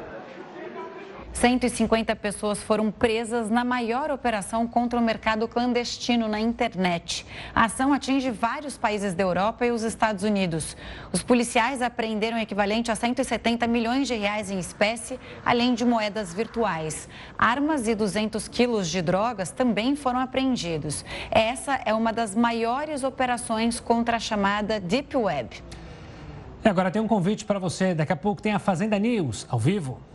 150 1.32 2.14
pessoas 2.16 2.62
foram 2.62 2.90
presas 2.90 3.50
na 3.50 3.64
maior 3.64 4.10
operação 4.10 4.66
contra 4.66 4.98
o 4.98 5.02
mercado 5.02 5.48
clandestino 5.48 6.28
na 6.28 6.38
internet. 6.38 7.26
A 7.54 7.64
ação 7.64 7.92
atinge 7.92 8.30
vários 8.30 8.76
países 8.76 9.14
da 9.14 9.22
Europa 9.22 9.66
e 9.66 9.70
os 9.70 9.82
Estados 9.82 10.22
Unidos. 10.22 10.76
Os 11.10 11.22
policiais 11.22 11.80
apreenderam 11.82 12.36
o 12.36 12.40
equivalente 12.40 12.90
a 12.90 12.94
170 12.94 13.66
milhões 13.66 14.06
de 14.06 14.14
reais 14.14 14.50
em 14.50 14.58
espécie, 14.58 15.18
além 15.44 15.74
de 15.74 15.84
moedas 15.84 16.34
virtuais. 16.34 17.08
Armas 17.36 17.88
e 17.88 17.94
200 17.94 18.46
quilos 18.46 18.88
de 18.88 19.00
drogas 19.00 19.50
também 19.50 19.96
foram 19.96 20.20
apreendidos. 20.20 21.04
Essa 21.30 21.80
é 21.84 21.94
uma 21.94 22.12
das 22.12 22.34
maiores 22.34 23.02
operações 23.02 23.80
contra 23.80 24.16
a 24.16 24.20
chamada 24.20 24.78
Deep 24.78 25.16
Web. 25.16 25.62
E 26.64 26.68
agora 26.68 26.90
tem 26.90 27.02
um 27.02 27.08
convite 27.08 27.44
para 27.44 27.58
você. 27.58 27.94
Daqui 27.94 28.12
a 28.12 28.16
pouco 28.16 28.40
tem 28.40 28.52
a 28.52 28.58
Fazenda 28.58 28.96
News 28.98 29.46
ao 29.48 29.58
vivo. 29.58 30.11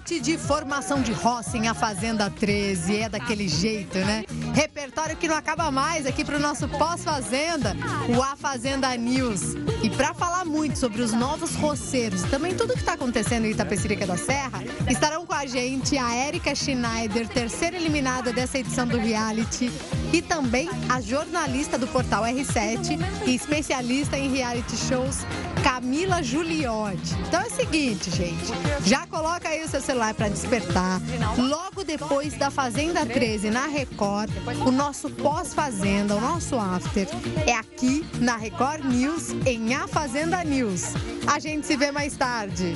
Noite 0.00 0.18
de 0.18 0.38
formação 0.38 1.02
de 1.02 1.12
roça 1.12 1.58
em 1.58 1.68
A 1.68 1.74
Fazenda 1.74 2.30
13. 2.30 3.00
É 3.00 3.08
daquele 3.10 3.46
jeito, 3.46 3.98
né? 3.98 4.24
Repertório 4.54 5.14
que 5.14 5.28
não 5.28 5.36
acaba 5.36 5.70
mais 5.70 6.06
aqui 6.06 6.24
para 6.24 6.36
o 6.36 6.40
nosso 6.40 6.66
pós-fazenda, 6.66 7.76
o 8.08 8.22
A 8.22 8.34
Fazenda 8.34 8.96
News. 8.96 9.56
E 9.82 9.90
para 9.90 10.14
falar 10.14 10.46
muito 10.46 10.78
sobre 10.78 11.02
os 11.02 11.12
novos 11.12 11.54
roceiros, 11.54 12.22
também 12.22 12.54
tudo 12.54 12.72
que 12.72 12.80
está 12.80 12.94
acontecendo 12.94 13.44
em 13.44 13.50
Itapecerica 13.50 14.06
da 14.06 14.16
Serra, 14.16 14.62
estarão 14.88 15.26
com 15.26 15.34
a 15.34 15.44
gente 15.44 15.98
a 15.98 16.14
Érica 16.14 16.54
Schneider, 16.54 17.28
terceira 17.28 17.76
eliminada 17.76 18.32
dessa 18.32 18.58
edição 18.58 18.86
do 18.86 18.96
reality, 18.96 19.70
e 20.14 20.22
também 20.22 20.70
a 20.88 21.00
jornalista 21.02 21.76
do 21.76 21.86
portal 21.86 22.24
R7 22.24 22.98
e 23.26 23.34
especialista 23.34 24.18
em 24.18 24.30
reality 24.30 24.76
shows, 24.76 25.18
Camila 25.62 26.22
Juliotti. 26.22 27.14
Então 27.26 27.40
é 27.40 27.46
o 27.46 27.50
seguinte, 27.50 28.10
gente, 28.10 28.52
já 28.84 29.06
coloca 29.06 29.48
aí 29.48 29.62
o 29.62 29.68
seu 29.68 29.80
celular 29.80 30.14
para 30.14 30.28
despertar. 30.28 31.00
Logo 31.38 31.84
depois 31.84 32.34
da 32.34 32.50
Fazenda 32.50 33.04
13 33.04 33.50
na 33.50 33.66
Record, 33.66 34.30
o 34.66 34.70
nosso 34.70 35.10
pós-fazenda, 35.10 36.14
o 36.14 36.20
nosso 36.20 36.58
after, 36.58 37.06
é 37.46 37.54
aqui 37.54 38.06
na 38.20 38.36
Record 38.36 38.84
News, 38.84 39.30
em 39.46 39.74
A 39.74 39.86
Fazenda 39.86 40.42
News. 40.44 40.94
A 41.26 41.38
gente 41.38 41.66
se 41.66 41.76
vê 41.76 41.90
mais 41.90 42.16
tarde. 42.16 42.74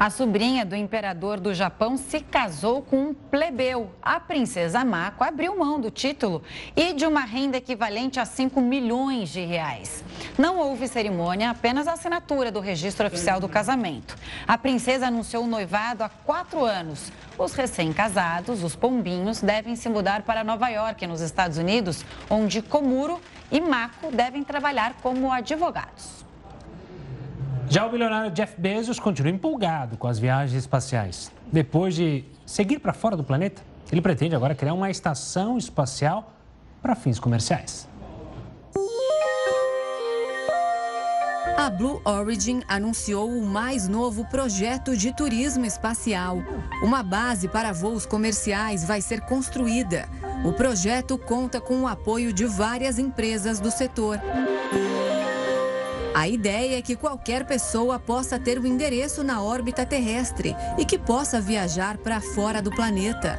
A 0.00 0.10
sobrinha 0.10 0.64
do 0.64 0.76
imperador 0.76 1.40
do 1.40 1.52
Japão 1.52 1.96
se 1.96 2.20
casou 2.20 2.82
com 2.82 3.08
um 3.08 3.14
plebeu. 3.14 3.90
A 4.00 4.20
princesa 4.20 4.84
Mako 4.84 5.24
abriu 5.24 5.58
mão 5.58 5.80
do 5.80 5.90
título 5.90 6.40
e 6.76 6.92
de 6.92 7.04
uma 7.04 7.22
renda 7.22 7.56
equivalente 7.56 8.20
a 8.20 8.24
5 8.24 8.60
milhões 8.60 9.28
de 9.30 9.44
reais. 9.44 10.04
Não 10.38 10.60
houve 10.60 10.86
cerimônia, 10.86 11.50
apenas 11.50 11.88
a 11.88 11.94
assinatura 11.94 12.52
do 12.52 12.60
registro 12.60 13.08
oficial 13.08 13.40
do 13.40 13.48
casamento. 13.48 14.16
A 14.46 14.56
princesa 14.56 15.08
anunciou 15.08 15.42
o 15.42 15.48
noivado 15.48 16.04
há 16.04 16.08
quatro 16.08 16.64
anos. 16.64 17.10
Os 17.36 17.52
recém-casados, 17.54 18.62
os 18.62 18.76
pombinhos, 18.76 19.40
devem 19.40 19.74
se 19.74 19.88
mudar 19.88 20.22
para 20.22 20.44
Nova 20.44 20.68
York, 20.68 21.08
nos 21.08 21.20
Estados 21.20 21.58
Unidos, 21.58 22.04
onde 22.30 22.62
Komuro 22.62 23.20
e 23.50 23.60
Mako 23.60 24.12
devem 24.12 24.44
trabalhar 24.44 24.94
como 25.02 25.32
advogados. 25.32 26.27
Já 27.70 27.84
o 27.84 27.90
bilionário 27.90 28.30
Jeff 28.30 28.58
Bezos 28.58 28.98
continua 28.98 29.30
empolgado 29.30 29.98
com 29.98 30.06
as 30.06 30.18
viagens 30.18 30.58
espaciais. 30.58 31.30
Depois 31.52 31.94
de 31.94 32.24
seguir 32.46 32.78
para 32.78 32.94
fora 32.94 33.14
do 33.14 33.22
planeta, 33.22 33.60
ele 33.92 34.00
pretende 34.00 34.34
agora 34.34 34.54
criar 34.54 34.72
uma 34.72 34.90
estação 34.90 35.58
espacial 35.58 36.32
para 36.80 36.94
fins 36.94 37.20
comerciais. 37.20 37.86
A 41.58 41.68
Blue 41.68 42.00
Origin 42.06 42.62
anunciou 42.68 43.28
o 43.28 43.44
mais 43.44 43.86
novo 43.86 44.24
projeto 44.30 44.96
de 44.96 45.14
turismo 45.14 45.66
espacial. 45.66 46.38
Uma 46.82 47.02
base 47.02 47.48
para 47.48 47.72
voos 47.72 48.06
comerciais 48.06 48.82
vai 48.82 49.02
ser 49.02 49.20
construída. 49.20 50.08
O 50.42 50.54
projeto 50.54 51.18
conta 51.18 51.60
com 51.60 51.82
o 51.82 51.86
apoio 51.86 52.32
de 52.32 52.46
várias 52.46 52.98
empresas 52.98 53.60
do 53.60 53.70
setor. 53.70 54.18
A 56.18 56.26
ideia 56.26 56.76
é 56.76 56.82
que 56.82 56.96
qualquer 56.96 57.46
pessoa 57.46 57.96
possa 57.96 58.40
ter 58.40 58.58
o 58.58 58.62
um 58.62 58.66
endereço 58.66 59.22
na 59.22 59.40
órbita 59.40 59.86
terrestre 59.86 60.52
e 60.76 60.84
que 60.84 60.98
possa 60.98 61.40
viajar 61.40 61.96
para 61.98 62.20
fora 62.20 62.60
do 62.60 62.72
planeta. 62.72 63.38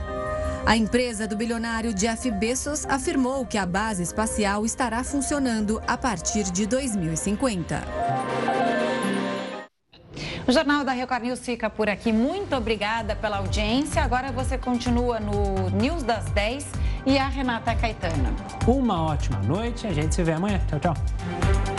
A 0.66 0.78
empresa 0.78 1.28
do 1.28 1.36
bilionário 1.36 1.94
Jeff 1.94 2.32
Bezos 2.32 2.86
afirmou 2.86 3.46
que 3.46 3.58
a 3.58 3.66
base 3.66 4.02
espacial 4.02 4.66
estará 4.66 5.04
funcionando 5.04 5.82
a 5.86 5.98
partir 5.98 6.46
de 6.46 6.66
2050. 6.66 7.84
O 10.48 10.52
Jornal 10.54 10.86
da 10.86 10.94
Record 10.94 11.24
News 11.24 11.40
fica 11.42 11.70
por 11.70 11.90
aqui. 11.90 12.14
Muito 12.14 12.56
obrigada 12.56 13.14
pela 13.14 13.40
audiência. 13.40 14.02
Agora 14.02 14.32
você 14.32 14.58
continua 14.58 15.20
no 15.20 15.70
News 15.72 16.02
das 16.04 16.24
10 16.32 16.66
e 17.06 17.18
a 17.18 17.28
Renata 17.28 17.76
Caetano. 17.76 18.34
Uma 18.66 19.04
ótima 19.04 19.38
noite. 19.40 19.86
A 19.86 19.92
gente 19.92 20.16
se 20.16 20.24
vê 20.24 20.32
amanhã. 20.32 20.62
Tchau, 20.70 20.80
tchau. 20.80 21.79